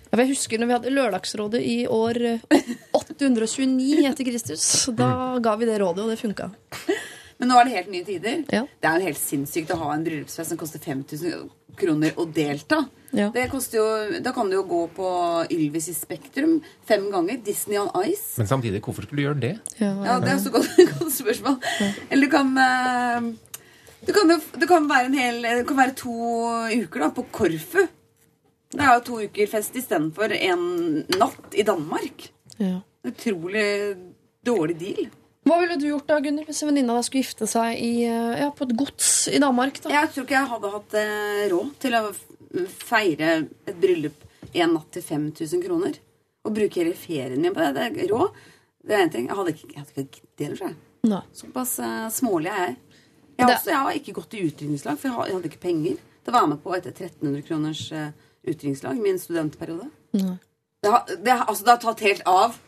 [0.07, 4.64] Ja, Jeg husker når vi hadde Lørdagsrådet i år eh, 829 etter Kristus.
[4.97, 5.11] Da
[5.43, 6.51] ga vi det rådet, og det funka.
[7.39, 8.43] Men nå er det helt nye tider.
[8.51, 8.62] Ja.
[8.81, 12.83] Det er jo helt sinnssykt å ha en bryllupsfest som koster 5000 kroner å delta.
[13.16, 13.29] Ja.
[13.33, 13.87] Det koster jo,
[14.20, 15.09] da kan du jo gå på
[15.55, 16.59] Ylvis i Spektrum
[16.89, 17.39] fem ganger.
[17.47, 18.35] Disney on Ice.
[18.41, 19.53] Men samtidig, hvorfor skulle du gjøre det?
[19.79, 21.61] Ja, Ja, Det er også et godt, godt spørsmål.
[22.11, 23.29] Eller du kan eh,
[24.07, 26.16] du kan, jo, det kan være en hel Det kan være to
[26.83, 27.87] uker da, på Korfu.
[28.77, 30.66] Det er jo to uker fest istedenfor en
[31.16, 32.29] natt i Danmark.
[32.59, 32.81] ja.
[33.07, 33.68] Utrolig
[34.43, 35.05] dårlig deal.
[35.47, 37.90] Hva ville du gjort da, Gunnhild, hvis en venninne av deg skulle gifte seg i,
[38.09, 39.78] eh, ja, på et gods i Danmark?
[39.84, 39.92] da?
[39.94, 42.01] Jeg tror ikke jeg hadde hatt eh, råd til å
[42.88, 43.28] feire
[43.68, 44.24] et bryllup
[44.57, 45.99] en natt til 5000 kroner.
[46.47, 47.72] Og bruke hele ferien min på det.
[47.76, 48.42] det er råd.
[48.86, 49.28] Det er en ting.
[49.28, 50.74] Jeg hadde ikke, jeg hadde ikke giddet jeg.
[51.07, 51.22] Nei.
[51.34, 52.76] Såpass uh, smålig er jeg.
[53.36, 56.36] Jeg også, jeg har ikke gått i utdrikningslag, for jeg, hadde ikke penger til å
[56.38, 58.09] være med på et 1300 kroners uh,
[58.47, 59.90] utdrikningslag i min studentperiode.
[60.16, 60.36] Nei.
[60.82, 62.57] Det har, det, altså, det har tatt helt av.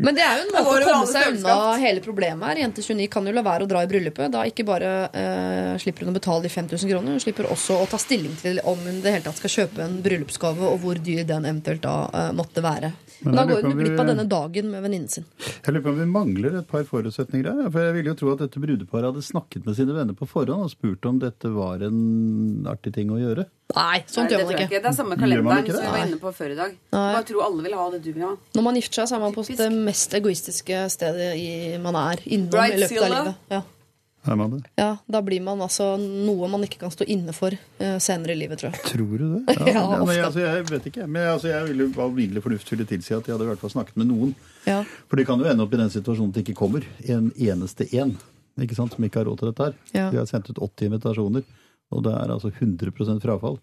[0.00, 2.62] Men det er jo en måte å komme seg unna hele problemet her.
[2.64, 4.32] Jente 29 kan jo la være å dra i bryllupet.
[4.32, 7.86] Da ikke bare uh, slipper hun å betale de 5000 kroner, hun slipper også å
[7.90, 11.22] ta stilling til om hun det hele tatt skal kjøpe en bryllupsgave, og hvor dyr
[11.28, 12.94] den eventuelt da uh, måtte være.
[13.20, 15.26] Men da går hun glipp av denne dagen med venninnen sin.
[15.36, 17.68] Jeg lurer på om vi mangler et par forutsetninger her.
[17.68, 20.64] For jeg ville jo tro at dette brudeparet hadde snakket med sine venner på forhånd
[20.64, 22.00] og spurt om dette var en
[22.70, 23.44] artig ting å gjøre.
[23.76, 24.68] Nei, sånt Nei, gjør man ikke.
[24.70, 26.76] Det er samme kalenderen som vi var inne på før i dag.
[26.94, 27.02] Nei.
[27.14, 28.30] Bare tror alle vil ha det du vil ha.
[28.58, 29.60] Når man gifter seg, så er man på Typisk.
[29.62, 31.50] det mest egoistiske stedet i,
[31.82, 33.44] man er innom i løpet av livet.
[33.54, 33.62] Ja.
[34.36, 34.58] Man det?
[34.76, 38.36] ja, Da blir man altså noe man ikke kan stå inne for eh, senere i
[38.42, 38.82] livet, tror jeg.
[38.84, 39.54] Tror du det?
[39.70, 41.06] Ja, Ja, men altså, jeg vet ikke.
[41.06, 43.96] Men altså, jeg ville alminnelig fornuft ville tilsi at jeg hadde i hvert fall snakket
[43.96, 44.34] med noen.
[44.68, 44.82] Ja.
[45.08, 47.88] For de kan jo ende opp i den situasjonen at det ikke kommer en eneste
[47.96, 48.18] en
[48.60, 49.76] ikke sant, som ikke har råd til dette her.
[49.94, 50.06] Ja.
[50.12, 51.44] De har sendt ut 80 invitasjoner,
[51.90, 53.58] og det er altså 100% frafall.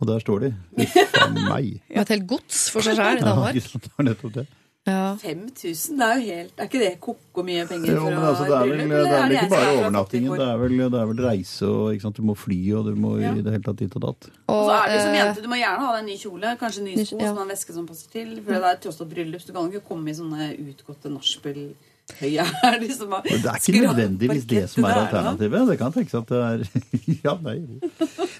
[0.00, 0.54] Og der står de.
[0.80, 1.82] Uff a meg.
[1.92, 3.54] Ja, et helt gods for seg sjøl i Danmark.
[3.58, 4.46] ikke sant, det var nettopp det.
[4.88, 5.10] Ja.
[5.20, 8.54] 5000, det er jo helt Er ikke det koko mye penger Jo, men altså, det
[8.56, 11.10] er vel, bryllup, det er vel ikke bare er overnattingen, det er vel, det er
[11.10, 12.16] vel reise og ikke sant?
[12.16, 13.34] Du må fly, og du må Ja.
[13.36, 14.30] i det hele tatt dit og datt.
[14.48, 16.54] Og så er det som eh, jente, Du må gjerne ha deg en ny kjole,
[16.64, 17.28] kanskje nye Ny- sko, ja.
[17.28, 18.32] som har en veske som passer til.
[18.40, 21.89] For det er tross alt bryllup, så du kan ikke komme i sånne utgåtte nachspiel-høyhæler
[22.20, 25.68] har Men det er ikke nødvendigvis det som er alternativet.
[25.70, 26.64] Det kan tenkes at det er
[27.26, 27.56] Ja, nei.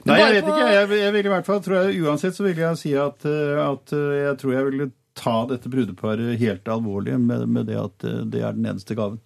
[0.08, 0.70] Nei, jeg vet ikke.
[0.74, 3.60] Jeg, jeg vil i hvert fall, tror jeg, Uansett så vil jeg si at, eh,
[3.64, 4.90] at eh, jeg tror jeg ville
[5.20, 9.20] ta dette brudeparet helt alvorlig med, med det at eh, det er den eneste gaven.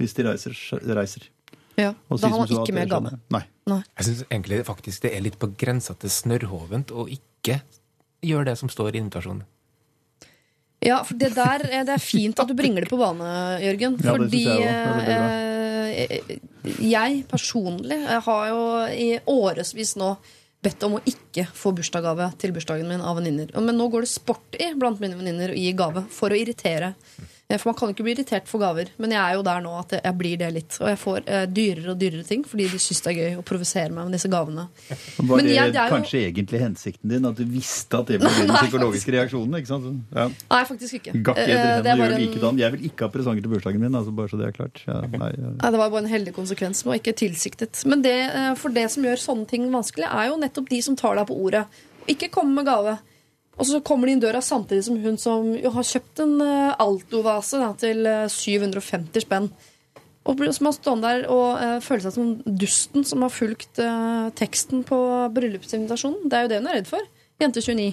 [0.00, 0.56] Hvis de reiser.
[0.96, 1.28] reiser.
[1.76, 3.10] Ja, Og Da har man ikke mer gave.
[3.12, 3.20] jeg.
[3.66, 3.80] Nei.
[3.98, 7.60] Jeg syns egentlig faktisk det er litt på grensa til snørrhovent å ikke
[8.24, 9.44] gjøre det som står i invitasjonen.
[10.86, 13.28] Ja, for det der eh, Det er fint at du bringer det på bane,
[13.64, 13.98] Jørgen.
[14.02, 15.10] Ja, fordi jeg er
[16.06, 16.36] eh,
[16.82, 20.16] jeg personlig jeg har jo i årevis nå
[20.66, 23.52] bedt om å ikke få bursdagsgave til bursdagen min av venninner.
[23.54, 26.94] Men nå går det sport i blant mine venninner å gi gave for å irritere.
[27.48, 29.92] For man kan ikke bli irritert for gaver, men jeg er jo der nå at
[30.02, 30.78] jeg blir det litt.
[30.82, 33.44] Og jeg får eh, dyrere og dyrere ting fordi de syns det er gøy å
[33.46, 34.64] provosere meg med disse gavene.
[35.20, 37.24] Var Men det, jeg- det er jo- kanskje egentlig hensikten din?
[37.30, 39.54] At du visste at det ble den psykologiske reaksjonen?
[39.60, 39.86] ikke sant?
[40.12, 40.26] Ja.
[40.50, 41.14] Nei, faktisk ikke.
[41.22, 42.58] Gakk Eh, etter det er henne gjør en- likedan.
[42.58, 44.82] Jeg vil ikke ha presanger til bursdagen min, altså bare så det er klart.
[44.90, 45.54] Ja, nei, ja.
[45.62, 47.86] Nei, Det var bare en heldig konsekvens, og ikke tilsiktet.
[47.86, 50.96] Men det, eh, for det som gjør sånne ting vanskelig, er jo nettopp de som
[50.98, 51.66] tar deg på ordet.
[52.08, 52.98] Ikke komme med gave.
[53.56, 56.74] Og så kommer de inn døra samtidig som hun som jo har kjøpt en eh,
[56.82, 59.48] Alto-vase til eh, 750 spenn.
[60.26, 64.26] Og som har stående der og uh, føler seg som dusten som har fulgt uh,
[64.34, 64.96] teksten på
[65.36, 66.24] bryllupsinvitasjonen.
[66.26, 67.04] Det er jo det hun er redd for.
[67.38, 67.92] Jente 29.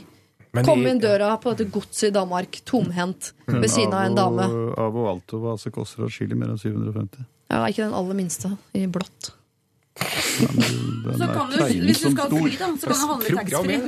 [0.53, 4.49] Men Kom inn døra på dette godset i Danmark, tomhendt, ved siden av en dame.
[4.49, 7.23] Avo- Avo Alto vase koster atskillig mer enn 750.
[7.53, 9.31] Ja, Ikke den aller minste, i blått.
[9.93, 13.81] Den Så er kan du, hvis du skal fly, da, så kan du handle taxfree.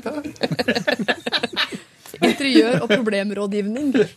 [2.25, 3.91] Interiør- og problemrådgivning.
[3.95, 4.07] Det.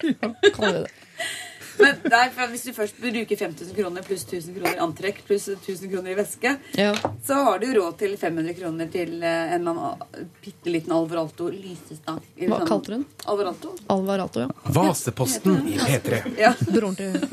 [1.79, 5.91] Men nei, hvis du først bruker 5000 kroner pluss 1000 kroner i antrekk pluss 1000
[5.93, 6.95] kroner i væske, Ja.
[7.27, 9.69] så har du råd til 500 kroner til eh, en
[10.43, 12.19] bitte liten Alvaralto lysestang.
[12.39, 13.05] Hva sånn- kalte du den?
[13.27, 13.69] Alvaralto.
[13.95, 14.49] Alvaralto, ja.
[14.75, 16.23] Vaseposten i P3.
[16.39, 17.29] Ja, Broren til heter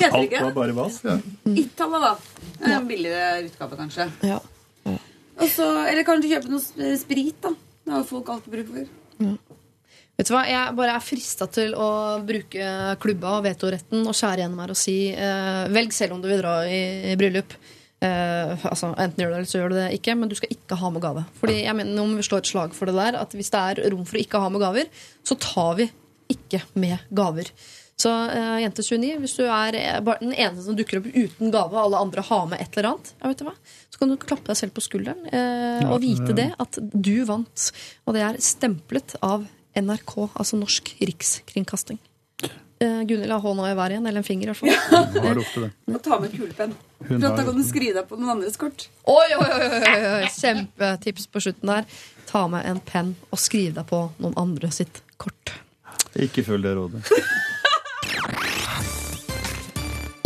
[0.00, 0.40] det Alt ikke?
[0.44, 1.00] var bare vas.
[1.04, 1.18] Ja.
[1.44, 2.14] Ittala, da.
[2.60, 4.06] Er En billigere utgave, kanskje.
[4.26, 4.40] Ja.
[4.84, 4.98] ja.
[5.40, 7.54] Også, eller kanskje kjøpe noe sprit, da.
[7.84, 8.90] Det har jo folk alltid bruk for.
[10.20, 11.88] Vet du hva, Jeg bare er frista til å
[12.28, 16.28] bruke klubba og vetoretten og skjære gjennom her og si eh, velg selv om du
[16.28, 17.56] vil dra i, i bryllup.
[18.04, 20.52] Eh, altså, Enten gjør du det, eller så gjør du det ikke, men du skal
[20.52, 21.24] ikke ha med gave.
[21.40, 23.82] Fordi jeg mener, må vi slå et slag for det der, at hvis det er
[23.92, 24.92] rom for å ikke ha med gaver,
[25.24, 25.88] så tar vi
[26.36, 27.48] ikke med gaver.
[28.00, 31.52] Så uh, jente 29, hvis du er eh, bare den eneste som dukker opp uten
[31.52, 33.56] gave, og alle andre har med et eller annet, ja, vet du hva?
[33.90, 37.66] så kan du klappe deg selv på skulderen eh, og vite det at du vant.
[38.06, 39.44] Og det er stemplet av
[39.76, 42.00] NRK, altså Norsk Rikskringkasting.
[42.80, 45.10] Uh, Gunhild har hånda i været igjen, eller en finger i hvert fall.
[45.12, 45.70] Hun har det.
[45.92, 46.72] Og ta med kulepenn.
[47.04, 48.86] For da kan du skrive deg på noen andres kort.
[49.04, 50.30] Oi, oi, oi, oi, oi.
[50.32, 52.00] Kjempetips på slutten der.
[52.30, 55.58] Ta med en penn og skriv deg på noen andre sitt kort.
[56.16, 57.04] Ikke følg det rådet.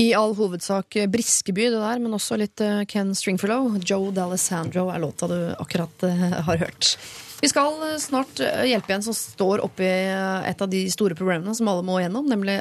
[0.04, 3.78] I all hovedsak Briskeby, det der, men også litt eh, Ken Stringfellow.
[3.80, 6.96] Joe D'Alessandro er låta du akkurat eh, har hørt.
[7.40, 11.70] Vi skal eh, snart hjelpe en som står oppi et av de store problemene som
[11.72, 12.58] alle må gjennom, nemlig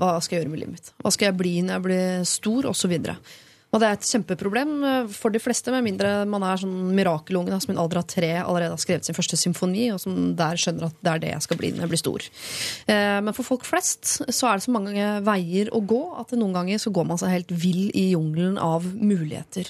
[0.00, 0.94] hva skal jeg gjøre med livet mitt?
[1.02, 2.72] Hva skal jeg bli når jeg blir stor?
[2.86, 3.16] Videre.
[3.76, 7.58] Og det er et kjempeproblem eh, for de fleste, med mindre man er sånn mirakelunge
[7.60, 10.56] som i en alder av tre allerede har skrevet sin første symfoni, og som der
[10.60, 12.28] skjønner at det er det jeg skal bli når jeg blir stor.
[12.88, 16.56] Eh, Men for folk flest så er det så mange veier å gå at noen
[16.56, 19.68] ganger så går man seg helt vill i jungelen av muligheter.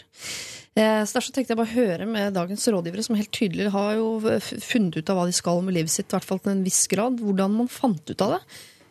[0.76, 4.20] Eh, Så Derfor tenkte jeg bare høre med dagens rådgivere, som helt tydelig har jo
[4.22, 6.84] funnet ut av hva de skal med livet sitt, i hvert fall til en viss
[6.86, 8.42] grad, hvordan man fant ut av det.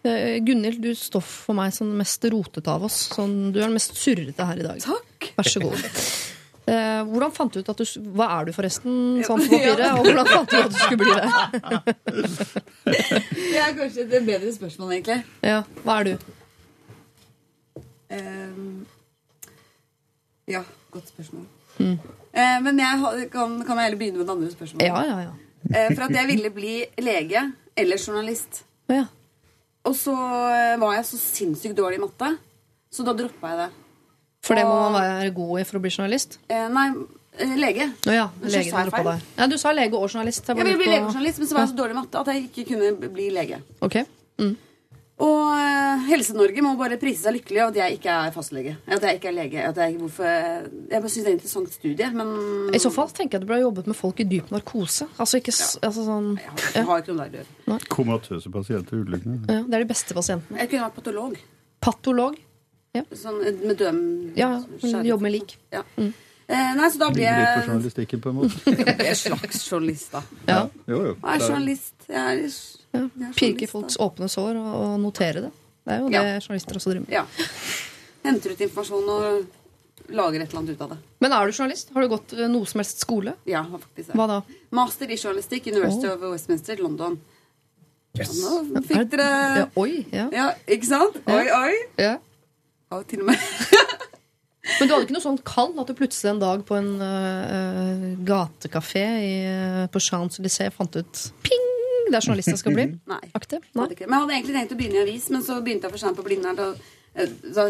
[0.06, 2.98] Eh, Gunhild, du står for meg som den mest rotete av oss.
[3.16, 4.82] Sånn, du er den mest surrete her i dag.
[4.84, 5.32] Takk.
[5.40, 5.86] Vær så god.
[6.66, 7.86] Eh, hvordan fant du ut at du
[8.18, 8.94] Hva er du forresten,
[9.26, 9.84] sånn på papiret?
[10.00, 11.26] Og hvordan fant du ut at du skulle bli det?
[12.86, 15.20] Det er kanskje et bedre spørsmål, egentlig.
[15.46, 16.14] Ja, Hva er du?
[18.16, 18.86] Uh,
[20.52, 20.62] ja,
[20.94, 21.46] godt spørsmål.
[21.82, 24.86] Eh, men jeg kan, kan jeg heller begynne med det andre spørsmålet?
[24.86, 25.34] Ja, ja, ja.
[25.66, 27.46] Uh, for at jeg ville bli lege
[27.78, 28.64] eller journalist.
[28.94, 29.06] ja.
[29.86, 32.32] Og så eh, var jeg så sinnssykt dårlig i matte,
[32.94, 33.70] så da droppa jeg det.
[34.46, 36.38] For det må man være god i for å bli journalist?
[36.50, 36.86] Eh, nei,
[37.38, 37.90] eh, lege.
[38.06, 39.12] Å ja, lege sa jeg feil?
[39.38, 40.50] Ja, du sa lege og journalist.
[40.50, 42.68] Jeg ville bli legejournalist, men så var jeg så dårlig i matte at jeg ikke
[42.74, 43.62] kunne bli lege.
[43.86, 44.00] Ok.
[45.24, 48.74] Og eh, Helse-Norge må bare prise seg lykkelig av at jeg ikke er fastlege.
[48.92, 49.62] At jeg ikke er lege.
[49.70, 52.34] At jeg, hvorfor, jeg bare syns det er en interessant studie, men
[52.76, 55.08] I så fall tenker jeg du burde jobbet med folk i dyp narkose.
[55.16, 55.70] Altså ikke ja.
[55.88, 57.80] altså sånn jeg har, jeg har ikke noe der å gjøre.
[57.96, 59.40] Komatøse pasienter utelukkende.
[59.48, 60.60] ja, Det er de beste pasientene.
[60.60, 61.40] Jeg kunne vært patolog.
[61.88, 62.38] Patolog.
[62.96, 63.08] Ja.
[63.16, 64.04] Sånn eh, med døm...
[64.36, 64.52] Ja,
[64.84, 65.02] ja.
[65.14, 65.56] Jobbe med lik.
[65.72, 65.86] Ja.
[66.46, 68.74] Eh, nei, så da blir Ligger litt på jeg journalistikken, på en måte.
[68.86, 70.22] Jeg er slags journalist, da.
[70.48, 70.60] Ja.
[70.92, 71.14] Jo, jo.
[71.16, 71.96] Jeg er er- journalist.
[72.12, 72.60] Jeg er,
[72.96, 73.30] ja.
[73.38, 75.52] Pirke i folks åpne sår og, og notere det.
[75.86, 76.40] Det er jo det Ja.
[76.40, 77.14] journalister også driver med.
[77.14, 77.26] Ja.
[78.26, 80.98] Henter ut informasjon og lager et eller annet ut av det.
[81.22, 81.94] Men er du journalist?
[81.94, 83.36] Har du gått eh, noe som helst skole?
[83.50, 84.18] Ja, faktisk det.
[84.18, 84.42] Hva da?
[84.76, 86.14] Master i journalistikk, University oh.
[86.18, 87.20] of Westminster, London.
[88.16, 88.32] Yes.
[88.40, 89.30] Nå Er fikk det- dere
[89.60, 90.30] Ja, oi, ja.
[90.32, 91.18] Ja, ikke sant?
[91.28, 91.74] Oi, oi.
[92.00, 92.16] ja.
[92.92, 93.38] Ja, til og med.
[94.80, 98.06] Men du hadde ikke noe sånn kall at du plutselig en dag på en uh,
[98.26, 99.36] gatekafé i,
[99.94, 101.65] på Champs-Élysées fant ut Ping!
[102.06, 102.86] Det er journalister skal bli?
[103.14, 103.22] Nei.
[103.34, 103.88] Hadde Nei.
[103.88, 106.20] Men jeg hadde egentlig tenkt å begynne i avis, men så begynte jeg for sent
[106.20, 106.60] på Blindern.
[106.60, 106.68] Da,
[107.16, 107.68] eh, da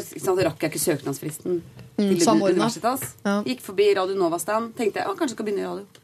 [0.50, 1.62] rakk jeg ikke søknadsfristen
[1.96, 3.06] til universitetas.
[3.26, 3.38] Ja.
[3.48, 4.76] Gikk forbi Radio Nova-stand.
[4.80, 6.04] Tenkte jeg, kanskje jeg skal begynne i radio.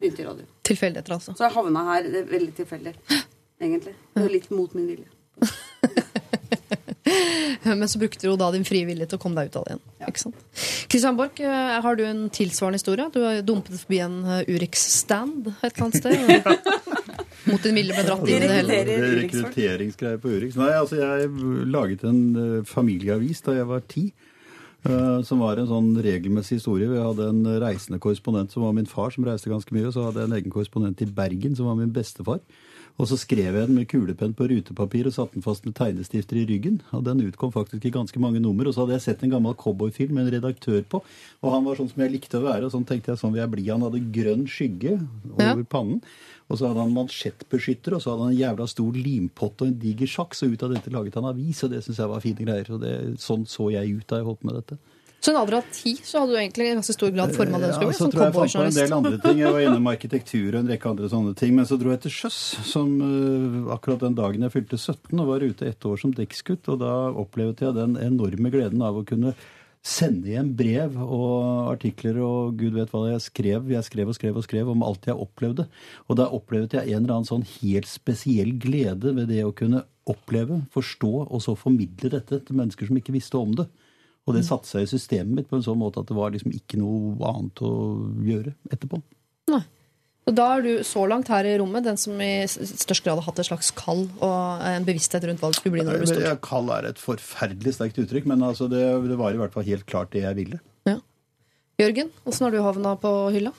[0.00, 0.48] Begynte i radio.
[0.64, 1.36] Tilfeldigheter, altså.
[1.36, 2.94] Så jeg havna her det er veldig tilfeldig,
[3.66, 3.96] egentlig.
[4.16, 5.08] Det litt mot min vilje.
[7.64, 9.74] Men så brukte du da din frie vilje til å komme deg ut av det
[9.74, 9.82] igjen.
[10.08, 10.38] Ikke sant?
[10.90, 13.08] Christian Borch, eh, har du en tilsvarende historie?
[13.12, 16.16] Du har dumpet forbi en eh, Urix-stand et eller annet sted.
[17.46, 18.80] Mot din ville ble dratt inn i det hele.
[18.84, 20.56] Det er rekrutteringsgreier på Urix.
[20.60, 21.30] Nei, altså jeg
[21.72, 24.10] laget en eh, familieavis da jeg var ti.
[24.88, 26.88] eh, som var en sånn regelmessig historie.
[26.88, 29.86] Vi hadde en reisende korrespondent som var min far, som reiste ganske mye.
[29.90, 32.40] Og så hadde jeg en egen korrespondent i Bergen, som var min bestefar.
[33.00, 36.36] Og så skrev jeg den med kulepenn på rutepapir og satte den fast med tegnestifter
[36.36, 36.80] i ryggen.
[36.92, 38.66] Og den utkom faktisk i ganske mange nummer.
[38.68, 41.00] Og så hadde jeg sett en gammel cowboyfilm med en redaktør på.
[41.40, 43.40] Og han var sånn som jeg likte å være, og sånn tenkte jeg sånn vil
[43.44, 43.68] jeg bli.
[43.72, 44.98] Han hadde grønn skygge
[45.32, 45.68] over Ja.
[45.76, 46.02] pannen.
[46.50, 49.76] Og så hadde han mansjettbeskytter, og så hadde han en jævla stor limpott og en
[49.80, 50.34] diger sjakk.
[50.34, 52.72] Og ut av dette laget han avis, og det syns jeg var fine greier.
[52.74, 54.80] Og det, sånn så jeg ut da jeg holdt på med dette.
[55.20, 57.58] Så i en alder av ti så hadde du egentlig i ganske stor grad forma
[57.60, 59.40] det du Ja, skulle bli, så tror jeg jeg fant på en del andre ting.
[59.42, 61.52] Jeg var innom arkitektur og en rekke andre sånne ting.
[61.58, 62.38] Men så dro jeg til sjøs
[62.70, 66.72] som uh, akkurat den dagen jeg fylte 17 og var ute ett år som dekksgutt.
[66.72, 69.34] Og da opplevde jeg den enorme gleden av å kunne
[69.80, 73.70] sende hjem brev og artikler og gud vet hva jeg skrev.
[73.72, 75.66] Jeg skrev og skrev og skrev om alt jeg opplevde.
[76.08, 79.86] Og da opplevde jeg en eller annen sånn helt spesiell glede ved det å kunne
[80.10, 83.68] oppleve, forstå og så formidle dette til mennesker som ikke visste om det.
[84.28, 86.52] Og det satte seg i systemet mitt på en sånn måte at det var liksom
[86.54, 87.72] ikke noe annet å
[88.26, 89.00] gjøre etterpå.
[89.50, 89.62] Nei.
[90.30, 93.26] Og da er du så langt her i rommet den som i størst grad har
[93.26, 96.10] hatt et slags kall og en bevissthet rundt hva det skulle bli når du blir
[96.12, 96.22] stor.
[96.28, 99.66] Jeg Kall er et forferdelig sterkt uttrykk, men altså det, det var i hvert fall
[99.66, 100.60] helt klart det jeg ville.
[100.86, 101.00] Ja.
[101.82, 103.50] Jørgen, åssen har du havna på hylla?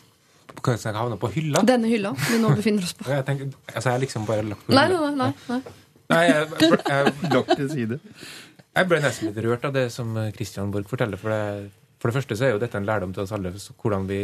[0.51, 1.61] Hva skal jeg havne på hylla?
[1.67, 3.05] Denne hylla vi nå befinner oss på.
[3.17, 4.87] Jeg tenker, altså jeg har liksom bare lagt på hylla.
[4.87, 5.11] nei, nei.
[5.19, 5.77] nei, nei.
[6.11, 6.47] Nei, jeg,
[6.91, 7.97] jeg, Lagt til side.
[8.75, 11.19] jeg ble nesten litt rørt av det som Christian Borch forteller.
[11.21, 11.69] For det,
[12.03, 14.19] for det første så er jo dette en lærdom til oss alle hvordan vi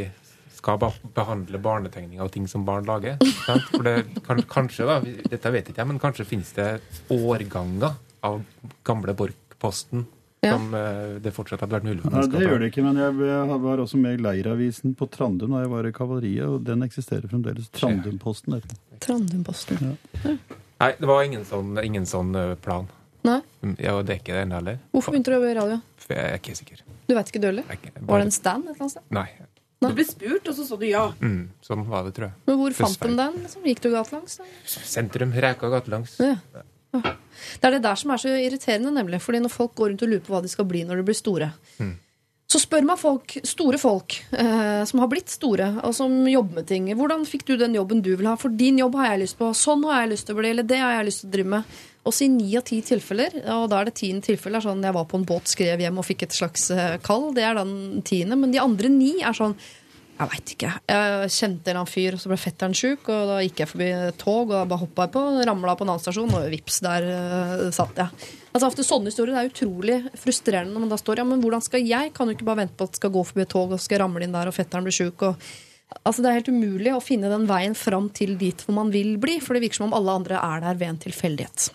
[0.57, 0.79] skal
[1.15, 3.17] behandle barnetegninger og ting som barn lager.
[3.45, 3.67] Sant?
[3.71, 3.95] For det
[4.27, 4.99] kan, kanskje, da,
[5.31, 6.69] dette vet ikke jeg, men kanskje finnes det
[7.13, 7.95] årganger
[8.27, 8.41] av
[8.87, 10.05] gamle Borch-posten
[10.45, 10.51] Ja.
[10.53, 12.51] som eh, det fortsatt hadde vært mulig for Ja, mennesker det å ta.
[12.51, 15.87] gjør det ikke, men jeg var også med i Leiravisen på Trandum da jeg var
[15.89, 17.71] i kavaleriet, og den eksisterer fremdeles.
[17.73, 18.99] Trandumposten heter den.
[19.01, 19.97] Trandumposten.
[20.77, 22.85] Nei, det var ingen sånn, ingen sånn eh, plan.
[23.25, 23.39] Nei.
[23.81, 24.77] Ja, det er ikke det ennå heller.
[24.93, 25.79] Hvorfor begynte du å jobbe i radio?
[26.05, 26.83] For jeg er ikke sikker.
[27.09, 27.65] Du veit ikke du heller?
[27.73, 29.07] Er Var det en stand et eller annet sted?
[29.17, 29.25] Nei.
[29.77, 31.03] Du ble spurt, og så sa du ja.
[31.21, 32.37] Mm, sånn var det, tror jeg.
[32.49, 33.37] Men hvor fant de den?
[33.43, 33.67] Liksom?
[33.69, 34.39] Gikk du gatelangs?
[34.65, 36.17] Sentrum, Reka gatelangs.
[36.23, 36.63] Ja.
[36.95, 37.13] Ja.
[37.61, 39.19] Det er det der som er så irriterende, nemlig.
[39.21, 41.17] Fordi når folk går rundt og lurer på hva de skal bli når de blir
[41.19, 41.51] store,
[42.47, 46.67] så spør man folk, store folk eh, som har blitt store, og som jobber med
[46.69, 46.87] ting.
[46.95, 48.37] Hvordan fikk du den jobben du vil ha?
[48.39, 49.51] For din jobb har jeg lyst på.
[49.51, 51.53] Sånn har jeg lyst til å bli, eller det har jeg lyst til å drive
[51.57, 51.75] med.
[52.07, 54.95] Også i ni av ti tilfeller, og da er det tiende tilfelle er sånn jeg
[54.95, 57.33] var på en båt, skrev hjem og fikk et slags eh, kall.
[57.35, 58.37] Det er den tiende.
[58.39, 59.57] Men de andre ni er sånn
[60.17, 60.69] jeg veit ikke.
[60.89, 63.05] Jeg kjente en eller annen fyr, og så ble fetteren sjuk.
[63.13, 66.01] Og da gikk jeg forbi tog, og bare hoppa jeg på, ramla på en annen
[66.01, 68.29] stasjon, og vips, der uh, satt jeg.
[68.49, 71.85] Altså ofte Sånne historier er utrolig frustrerende når man da står ja, men hvordan skal
[71.85, 72.15] jeg?
[72.17, 74.01] Kan jo ikke bare vente på at det skal gå forbi et tog, og skal
[74.01, 75.27] ramle inn der, og fetteren blir sjuk.
[75.29, 75.49] Og...
[76.03, 79.15] Altså Det er helt umulig å finne den veien fram til dit hvor man vil
[79.21, 81.67] bli, for det virker som om alle andre er der ved en tilfeldighet.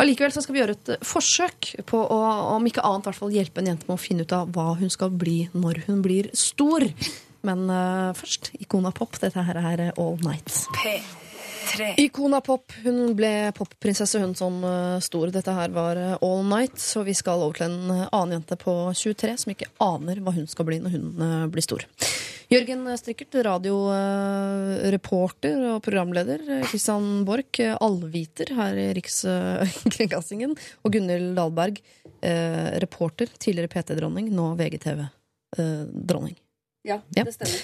[0.00, 2.20] Allikevel så skal vi gjøre et forsøk på å,
[2.56, 4.92] om ikke annet, hvert fall hjelpe en jente med å finne ut av hva hun
[4.92, 6.88] skal bli når hun blir stor.
[7.46, 9.16] Men uh, først Ikona Pop.
[9.20, 10.48] Dette her er All Night.
[10.76, 11.92] P3.
[12.00, 15.32] Ikona Pop hun ble popprinsesse, hun som uh, stor.
[15.36, 16.80] Dette her var eh, All Night.
[16.80, 20.48] Så vi skal over til en annen jente på 23 som ikke aner hva hun
[20.48, 21.84] skal bli når hun blir stor.
[22.50, 26.40] Jørgen Strikkert, radioreporter og programleder.
[26.66, 30.56] Kristian Borch, eh, allviter her i Rikskringkastingen.
[30.82, 31.78] Og Gunhild Dahlberg,
[32.22, 36.36] eh, reporter, tidligere PT-dronning, nå VGTV-dronning.
[36.82, 37.22] Ja, Ja.
[37.24, 37.60] det stemmer.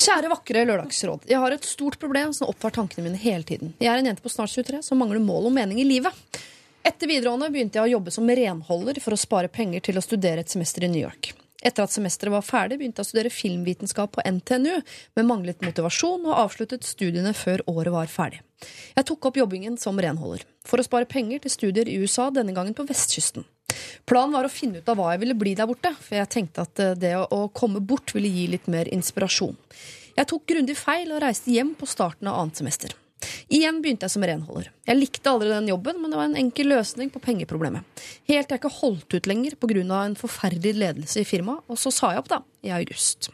[0.00, 1.26] Kjære vakre lørdagsråd.
[1.26, 3.74] Jeg har et stort problem som opptar tankene mine hele tiden.
[3.80, 6.12] Jeg er en jente på snart 23 som mangler mål og mening i livet.
[6.84, 10.38] Etter videregående begynte jeg å jobbe som renholder for å spare penger til å studere
[10.38, 11.32] et semester i New York.
[11.62, 14.78] Etter at semesteret var ferdig, begynte jeg å studere filmvitenskap på NTNU,
[15.16, 18.40] men manglet motivasjon og avsluttet studiene før året var ferdig.
[18.96, 22.54] Jeg tok opp jobbingen som renholder, for å spare penger til studier i USA, denne
[22.56, 23.44] gangen på vestkysten.
[24.08, 26.64] Planen var å finne ut av hva jeg ville bli der borte, for jeg tenkte
[26.64, 29.54] at eh, det å- komme bort ville gi litt mer inspirasjon.
[30.16, 32.96] Jeg tok grundig feil og reiste hjem på starten av annet semester.
[33.52, 34.70] Igjen begynte jeg som renholder.
[34.88, 37.84] Jeg likte aldri den jobben, men det var en enkel løsning på pengeproblemet.
[38.30, 39.82] Helt til jeg ikke holdt ut lenger pga.
[40.04, 43.30] en forferdelig ledelse i firmaet, og så sa jeg opp, da, i august.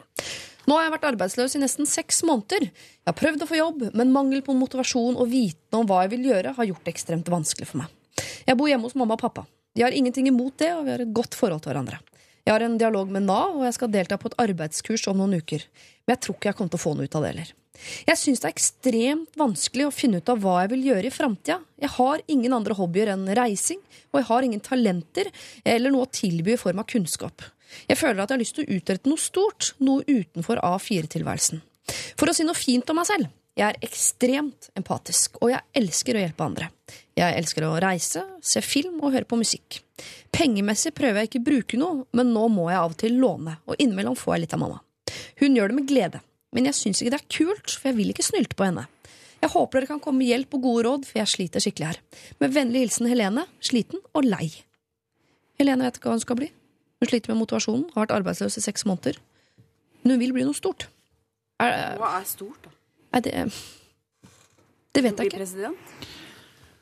[0.67, 2.67] Nå har jeg vært arbeidsløs i nesten seks måneder.
[2.67, 6.17] Jeg har prøvd å få jobb, men mangel på motivasjon og viten om hva jeg
[6.17, 7.93] vil gjøre, har gjort det ekstremt vanskelig for meg.
[8.49, 9.47] Jeg bor hjemme hos mamma og pappa.
[9.77, 12.01] De har ingenting imot det, og vi har et godt forhold til hverandre.
[12.47, 15.39] Jeg har en dialog med Nav, og jeg skal delta på et arbeidskurs om noen
[15.43, 15.65] uker.
[16.07, 17.49] Men jeg tror ikke jeg kommer til å få noe ut av det heller.
[18.07, 21.15] Jeg syns det er ekstremt vanskelig å finne ut av hva jeg vil gjøre i
[21.15, 21.59] framtida.
[21.83, 23.83] Jeg har ingen andre hobbyer enn reising,
[24.13, 25.31] og jeg har ingen talenter
[25.65, 27.45] eller noe å tilby i form av kunnskap.
[27.91, 31.65] Jeg føler at jeg har lyst til å utrette noe stort, noe utenfor A4-tilværelsen.
[32.19, 33.33] For å si noe fint om meg selv.
[33.57, 36.69] Jeg er ekstremt empatisk, og jeg elsker å hjelpe andre.
[37.17, 39.79] Jeg elsker å reise, se film og høre på musikk.
[40.35, 43.57] Pengemessig prøver jeg ikke å bruke noe, men nå må jeg av og til låne,
[43.65, 44.83] og innimellom får jeg litt av mamma.
[45.41, 46.21] Hun gjør det med glede,
[46.55, 48.87] men jeg syns ikke det er kult, for jeg vil ikke snylte på henne.
[49.43, 51.99] Jeg håper dere kan komme med hjelp og gode råd, for jeg sliter skikkelig her.
[52.41, 54.49] Med vennlig hilsen Helene, sliten og lei.
[55.61, 56.49] Helene vet ikke hva hun skal bli.
[57.03, 59.19] Hun sliter med motivasjonen, har vært arbeidsløs i seks måneder.
[60.03, 60.89] Men hun vil bli noe stort.
[61.61, 62.73] Er, Hva er stort, da?
[63.17, 63.35] er det
[64.97, 65.39] Det vet jeg ikke.
[65.41, 65.77] president?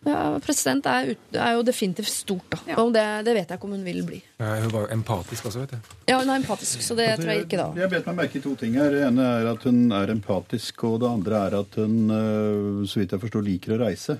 [0.04, 2.58] Ja, president er, ut, er jo definitivt stort, da.
[2.68, 2.84] Ja.
[2.92, 4.18] Det, det vet jeg ikke om hun vil bli.
[4.42, 5.94] Ja, Hun var jo empatisk også, vet du.
[6.10, 7.70] Ja, hun er empatisk, så det tror jeg ikke da.
[7.80, 8.92] Jeg bet meg merke i to ting her.
[8.92, 13.00] Det ene er at hun er empatisk, og det andre er at hun, øh, så
[13.00, 14.18] vidt jeg forstår, liker å reise.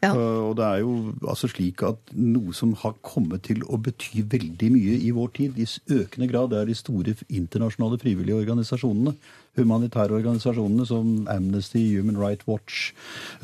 [0.00, 0.14] Ja.
[0.16, 0.92] Uh, Og det er jo
[1.28, 5.60] altså slik at noe som har kommet til å bety veldig mye i vår tid,
[5.60, 9.12] i økende grad, er de store internasjonale frivillige organisasjonene.
[9.58, 12.94] Humanitære organisasjonene som Amnesty, Human Rights Watch,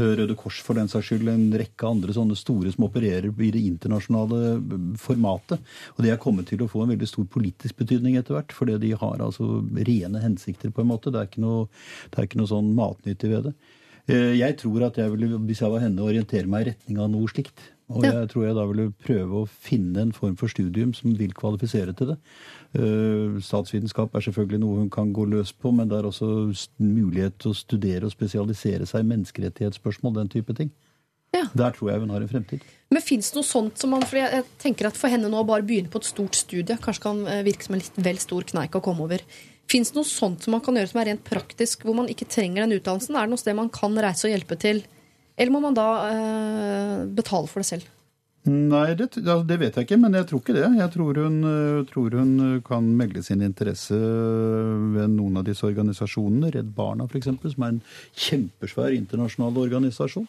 [0.01, 3.53] uh, Røde Kors for den saks skyld, en rekke andre sånne store som opererer i
[3.53, 5.61] det internasjonale uh, formatet.
[5.97, 8.81] Og det er kommet til å få en veldig stor politisk betydning etter hvert, fordi
[8.81, 11.13] de har altså rene hensikter, på en måte.
[11.13, 11.67] Det er ikke noe,
[12.09, 13.59] det er ikke noe sånn matnyttig ved det.
[14.09, 17.11] Eh, Jeg tror at jeg ville, hvis jeg var henne, orientere meg i retning av
[17.11, 17.73] noe slikt.
[17.89, 18.13] Og Ja.
[18.23, 21.95] jeg tror jeg da ville prøve å finne en form for studium som vil kvalifisere
[21.97, 22.17] til det.
[22.75, 26.51] Eh, Statsvitenskap er selvfølgelig noe hun kan gå løs på, men det er også
[26.81, 30.71] mulighet til å studere og spesialisere seg i menneskerettighetsspørsmål, den type ting.
[31.35, 31.45] Ja.
[31.55, 32.61] Der tror jeg hun har en fremtid.
[32.91, 35.47] Men fins det noe sånt som man For jeg, tenker at for henne nå å
[35.47, 38.43] bare begynne på et stort studie kanskje kan eh, virke som en litt vel stor
[38.43, 39.21] kneik å komme over.
[39.71, 42.29] Fins det noe sånt som man kan gjøre som er rent praktisk, hvor man ikke
[42.31, 43.17] trenger den utdannelsen?
[43.19, 44.85] Er det noe sted man kan reise og hjelpe til?
[45.37, 47.93] Eller må man da eh, betale for det selv?
[48.47, 50.67] Nei, det, det vet jeg ikke, men jeg tror ikke det.
[50.79, 55.67] Jeg tror hun, øh, tror hun øh, kan melde sin interesse ved noen av disse
[55.67, 56.53] organisasjonene.
[56.55, 57.81] Redd Barna f.eks., som er en
[58.15, 60.29] kjempesvær internasjonal organisasjon.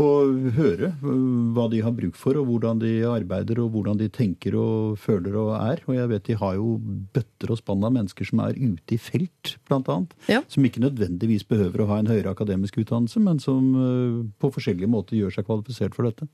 [0.00, 4.08] Og høre øh, hva de har bruk for, og hvordan de arbeider, og hvordan de
[4.12, 5.82] tenker og føler og er.
[5.86, 6.76] Og jeg vet de har jo
[7.14, 10.16] bøtter og spann av mennesker som er ute i felt, blant annet.
[10.30, 10.42] Ja.
[10.50, 14.90] Som ikke nødvendigvis behøver å ha en høyere akademisk utdannelse, men som øh, på forskjellige
[14.90, 16.26] måter gjør seg kvalifisert for dette.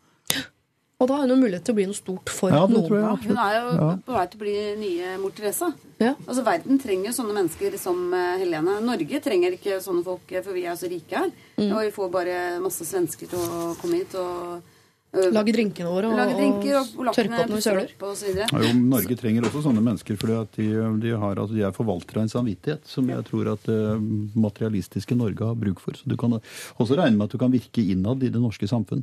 [1.00, 2.90] Og da har hun jo mulighet til å bli noe stort for Ja, noen.
[2.92, 3.90] jeg hun er jo Ja.
[4.04, 5.72] på vei til å bli nye mor Teresa.
[5.98, 6.14] Ja.
[6.28, 8.80] Altså, Verden trenger sånne mennesker som eh, Helene.
[8.84, 11.30] Norge trenger ikke sånne folk, eh, for vi er så rike her.
[11.56, 11.72] Mm.
[11.72, 14.60] Og vi får bare masse svensker til å komme hit og
[15.16, 17.88] øh, Lage drinkene våre og, lage drinker og og tørke opp når vi søler.
[17.96, 18.34] opp og så.
[18.36, 20.68] Ja, jo, Norge trenger også sånne mennesker, fordi de,
[21.00, 23.80] de, altså, de er forvaltere av en samvittighet som jeg tror at det
[24.36, 25.92] materialistiske Norge har bruk for.
[25.96, 26.36] Så du kan
[26.78, 29.02] også regne med at du kan virke innad i det norske samfunn.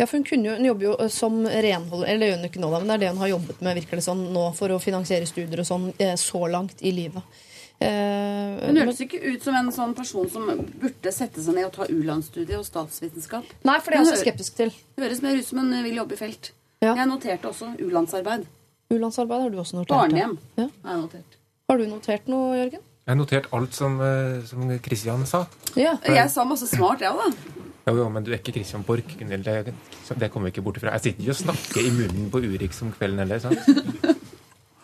[0.00, 2.62] Ja, for hun, kunne jo, hun jobber jo eh, som renholder, eller gjør hun ikke
[2.64, 4.72] nå, da, men det er det hun har jobbet med virker det sånn, nå for
[4.72, 7.40] å finansiere studier og sånn eh, så langt i livet.
[7.80, 10.48] Eh, Hun hørtes ikke ut som en sånn person som
[10.82, 13.46] burde sette seg ned og ta u-landsstudie og statsvitenskap.
[13.64, 14.72] Nei, for det er jeg også skeptisk til.
[14.96, 16.50] Det høres mer ut som hun vil jobbe i felt.
[16.84, 16.92] Ja.
[16.96, 18.44] Jeg noterte også u-landsarbeid.
[18.92, 19.96] U-landsarbeid har du også notert.
[19.96, 20.68] Barnehjem Ja.
[20.84, 21.38] har jeg notert.
[21.70, 22.84] Har du notert noe, Jørgen?
[23.06, 25.46] Jeg har notert alt som, eh, som Christian sa.
[25.76, 25.96] Ja.
[26.04, 27.59] Jeg sa masse smart, jeg òg, da.
[27.88, 29.44] Jo, jo, men du er ikke Christian Borch, Gunhild.
[29.46, 29.74] Det,
[30.20, 30.92] det kommer vi ikke bort ifra.
[30.98, 33.40] Jeg sitter ikke og snakker i munnen på Urix om kvelden heller.
[33.40, 34.18] sant?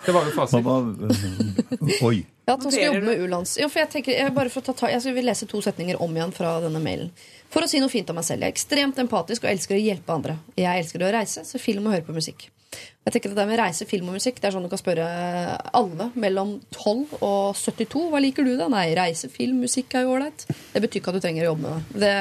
[0.06, 0.66] Det var jo fasit.
[0.66, 2.20] øh, Oi.
[2.46, 3.56] Ja, at han skal jobbe med u-lands.
[3.58, 5.98] Ja, for jeg tenker, jeg, bare for å ta, ta, jeg vil lese to setninger
[6.02, 7.08] om igjen fra denne mailen.
[7.50, 8.44] For å si noe fint om meg selv.
[8.46, 10.36] Jeg er ekstremt empatisk og elsker å hjelpe andre.
[10.54, 12.46] Jeg elsker å reise, se film og høre på musikk.
[13.06, 15.06] Jeg tenker at det med reise, film og musikk Det er sånn du kan spørre
[15.78, 18.02] alle mellom 12 og 72.
[18.10, 18.66] Hva liker du, da?
[18.72, 20.46] Nei, reise, film, musikk er jo ålreit.
[20.72, 22.02] Det betyr ikke at du trenger å jobbe med det.
[22.02, 22.16] det.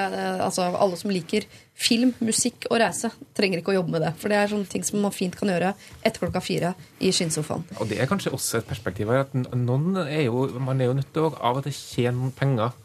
[0.45, 4.13] Altså, alle som liker film, musikk og reise, trenger ikke å jobbe med det.
[4.21, 5.73] For det er sånne ting som man fint kan gjøre
[6.05, 7.65] etter klokka fire i skinnsofaen.
[7.79, 10.99] Og det er kanskje også et perspektiv her at noen er jo, man er jo
[11.01, 12.77] nødt til å av og til tjene penger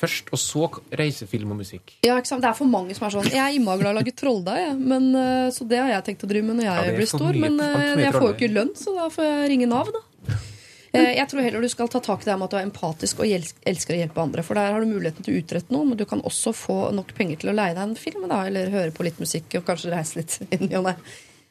[0.00, 0.66] først, og så
[0.98, 1.94] reise, film og musikk.
[2.06, 2.42] Ja, ikke sant?
[2.44, 4.78] Det er for mange som er sånn Jeg er innmari glad i å lage trolldeig.
[4.80, 7.32] Men, eh, så det har jeg tenkt å drive med når jeg Ja, blir stor.
[7.32, 10.00] mye- Men eh, jeg får jo ikke lønn, så da får jeg ringe Nav, da.
[10.92, 13.20] Eh, Jeg tror heller du skal ta tak i det med at du er empatisk
[13.22, 14.42] og elsker å hjelpe andre.
[14.42, 17.12] For der har du muligheten til å utrette noe, men du kan også få nok
[17.14, 19.92] penger til å leie deg en film, da, eller høre på litt musikk og kanskje
[19.94, 20.96] reise litt inn i og ned.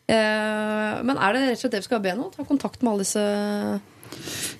[0.09, 2.27] Men er det rett og slett det vi skal be nå?
[2.35, 3.23] Ta kontakt med alle disse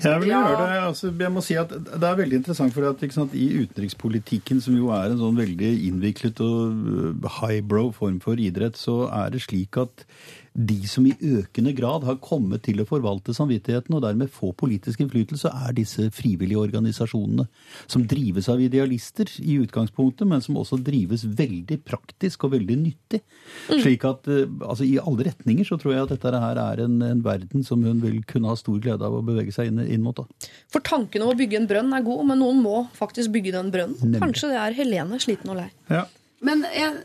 [0.03, 0.39] Jeg vil Ja.
[0.47, 0.77] gjøre det.
[0.88, 4.76] Altså, jeg må si at Det er veldig interessant, for at, sant, i utenrikspolitikken, som
[4.77, 9.41] jo er en sånn veldig innviklet og øh, highbrow form for idrett, så er det
[9.41, 10.05] slik at
[10.53, 15.03] de som i økende grad har kommet til å forvalte samvittigheten og dermed få politisk
[15.03, 17.45] innflytelse, er disse frivillige organisasjonene.
[17.89, 23.21] Som drives av idealister i utgangspunktet, men som også drives veldig praktisk og veldig nyttig.
[23.69, 26.99] Slik at eh, altså, i alle retninger så tror jeg at dette her er en,
[27.05, 30.05] en verden som hun vil kunne ha stor glede av å bevege seg inn, inn
[30.05, 30.17] mot.
[30.17, 30.51] Da.
[30.73, 33.73] For tanken om å bygge en brønn er god, men noen må faktisk bygge den
[33.73, 33.99] brønnen.
[34.01, 34.23] Nemlig.
[34.23, 35.69] Kanskje det er Helene sliten og lei.
[35.91, 36.05] Ja.
[36.45, 36.95] Men jeg,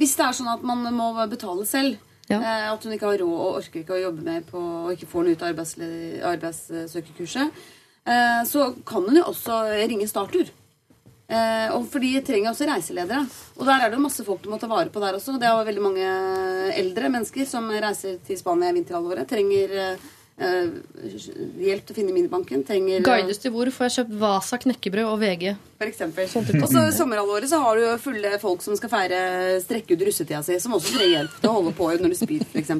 [0.00, 2.40] hvis det er sånn at man må betale selv, Ja.
[2.40, 5.08] eh, at hun ikke har råd og orker ikke å jobbe mer på, og ikke
[5.10, 5.64] får noe ut av
[6.32, 7.64] arbeidssøkerkurset,
[8.06, 10.48] eh, så kan hun jo også ringe Startur.
[11.28, 13.24] Eh, og for de trenger også reiseledere.
[13.56, 15.38] Og der er det jo masse folk du må ta vare på der også.
[15.40, 16.08] Det er jo veldig mange
[16.76, 19.28] eldre mennesker som reiser til Spania i vinterhalvåret.
[19.28, 19.96] Trenger
[20.36, 22.64] hjelp til å finne minibanken.
[22.66, 25.54] Trenger Guides til hvor får jeg kjøpt Vasa knekkebrød og VG
[25.92, 26.60] For.
[26.62, 29.20] Og så sommerhalvåret så har du jo fulle folk som skal feire
[29.64, 32.44] strekke ut russetida si, som også trenger hjelp til å holde på når du spyr,
[32.48, 32.70] f.eks.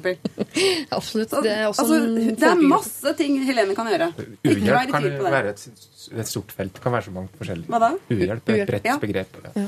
[0.94, 1.34] Absolutt.
[1.44, 4.10] Det er også Altså, en det er masse ting Helene kan gjøre.
[4.44, 5.64] Uhjelp kan være et,
[6.14, 6.74] et stort felt.
[6.76, 7.68] Det kan være så mange forskjellige.
[7.72, 7.90] Hva da?
[8.12, 8.96] Uhjelp er et bredt Ja.
[9.02, 9.36] begrep.
[9.54, 9.66] Ja.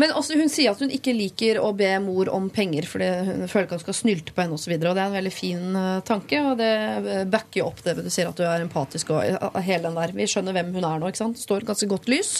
[0.00, 3.44] Men også, hun sier at hun ikke liker å be mor om penger, fordi hun
[3.50, 4.72] føler ikke at hun skal snylte på henne osv.
[4.74, 7.82] Og, og det er en veldig fin eh, tanke, og det eh, backer jo opp
[7.84, 10.14] det du sier at du er empatisk og eh, hele den der.
[10.16, 11.40] Vi skjønner hvem hun er nå, ikke sant?
[11.42, 12.34] Står ganske godt lys.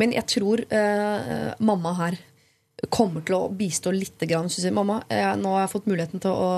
[0.00, 2.18] Men jeg tror eh, mamma her
[2.88, 4.20] kommer til å bistå litt.
[4.24, 6.50] Grann, sier, mamma, jeg, nå har jeg fått muligheten til å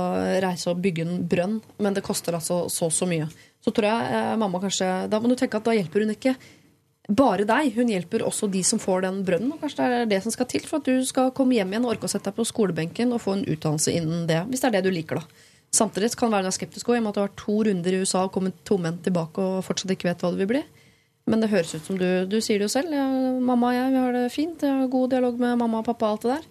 [0.44, 3.27] reise og bygge en brønn, men det koster altså så så mye.
[3.62, 6.35] Så tror jeg eh, mamma kanskje Da må du tenke at da hjelper hun ikke
[7.11, 7.73] bare deg.
[7.74, 9.55] Hun hjelper også de som får den brønnen.
[9.55, 11.86] Og kanskje det er det som skal til for at du skal komme hjem igjen
[11.86, 14.44] og orke å sette deg på skolebenken og få en utdannelse innen det.
[14.51, 15.49] Hvis det er det du liker, da.
[15.73, 17.94] Samtidig kan det være skeptisk også, i og med at du har vært to runder
[17.94, 20.61] i USA og kommet tomhendt tilbake og fortsatt ikke vet hva det vil bli.
[21.31, 22.90] Men det høres ut som du, du sier det jo selv.
[22.94, 23.05] Ja,
[23.39, 24.62] mamma og jeg vi har det fint.
[24.66, 26.49] Jeg har god dialog med mamma og pappa og alt det der.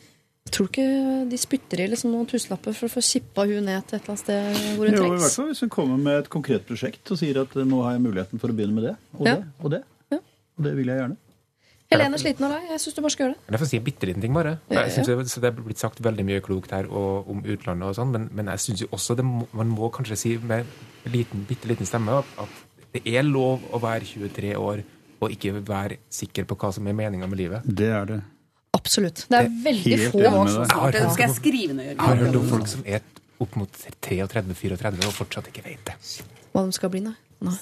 [0.48, 0.86] Jeg tror ikke
[1.30, 4.14] de spytter i liksom noen tusenlapper for å få kippa hun ned til et eller
[4.16, 7.12] annet sted hvor hun Jo, i hvert fall hvis hun kommer med et konkret prosjekt
[7.14, 9.36] og sier at eh, nå har jeg muligheten for å begynne med det og Ja.
[9.36, 9.82] det og det.
[10.16, 10.18] Ja.
[10.58, 11.20] Og det vil jeg gjerne.
[11.92, 12.68] Helene er sliten av deg.
[12.72, 13.52] Jeg syns du bare skal gjøre det.
[13.52, 14.54] Jeg får si en bitte liten ting, bare.
[14.72, 17.44] Ja, Jeg synes det, så det er blitt sagt veldig mye klokt her og, om
[17.44, 20.38] utlandet og sånn, men, men jeg syns jo også det må, man må kanskje si
[20.40, 20.64] med
[21.06, 22.52] en liten, bitte liten stemme at
[22.96, 24.84] det er lov å være 23 år
[25.22, 27.66] og ikke være sikker på hva som er meninga med livet.
[27.66, 28.20] Det er det.
[28.76, 29.26] Absolutt.
[29.30, 30.54] Det er veldig helt få deg.
[30.56, 31.92] Smart, det skal jeg skrive ned.
[31.92, 33.04] Jeg har hørt om folk som er
[33.42, 35.98] opp mot 33-34 og fortsatt ikke vet det.
[36.54, 37.14] hva de skal bli, nei.
[37.46, 37.58] nei.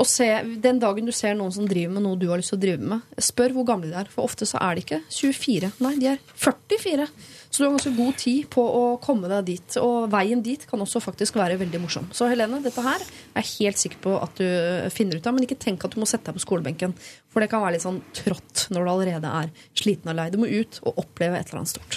[0.00, 0.26] Og se,
[0.62, 2.90] Den dagen du ser noen som driver med noe du har lyst til å drive
[2.94, 4.10] med, spør hvor gamle de er.
[4.12, 5.72] For ofte så er de ikke 24.
[5.84, 7.08] Nei, de er 44.
[7.50, 9.76] Så du har ganske god tid på å komme deg dit.
[9.82, 12.06] Og veien dit kan også faktisk være veldig morsom.
[12.14, 14.46] Så Helene, dette her er jeg helt sikker på at du
[14.94, 15.34] finner ut av.
[15.34, 16.94] Men ikke tenk at du må sette deg på skolebenken.
[17.30, 20.28] For det kan være litt sånn trått når du allerede er sliten og lei.
[20.30, 21.92] Du må ut og oppleve et eller annet stort.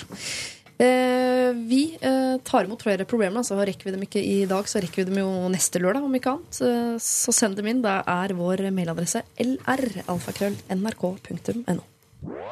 [0.81, 3.43] Eh, vi eh, tar imot flere problemer.
[3.45, 6.15] Så rekker vi dem ikke i dag, så rekker vi dem jo neste lørdag, om
[6.17, 6.49] ikke annet.
[6.57, 6.65] Så,
[6.97, 7.85] så send dem inn.
[7.85, 11.83] Det er vår mailadresse lralfakrøll.nrk.no.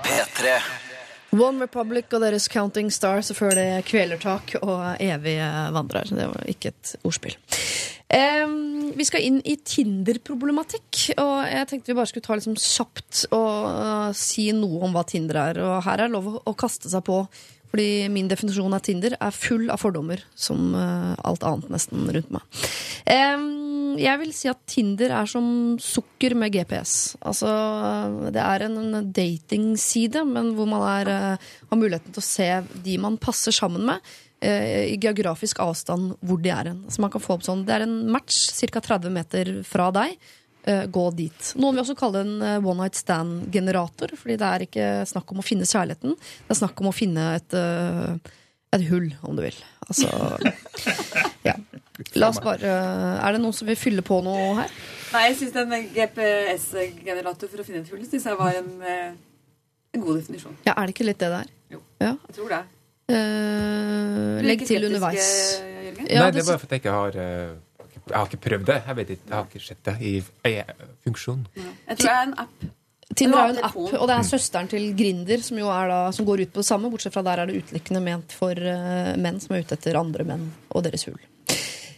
[0.06, 0.91] P3.
[1.32, 5.38] One Republic og deres Counting Stars, og før det Kvelertak og Evig
[5.72, 6.10] vandrer.
[6.12, 7.38] Det var ikke et ordspill.
[8.12, 13.22] Um, vi skal inn i Tinder-problematikk, og jeg tenkte vi bare skulle ta liksom kjapt
[13.32, 15.62] og uh, si noe om hva Tinder er.
[15.64, 17.22] Og her er lov å kaste seg på,
[17.72, 22.34] fordi min definisjon av Tinder er full av fordommer, som uh, alt annet nesten rundt
[22.36, 22.62] meg.
[24.00, 25.46] Jeg vil si at Tinder er som
[25.82, 27.16] sukker med GPS.
[27.28, 27.50] Altså,
[28.34, 32.50] det er en datingside, men hvor man er, eh, har muligheten til å se
[32.84, 34.00] de man passer sammen med,
[34.42, 36.86] eh, i geografisk avstand hvor de er hen.
[36.90, 38.80] Så man kan få opp sånn, Det er en match ca.
[38.80, 40.18] 30 meter fra deg.
[40.64, 41.48] Eh, gå dit.
[41.58, 45.32] Noen vil også kalle det en eh, one night stand-generator, fordi det er ikke snakk
[45.34, 46.14] om å finne kjærligheten.
[46.14, 48.34] Det er snakk om å finne et, eh,
[48.78, 49.58] et hull, om du vil.
[49.88, 50.12] Altså
[51.50, 51.56] Ja.
[52.18, 54.70] La oss bare Er det noen som vil fylle på noe her?
[55.12, 60.06] Nei, jeg syns en GPS-generator for å finne et hull synes jeg var en, en
[60.06, 60.56] god definisjon.
[60.66, 61.52] Ja, Er det ikke litt det det er?
[61.74, 61.82] Jo.
[62.02, 62.14] Ja.
[62.30, 62.62] Jeg tror det.
[63.12, 65.34] Eh, legg til underveis.
[65.58, 66.06] Jørgen?
[66.06, 67.20] Ja, Nei, det er bare fordi jeg ikke har
[68.10, 68.78] Jeg har ikke prøvd det.
[68.88, 70.14] Jeg vet ikke, jeg har ikke sett det i,
[70.50, 70.54] i
[71.06, 71.42] funksjon.
[71.58, 72.70] Jeg tror det er en app.
[73.12, 76.00] Tinder er jo en app, og det er søsteren til Grinder som, jo er da,
[76.16, 76.92] som går ut på det samme.
[76.94, 80.26] Bortsett fra der er det utelukkende ment for uh, menn som er ute etter andre
[80.28, 81.20] menn og deres hull.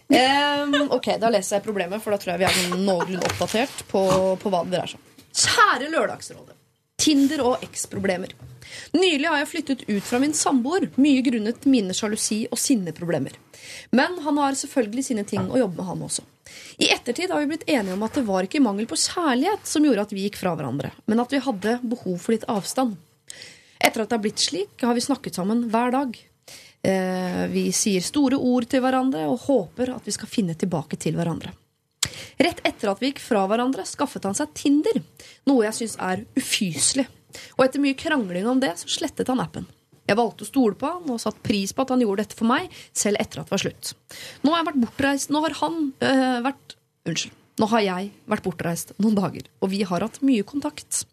[0.09, 4.03] Um, ok, Da leser jeg problemet, for da tror jeg vi er noenlunde oppdatert på,
[4.41, 5.09] på hva det dreier seg om.
[5.43, 6.57] Kjære Lørdagsrådet.
[7.03, 8.31] Tinder og eksproblemer.
[8.95, 13.35] Nylig har jeg flyttet ut fra min samboer, mye grunnet mine sjalusi- og sinneproblemer.
[13.91, 16.25] Men han har selvfølgelig sine ting å jobbe med, han også.
[16.83, 19.85] I ettertid har vi blitt enige om at det var ikke mangel på kjærlighet som
[19.85, 22.95] gjorde at vi gikk fra hverandre, men at vi hadde behov for litt avstand.
[23.83, 26.15] Etter at det har blitt slik, har vi snakket sammen hver dag.
[26.83, 31.15] Eh, vi sier store ord til hverandre og håper at vi skal finne tilbake til
[31.19, 31.53] hverandre.
[32.41, 34.99] Rett etter at vi gikk fra hverandre, skaffet han seg Tinder,
[35.49, 37.07] noe jeg syns er ufyselig.
[37.57, 39.65] Og etter mye krangling om det, så slettet han appen.
[40.03, 42.49] Jeg valgte å stole på han og satt pris på at han gjorde dette for
[42.49, 43.93] meg, selv etter at det var slutt.
[44.43, 47.39] Nå har jeg vært bortreist Nå har han øh, vært Unnskyld.
[47.61, 51.03] Nå har jeg vært bortreist noen dager, og vi har hatt mye kontakt.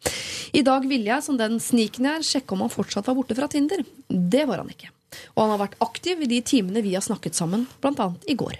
[0.57, 3.37] I dag ville jeg, som den sniken jeg er, sjekke om han fortsatt var borte
[3.37, 3.83] fra Tinder.
[4.09, 4.89] Det var han ikke.
[5.35, 8.39] Og han har vært aktiv i de timene vi har snakket sammen, blant annet i
[8.41, 8.57] går.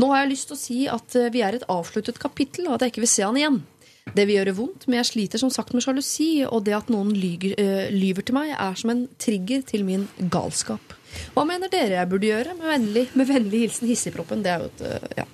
[0.00, 2.76] Nå har jeg lyst til å si at eh, vi er et avsluttet kapittel, og
[2.76, 3.60] at jeg ikke vil se han igjen.
[4.02, 7.12] Det vil gjøre vondt, men jeg sliter som sagt med sjalusi, og det at noen
[7.14, 10.96] lyger, øh, lyver til meg, er som en trigger til min galskap.
[11.34, 12.54] Hva mener dere jeg burde gjøre?
[12.58, 14.42] Med vennlig, med vennlig hilsen Hissigproppen.
[14.44, 15.26] Det er jo et øh, Ja.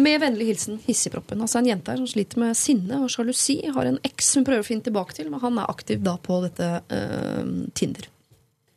[0.00, 1.42] Med vennlig hilsen Hissigproppen.
[1.44, 3.60] Altså en jente her som sliter med sinne og sjalusi.
[3.74, 6.40] Har en eks hun prøver å finne tilbake til, men han er aktiv da på
[6.46, 8.08] dette øh, Tinder.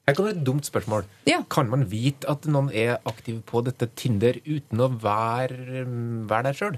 [0.06, 1.06] Her ha et dumt spørsmål.
[1.26, 1.40] Ja.
[1.50, 5.86] Kan man vite at noen er aktiv på dette Tinder uten å være,
[6.30, 6.78] være der sjøl?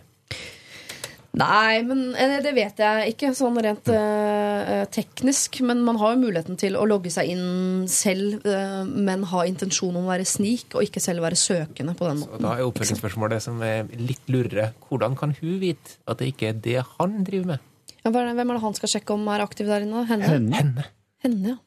[1.38, 5.60] Nei, men eh, det vet jeg ikke sånn rent eh, teknisk.
[5.68, 9.94] Men man har jo muligheten til å logge seg inn selv, eh, men ha intensjon
[9.94, 12.40] om å være snik, og ikke selv være søkende på den måten.
[12.40, 12.48] måten.
[12.48, 14.72] da er oppfølgingsspørsmålet som er litt lurere.
[14.88, 17.72] Hvordan kan hun vite at det ikke er det han driver med?
[18.02, 20.08] Ja, hvem er det han skal sjekke om er aktiv der inne?
[20.10, 20.32] Henne?
[20.32, 20.58] Henne.
[20.64, 20.91] Henne.
[21.26, 21.62] Henne, ja.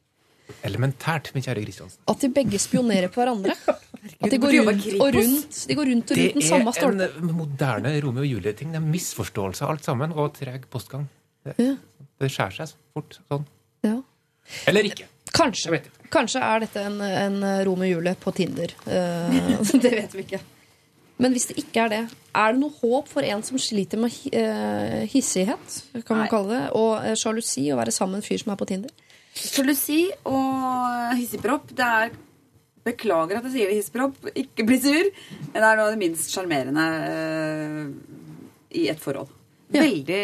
[0.66, 2.00] Elementært, min kjære Kristiansen.
[2.10, 3.54] At de begge spionerer på hverandre.
[4.24, 7.16] At de går rundt og rundt, de går rundt, og Det rundt den samme er
[7.20, 8.72] en moderne Romeo og Julie-ting.
[8.72, 11.08] Det er misforståelse alt sammen, og treg postgang.
[11.44, 11.74] Det, Ja.
[12.20, 13.44] det skjærer seg fort sånn.
[13.84, 13.98] Ja.
[14.66, 15.08] Eller ikke.
[15.32, 15.68] Kanskje.
[15.68, 16.08] Jeg vet ikke.
[16.10, 18.72] Kanskje er dette en, en Romeo og Julie på Tinder.
[18.86, 20.40] Uh, det vet vi ikke.
[21.20, 22.00] Men hvis det ikke er det,
[22.32, 25.74] er det noe håp for en som sliter med eh, hissighet,
[26.06, 26.30] kan man Nei.
[26.32, 28.94] kalle det, og eh, sjalusi, å være sammen med en fyr som er på Tinder?
[29.36, 32.18] Sjalusi og hissigpropp, det er
[32.80, 34.30] Beklager at jeg sier det, hissigpropp.
[34.40, 35.10] Ikke bli sur.
[35.52, 37.90] Det er noe av det minst sjarmerende uh,
[38.72, 39.28] i et forhold.
[39.68, 39.82] Ja.
[39.84, 40.22] Veldig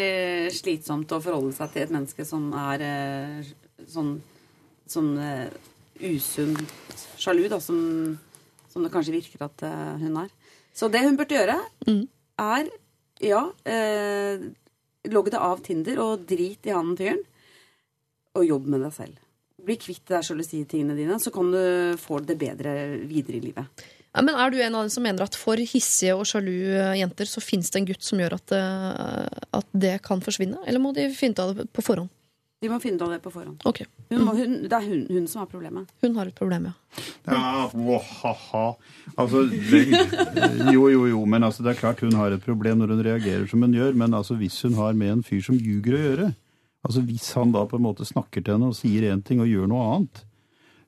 [0.57, 3.51] slitsomt å forholde seg til et menneske som er uh,
[3.93, 4.15] sånn,
[4.89, 5.45] sånn uh,
[6.01, 6.57] usunn
[7.19, 7.78] sjalu, da, som,
[8.73, 10.33] som det kanskje virker at eh, hun er.
[10.77, 11.57] Så det hun burde gjøre,
[12.37, 12.69] er
[13.24, 14.43] ja eh,
[15.09, 17.23] Logg det av Tinder og drit i han fyren
[18.37, 19.23] og jobb med deg selv.
[19.67, 21.63] Bli kvitt deg selv og si tingene dine, så kan du
[21.99, 22.75] få det bedre
[23.09, 23.87] videre i livet.
[24.17, 26.95] Ja, men Er du en av dem som mener at for hissige og sjalu eh,
[27.03, 28.63] jenter så fins det en gutt som gjør at, det,
[29.59, 30.63] at det kan forsvinne?
[30.65, 32.09] Eller må de finne ut av det på forhånd?
[32.65, 33.61] De må finne ut av det på forhånd.
[33.69, 33.85] Okay.
[34.09, 35.91] Hun må, hun, det er hun, hun som har problemet.
[36.01, 37.03] Hun har et problem, ja.
[37.29, 38.65] Ja, ha-ha.
[39.21, 39.83] Altså, det,
[40.73, 43.45] jo, jo, jo, men altså, det er klart hun har et problem når hun reagerer
[43.51, 43.93] som hun gjør.
[44.01, 46.31] Men altså, hvis hun har med en fyr som ljuger å gjøre,
[46.87, 49.51] altså hvis han da på en måte snakker til henne og sier én ting og
[49.51, 50.23] gjør noe annet,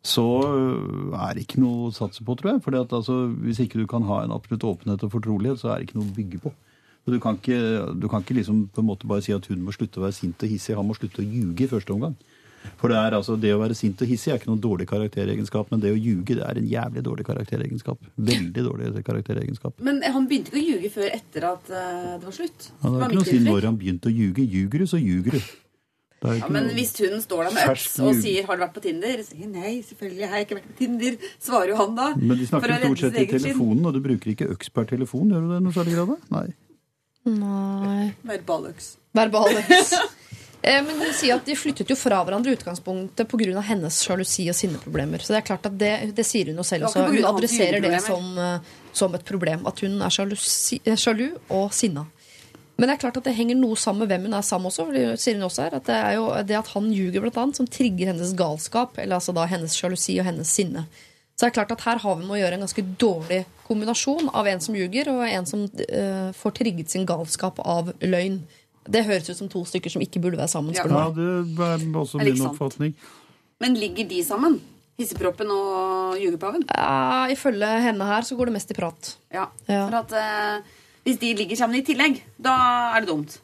[0.06, 2.62] så øh, er det ikke noe å satse på, tror jeg.
[2.64, 5.88] For altså, hvis ikke du kan ha en absolutt åpenhet og fortrolighet, så er det
[5.88, 6.54] ikke noe å bygge på.
[7.08, 7.58] Du kan ikke,
[7.96, 10.16] du kan ikke liksom på en måte bare si at hun må slutte å være
[10.16, 10.76] sint og hissig.
[10.76, 12.18] Han må slutte å ljuge i første omgang.
[12.76, 15.70] For det, er, altså, det å være sint og hissig er ikke noen dårlig karakteregenskap,
[15.72, 18.10] men det å ljuge det er en jævlig dårlig karakteregenskap.
[18.28, 19.78] Veldig dårlig karakteregenskap.
[19.86, 22.68] Men han begynte ikke å ljuge før etter at eh, det var slutt.
[22.82, 24.44] Han har ikke noe å si når han begynte å ljuge.
[24.44, 25.48] Ljuger du, så ljuger du.
[26.24, 28.82] Ja, men noe- hvis hun står der med øks og sier 'har du vært på
[28.82, 32.14] Tinder', sier nei, selvfølgelig har jeg ikke vært på Tinder, svarer jo han da.
[32.16, 35.40] Men de snakker stort sett i telefonen, og du bruker ikke øks per telefon, gjør
[35.46, 36.18] du det i noe særlig grad?
[36.30, 36.48] Nei.
[37.24, 38.96] Nei Verbaløks.
[39.14, 39.92] Verbaløks.
[40.60, 43.60] Eh, Men hun sier at de flyttet jo fra hverandre i utgangspunktet pga.
[43.62, 45.22] hennes sjalusi og sinneproblemer.
[45.22, 47.04] Så det er klart at det, det sier hun jo selv også.
[47.06, 48.58] Hun adresserer det som, eh,
[48.92, 49.64] som et problem.
[49.70, 52.06] At hun er sjalusi, sjalu og sinna.
[52.78, 54.86] Men det er klart at det henger noe sammen med hvem hun er sammen også.
[54.86, 57.40] For det sier hun også her, at det er jo det at han ljuger, blant
[57.42, 59.00] annet, som trigger hennes galskap.
[59.02, 60.86] Eller altså da hennes sjalusi og hennes sinne.
[61.34, 64.30] Så det er klart at her har vi med å gjøre en ganske dårlig kombinasjon
[64.34, 68.40] av en som ljuger, og en som uh, får trigget sin galskap av løgn.
[68.88, 70.74] Det høres ut som to stykker som ikke burde være sammen.
[70.74, 70.86] Ja.
[70.86, 71.28] Ja, det
[71.66, 72.94] er også min oppfatning.
[73.62, 74.60] Men ligger de sammen?
[74.98, 76.64] Hisseproppen og ljugepaven?
[76.74, 79.12] Ja, ifølge henne her så går det mest i prat.
[79.34, 79.46] Ja.
[79.70, 79.84] Ja.
[79.84, 82.54] For at eh, hvis de ligger sammen i tillegg, da
[82.96, 83.38] er det dumt.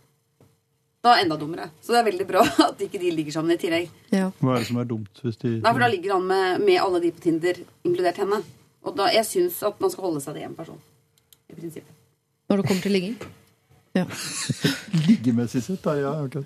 [1.05, 1.69] Da er det enda dummere.
[1.85, 3.91] Så det er veldig bra at ikke de ligger sammen i tillegg.
[4.15, 4.31] Ja.
[4.41, 5.23] Hva er det som er dumt?
[5.23, 5.57] Hvis de...
[5.59, 8.41] Nei, for da ligger han med, med alle de på Tinder, inkludert henne.
[8.85, 10.81] Og da, jeg syns at man skal holde seg til én person.
[11.53, 11.93] I prinsippet.
[12.49, 13.17] Når det kommer til ligging.
[13.95, 14.05] Ja.
[15.07, 15.95] Liggemessig sett, da.
[16.01, 16.41] Ja, ok.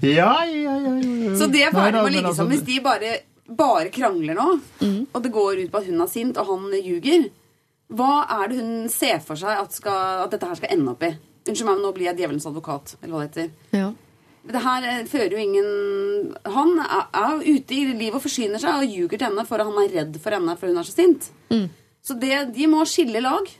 [0.00, 1.34] ja, ja, ja, ja, ja.
[1.38, 2.56] Så det er ferdig med å ligge altså, sammen.
[2.56, 3.12] Hvis de bare,
[3.46, 4.48] bare krangler nå,
[5.12, 7.28] og det går ut på at hun er sint, og han ljuger,
[7.90, 11.02] hva er det hun ser for seg at, skal, at dette her skal ende opp
[11.06, 11.10] i?
[11.48, 13.50] Unnskyld meg, men nå blir jeg djevelens advokat, eller hva det heter.
[13.74, 13.88] Ja.
[14.50, 15.66] Det her eh, fører jo ingen
[16.48, 19.68] Han er, er ute i livet og forsyner seg og ljuger til henne for at
[19.68, 21.26] han er redd for henne for hun er så sint.
[22.00, 23.50] Så det, de må skille lag.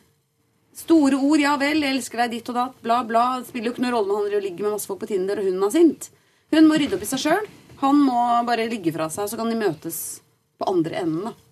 [0.81, 3.25] Store ord, ja vel, jeg elsker deg ditt og datt, bla, bla.
[3.43, 5.51] Det spiller jo ikke noen rolle om han ligger med masse folk på Tinder og
[5.51, 6.09] hun er sint.
[6.55, 7.51] Hun må rydde opp i seg sjøl.
[7.83, 10.01] Han må bare ligge fra seg, så kan de møtes
[10.61, 11.29] på andre enden.
[11.29, 11.50] da.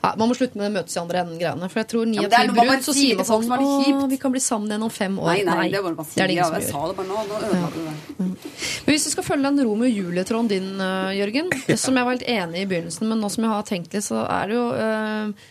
[0.00, 1.68] Ja, man må slutte med det møtes i andre enden-greiene.
[1.68, 4.32] For jeg tror ni Ja, av ti brudd så sier man sånn Å, vi kan
[4.32, 5.30] bli sammen igjen om fem år.
[5.34, 6.88] Nei, nei, det bare det er det Ja, ingen jeg som gjør.
[6.88, 7.18] det bare nå.
[7.28, 7.94] Nå du det.
[8.20, 11.52] Men hvis vi skal følge den Romeo Julie-tråden din, øh, Jørgen,
[11.84, 14.06] som jeg var helt enig i i begynnelsen, men nå som jeg har tenkt litt,
[14.06, 15.48] så er det jo uh,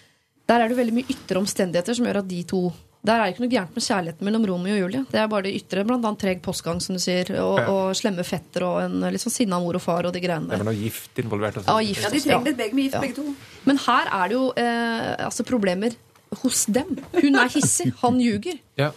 [0.50, 2.64] Der er det jo veldig mye ytre omstendigheter som gjør at de to
[3.06, 5.06] Der er det ikke noe gærent med kjærligheten mellom Romeo og Julie.
[5.08, 7.68] Det er bare det ytre, annet treg postgang, som du sier, og, Ja.
[7.72, 10.58] og slemme fetter og en litt sånn sinna mor og far og de greiene Det
[10.58, 10.64] der.
[10.66, 11.56] var noe gift involvert.
[11.56, 11.66] også.
[11.68, 12.04] Ja, gift.
[12.04, 13.00] Ja, de trenger litt begge med gift, Ja.
[13.02, 13.36] begge to.
[13.66, 15.96] Men her er det jo eh, altså problemer
[16.44, 16.98] hos dem.
[17.22, 18.60] Hun er hissig, han ljuger.
[18.78, 18.92] Ja.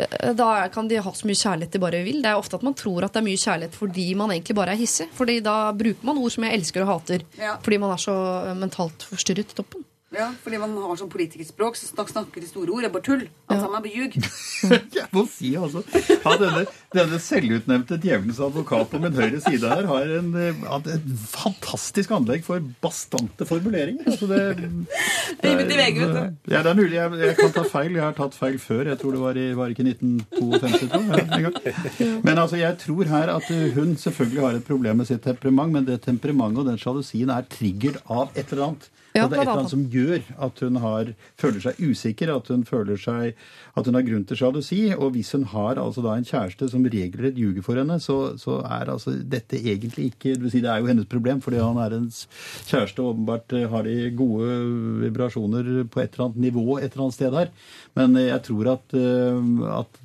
[0.00, 2.22] Eh, Da kan de ha så mye kjærlighet de bare vil.
[2.22, 4.72] Det er ofte at man tror at det er mye kjærlighet fordi man egentlig bare
[4.72, 5.06] er hissig.
[5.14, 7.20] Fordi da bruker man ord som jeg elsker og hater.
[7.38, 7.56] Ja.
[7.62, 9.83] Fordi man er så eh, mentalt forstyrret i toppen.
[10.14, 12.84] Ja, fordi man har sånn politikerspråk, så snakker, snakker de store ord.
[12.84, 13.24] Det er bare tull.
[13.50, 14.18] Alt sammen er ljug.
[14.98, 16.64] Jeg må si altså Ja, denne,
[16.94, 20.62] denne selvutnevnte djevelens advokat på min høyre side her har en, eh,
[20.94, 24.06] et fantastisk anlegg for bastante formuleringer.
[24.12, 24.40] Altså det,
[26.14, 26.32] Det er.
[26.50, 26.94] Ja, det er mulig.
[26.96, 27.92] Jeg, jeg kan ta feil.
[27.98, 28.84] Jeg har tatt feil før.
[28.92, 30.88] Jeg tror det var i var ikke 1952.
[30.94, 31.52] tror jeg,
[32.04, 32.20] en.
[32.24, 35.72] Men altså, jeg tror her at uh, hun selvfølgelig har et problem med sitt temperament,
[35.74, 38.90] men det temperamentet og den sjalusien er triggert av et eller annet.
[39.14, 42.48] Ja, det er et eller annet som gjør at hun har, føler seg usikker, at
[42.50, 43.36] hun føler seg,
[43.78, 44.80] at hun har grunn til sjalusi.
[44.96, 48.58] Og hvis hun har altså da en kjæreste som regelrett ljuger for henne, så, så
[48.66, 51.78] er altså dette egentlig ikke det, vil si, det er jo hennes problem, fordi han
[51.78, 52.24] er hennes
[52.66, 54.58] kjæreste og åpenbart eh, har de gode
[55.04, 57.54] vibrasjoner på et eller annet nivå et eller annet sted her.
[57.94, 60.02] Men eh, jeg tror at, eh, at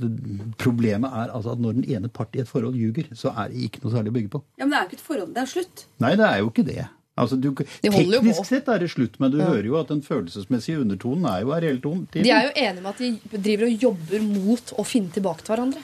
[0.61, 3.65] problemet er altså at når den ene part i et forhold ljuger, så er det
[3.71, 4.45] ikke noe særlig å bygge på.
[4.61, 5.33] Ja, Men det er jo ikke et forhold.
[5.33, 5.85] Det er slutt.
[6.05, 6.89] Nei, det er jo ikke det.
[7.19, 9.89] Altså, du, De holder jo teknisk sett er det slutt, men du hører jo at
[9.91, 12.05] den følelsesmessige undertonen er jo reell ton.
[12.13, 12.23] til.
[12.23, 15.53] De er jo enige med at de driver og jobber mot å finne tilbake til
[15.55, 15.83] hverandre.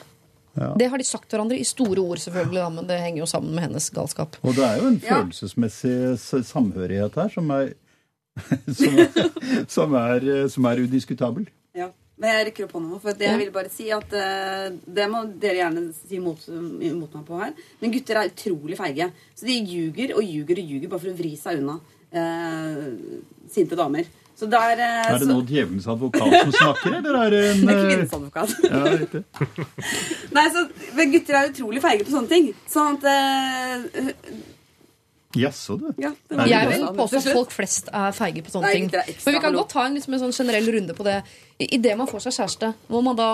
[0.56, 0.70] Ja.
[0.80, 3.26] Det har de sagt til hverandre i store ord, selvfølgelig, da, men det henger jo
[3.28, 4.38] sammen med hennes galskap.
[4.42, 5.18] Og det er jo en Ja.
[5.20, 5.96] følelsesmessig
[6.48, 7.74] samhørighet her som er,
[8.78, 11.46] som, er- som er, som er udiskutabel.
[11.76, 11.90] Ja.
[12.16, 14.68] Men jeg rekker opp hånda nå, for det jeg vil bare si at eh,
[14.98, 17.56] Det må dere gjerne si mot, imot meg på her.
[17.82, 19.10] Men gutter er utrolig feige.
[19.36, 21.76] Så de ljuger og ljuger og ljuger bare for å vri seg unna
[22.16, 22.86] eh,
[23.52, 24.08] sinte damer.
[24.36, 27.76] Så der eh, Er det nå djevelens advokat som snakker, eller er det en Det
[27.76, 28.56] er kvinnens advokat.
[28.72, 29.22] ja, riktig.
[30.36, 30.66] Nei, så
[30.96, 32.50] men gutter er utrolig feige på sånne ting.
[32.68, 34.12] Sånn at eh,
[35.36, 35.90] Jaså, du.
[36.00, 38.90] Ja, Er Jeg vil påstå at folk flest er feige på sånne Nei, ting.
[39.24, 41.16] Men vi kan godt ta en, liksom, en sånn generell runde på det.
[41.60, 43.28] I- Idet man får seg kjæreste, må man da,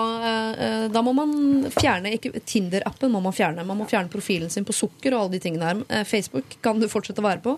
[0.57, 1.31] eh, da må man
[1.71, 2.11] fjerne
[2.45, 3.65] Tinder-appen må man fjerne.
[3.65, 5.83] Man må fjerne profilen sin på sukker og alle de tingene her.
[5.89, 7.57] Eh, Facebook kan du fortsette å være på.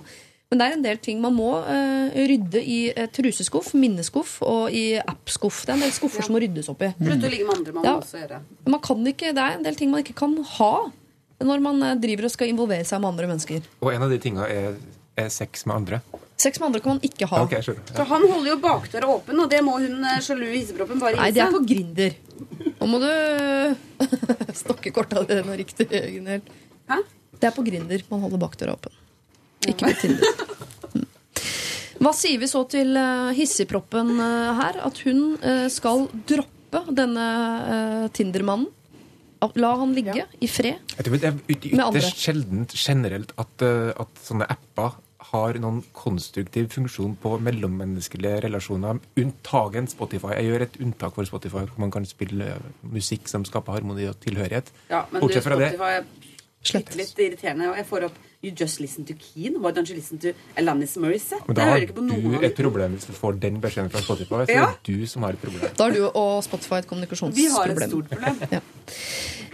[0.51, 4.69] Men det er en del ting man må eh, rydde i eh, truseskuff, minneskuff og
[4.71, 5.63] i appskuff.
[5.65, 6.91] Det er en del skuffer som må ryddes opp i.
[6.99, 7.19] Man
[7.83, 7.95] Ja.
[8.67, 10.91] Man kan ikke, det er en del ting man ikke kan ha
[11.43, 13.65] når man eh, driver og skal involvere seg med andre mennesker.
[13.83, 14.77] Og en av de tinga er,
[15.19, 16.01] er sex med andre.
[16.39, 17.41] Sex med andre kan man ikke ha.
[17.45, 17.79] Okay, sure.
[17.89, 17.95] ja.
[17.97, 21.31] For han holder jo bakdøra åpen, og det må hun eh, sjalu hisseproppen bare Nei,
[21.35, 22.17] det er på Grinder.
[22.79, 23.09] Nå må du
[24.63, 25.87] stokke korta dine riktig.
[25.89, 26.99] Hæ?
[27.35, 28.99] Det er på Grinder man holder bakdøra åpen.
[29.65, 30.43] Ikke på Tinder.
[30.95, 31.07] Mm.
[32.03, 34.81] Hva sier vi så til hisseproppen hissigproppen eh, her?
[34.87, 38.67] At hun eh, skal droppe denne Tinder-mannen?
[39.59, 40.95] La han ligge i fred?
[40.97, 44.95] Jeg tror det er ytterst sjeldent generelt at, eh, at sånne apper
[45.31, 48.99] har noen konstruktiv funksjon på mellommenneskelige relasjoner.
[49.21, 50.35] Unntagen Spotify.
[50.37, 54.07] Jeg gjør et unntak for Spotify, hvor man kan spille eh, musikk som skaper harmoni
[54.11, 54.71] og tilhørighet.
[54.91, 56.34] Ja, men du, Bortsett fra det Spotify er
[56.71, 56.95] Slett.
[56.95, 57.69] litt irriterende.
[57.71, 59.55] Og jeg får opp You just listen to Keen.
[59.63, 61.41] Why don't you listen to Alanis Morissette?
[61.47, 64.43] Men da har du et problem hvis du får den beskjeden fra Spotify.
[64.45, 64.67] Så Ja.
[64.69, 65.71] er du som har et problem.
[65.77, 67.33] Da har du og Spotify et kommunikasjonsproblem.
[67.33, 68.39] Vi har et stort problem.
[68.51, 68.61] Ja.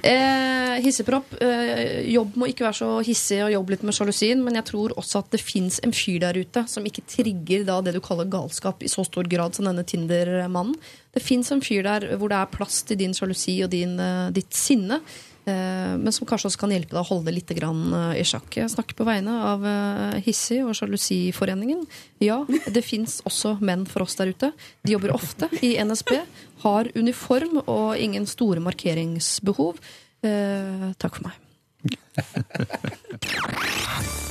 [0.04, 1.36] Eh, hissepropp.
[1.40, 4.96] Eh, jobb må ikke være så hissig og jobbe litt med sjalusien, men jeg tror
[4.98, 8.26] også at det fins en fyr der ute som ikke trigger da det du kaller
[8.26, 10.76] galskap i så stor grad som denne Tinder-mannen.
[11.14, 14.32] Det fins en fyr der hvor det er plass til din sjalusi og din, eh,
[14.32, 15.02] ditt sinne.
[15.50, 18.58] Eh, Men som kanskje også kan hjelpe deg å holde det litt eh, i sjakk.
[18.58, 21.86] Jeg snakker på vegne av eh, Hissig og Sjalusiforeningen.
[22.24, 24.52] Ja, det fins også menn for oss der ute.
[24.84, 26.16] De jobber ofte i NSB,
[26.66, 29.82] har uniform og ingen store markeringsbehov.
[30.22, 31.38] Eh, takk for meg.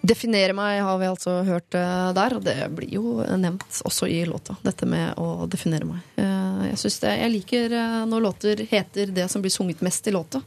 [0.00, 4.22] Definere meg har vi altså hørt eh, der, og det blir jo nevnt også i
[4.28, 4.56] låta.
[4.64, 6.00] Dette med å definere meg.
[6.16, 10.14] Eh, jeg, det, jeg liker eh, når låter heter det som blir sunget mest i
[10.16, 10.40] låta.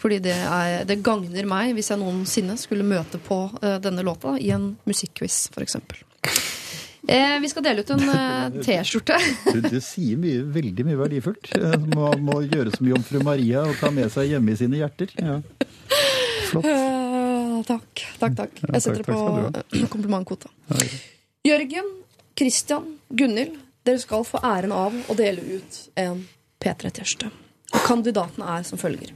[0.00, 3.38] Fordi det, er, det gagner meg hvis jeg noensinne skulle møte på
[3.80, 5.78] denne låta i en musikkquiz, f.eks.
[7.08, 9.16] Eh, vi skal dele ut en eh, T-skjorte.
[9.52, 11.52] Du, du, sier mye, veldig mye verdifullt.
[11.92, 15.12] Må, Man må gjøre som jomfru Maria og ta med seg hjemme i sine hjerter.
[15.20, 15.40] Ja.
[16.50, 16.68] Flott.
[17.54, 18.62] Eh, takk, takk, takk.
[18.72, 20.50] Jeg setter det på komplimentkvota.
[21.44, 21.90] Jørgen,
[22.38, 26.24] Christian, Gunhild, dere skal få æren av å dele ut en
[26.62, 27.30] P3-T-skjorte.
[27.74, 29.12] Og kandidatene er som følger.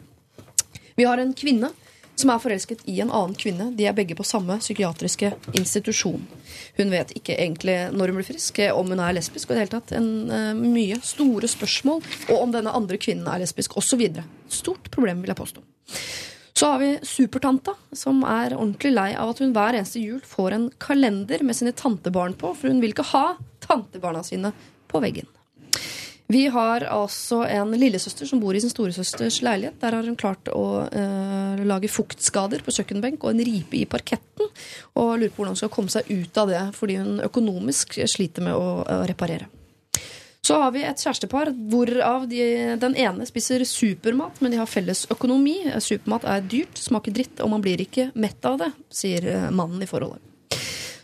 [0.98, 1.70] Vi har en kvinne
[2.18, 3.68] som er forelsket i en annen kvinne.
[3.78, 6.24] De er begge på samme psykiatriske institusjon.
[6.76, 9.64] Hun vet ikke egentlig når hun blir frisk, om hun er lesbisk, og i det
[9.64, 14.02] hele tatt en, uh, mye store spørsmål, og om denne andre kvinnen er lesbisk, osv.
[14.50, 15.62] Stort problem, vil jeg påstå.
[16.58, 20.56] Så har vi Supertanta, som er ordentlig lei av at hun hver eneste jul får
[20.56, 24.50] en kalender med sine tantebarn på, for hun vil ikke ha tantebarna sine
[24.90, 25.28] på veggen.
[26.26, 29.78] Vi har altså en lillesøster som bor i sin storesøsters leilighet.
[29.80, 34.50] Der har hun klart å eh, lage fuktskader på kjøkkenbenk og en ripe i parketten.
[34.98, 38.50] Og lurer på hvordan hun skal komme seg ut av det, fordi hun økonomisk sliter
[38.50, 39.46] med å, å reparere.
[40.46, 42.40] Så har vi et kjærestepar hvorav de,
[42.80, 45.58] den ene spiser supermat, men de har felles økonomi.
[45.82, 49.82] Supermat er dyrt, smaker dritt, og man blir ikke mett av det, sier eh, mannen
[49.84, 50.24] i forholdet.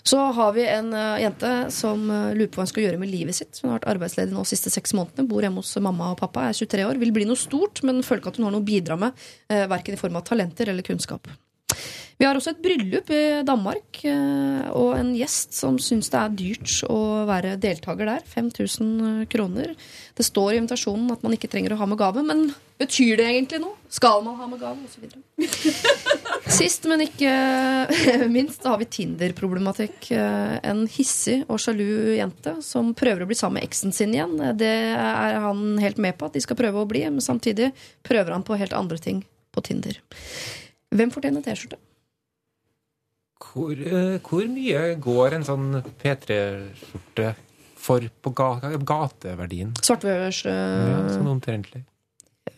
[0.04, 3.10] Så har vi en eh, jente som eh, lurer på hva hun skal gjøre med
[3.12, 3.58] livet sitt.
[3.60, 6.48] Hun har vært arbeidsledig nå de siste seks månedene, bor hjemme hos mamma og pappa,
[6.48, 8.68] er 23 år, vil bli noe stort, men føler ikke at hun har noe å
[8.70, 11.28] bidra med, verken i form av talenter eller kunnskap.
[12.14, 16.36] Vi har også et bryllup i Danmark, eh, og en gjest som syns det er
[16.38, 18.20] dyrt å være deltaker der.
[18.30, 19.72] 5000 kroner.
[20.14, 22.44] Det står i invitasjonen at man ikke trenger å ha med gave, men
[22.78, 23.74] betyr det egentlig noe?
[23.90, 24.78] Skal man ha med gave?
[24.78, 25.22] Og så videre.
[26.58, 27.32] Sist, men ikke
[28.30, 30.12] minst, da har vi Tinder-problematikk.
[30.14, 34.36] Eh, En hissig og sjalu jente som prøver å bli sammen med eksen sin igjen.
[34.58, 37.72] Det er han helt med på at de skal prøve å bli, men samtidig
[38.06, 39.24] prøver han på helt andre ting
[39.54, 39.98] på Tinder.
[40.94, 41.80] Hvem fortjener T-skjorte?
[43.52, 45.66] Hvor, eh, hvor mye går en sånn
[46.02, 47.34] P3-skjorte
[47.84, 48.48] for på ga
[48.80, 49.74] gateverdien?
[49.84, 50.54] Svartbørs uh,
[50.88, 51.84] Ja, sånn omtrentlig.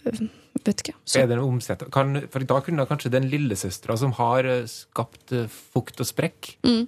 [0.07, 0.95] Vet ikke.
[1.05, 1.83] Så, Er det en omsett?
[1.95, 6.55] Kan, for da kunne kanskje den lillesøstera som har eh, skapt eh, fukt og sprekk,
[6.67, 6.87] Mm.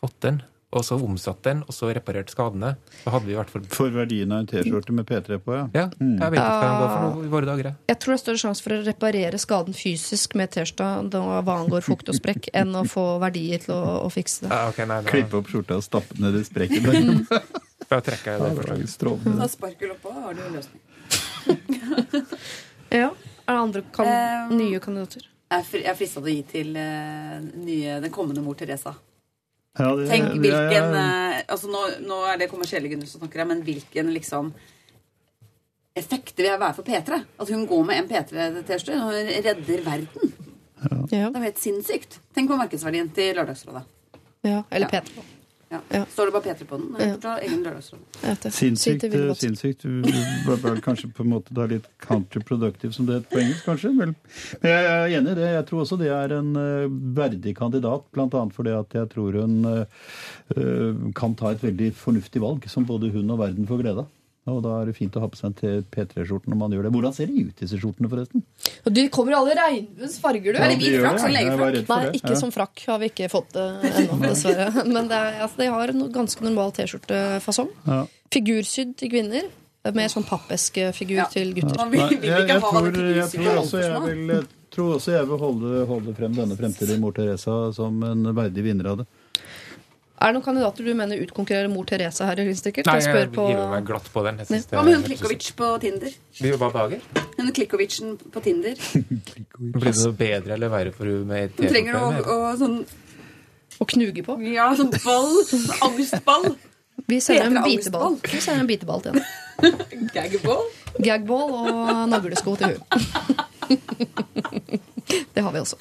[0.00, 2.74] fått den, og så omsatt den, og så reparert skadene.
[3.00, 5.62] Så hadde vi i hvert fall For verdien av en T-skjorte med P3 på, ja.
[5.72, 7.70] Ja, jeg vet ikke hva den går for noe i våre dager.
[7.70, 7.80] jeg.
[7.88, 10.90] jeg tror det er større sjanse for å reparere skaden fysisk med T-skjorta
[11.46, 14.52] hva angår fukt og sprekk, enn å få verdier til å, å fikse det.
[14.52, 17.24] Ja, okay, nei, da, Klippe opp skjorta og stappe ned i sprekken.
[17.92, 18.52] da trekker jeg det.
[18.52, 18.92] Ja, det forslaget.
[18.92, 19.50] strålende.
[19.56, 20.84] Sparkel oppå, har du en løsning.
[22.88, 23.10] Ja.
[23.44, 24.08] Er det andre kan,
[24.48, 25.26] um, nye kandidater?
[25.48, 28.94] Jeg er frista til å gi til uh, nye, den kommende mor Teresa.
[29.78, 31.42] Ja, det- Tenk det hvilken er- ja.
[31.48, 34.52] altså nå, nå er det kommersielle Gunnhild som snakker her, men hvilken liksom
[35.98, 37.24] effekt det vil være for P3.
[37.40, 39.12] At hun går med en P3-T-skjorte og
[39.46, 40.32] redder verden.
[40.78, 40.98] Ja.
[41.10, 42.18] Det er jo helt sinnssykt.
[42.34, 43.82] Tenk på markedsverdien til Lørdagsrådet.
[44.44, 44.62] ja.
[44.70, 45.00] Eller Ja.
[45.00, 45.24] P3.
[45.68, 45.80] Ja.
[45.92, 46.04] Ja.
[46.08, 46.96] Står det bare P3 på den?
[48.22, 48.50] Ja.
[48.50, 49.04] Sinnssykt.
[49.36, 49.82] Sinnssykt.
[49.84, 50.02] Du
[50.46, 53.92] bør vel kanskje på en måte da litt counterproductive, som det heter på engelsk, kanskje.
[53.98, 54.14] Vel,
[54.62, 55.50] Men jeg er enig i det.
[55.58, 56.88] Jeg tror også det er en eh,
[57.18, 59.98] verdig kandidat, annet fordi at jeg tror hun eh,
[60.56, 64.14] eh, kan ta et veldig fornuftig valg, som både hun og verden får glede av.
[64.48, 66.92] Og da er det fint å ha på seg en P3-skjorte når man gjør det.
[66.96, 68.42] Hvordan ser de ut, disse skjortene, forresten?
[68.88, 70.58] Og de kommer i alle regnbuens farger, du.
[70.58, 71.14] Ja, Eller hvit frakk.
[71.18, 71.22] det.
[71.24, 71.88] Sånn legefrakk.
[71.88, 72.40] Nei, ikke Ja.
[72.40, 74.68] som frakk har vi ikke fått det ennå, dessverre.
[74.86, 77.70] Men det er, altså, de har en ganske normal T-skjortefasong.
[77.86, 78.00] Ja.
[78.30, 79.48] Figursydd til kvinner.
[79.94, 81.24] Med sånn pappeskefigur Ja.
[81.32, 81.78] til gutter.
[81.88, 85.86] Nei, jeg, jeg, tror, jeg, tror også jeg vil, jeg tror også jeg vil holde,
[85.88, 89.06] holde frem denne fremtidige mor Teresa som en verdig vinner av det.
[90.18, 92.40] Er det noen kandidater du mener utkonkurrerer mor Therese her?
[92.58, 92.88] Sikkert?
[92.90, 94.40] Nei, Jeg på hiver meg glatt på den.
[94.48, 96.16] Synes Hva med hun Klikovic på Tinder?
[96.40, 97.04] Vi var dager.
[97.36, 98.74] Hun Klikovicen på Tinder.
[99.76, 101.68] Blir det noe bedre eller verre for hun med TV?
[101.68, 102.80] Hun trenger å, å sånn
[103.78, 104.38] å knuge på.
[104.50, 105.38] Ja, sånn ball.
[105.46, 106.50] Sånn angstball.
[107.06, 108.18] Vi sender en biteball.
[108.26, 109.24] Vi sender en biteball til henne.
[110.16, 110.66] Gagball.
[110.98, 112.82] Gagball og naglesko til hun.
[115.08, 115.78] Det har vi også.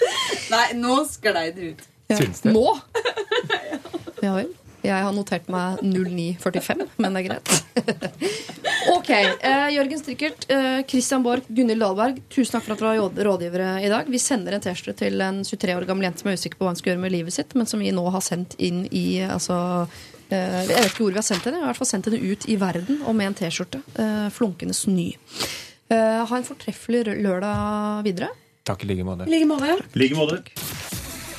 [0.54, 1.82] Nei, nå sklei det ut.
[2.08, 2.18] Ja.
[2.22, 2.56] Syns det?
[2.56, 2.66] Nå?
[4.24, 4.48] Ja vel.
[4.88, 7.52] Jeg har notert meg 0945, men det er greit.
[8.96, 9.10] ok.
[9.12, 13.72] Eh, Jørgen Strikkert, eh, Christian Borch, Gunhild Dahlberg, tusen takk for at dere var rådgivere
[13.84, 14.10] i dag.
[14.10, 16.74] Vi sender en T-skjorte til en 23 år gammel jente som er usikker på hva
[16.74, 19.58] hun skal gjøre med livet sitt, men som vi nå har sendt inn i altså,
[20.30, 22.12] eh, Jeg vet ikke hvor vi har sendt henne, vi har i hvert fall sendt
[22.12, 23.82] henne ut i verden og med en T-skjorte.
[23.98, 25.10] Eh, flunkende ny.
[25.90, 28.32] Eh, ha en fortreffelig lørdag videre.
[28.68, 29.28] Takk i like måte.
[29.28, 29.76] I like måte.
[29.96, 30.97] I like måte.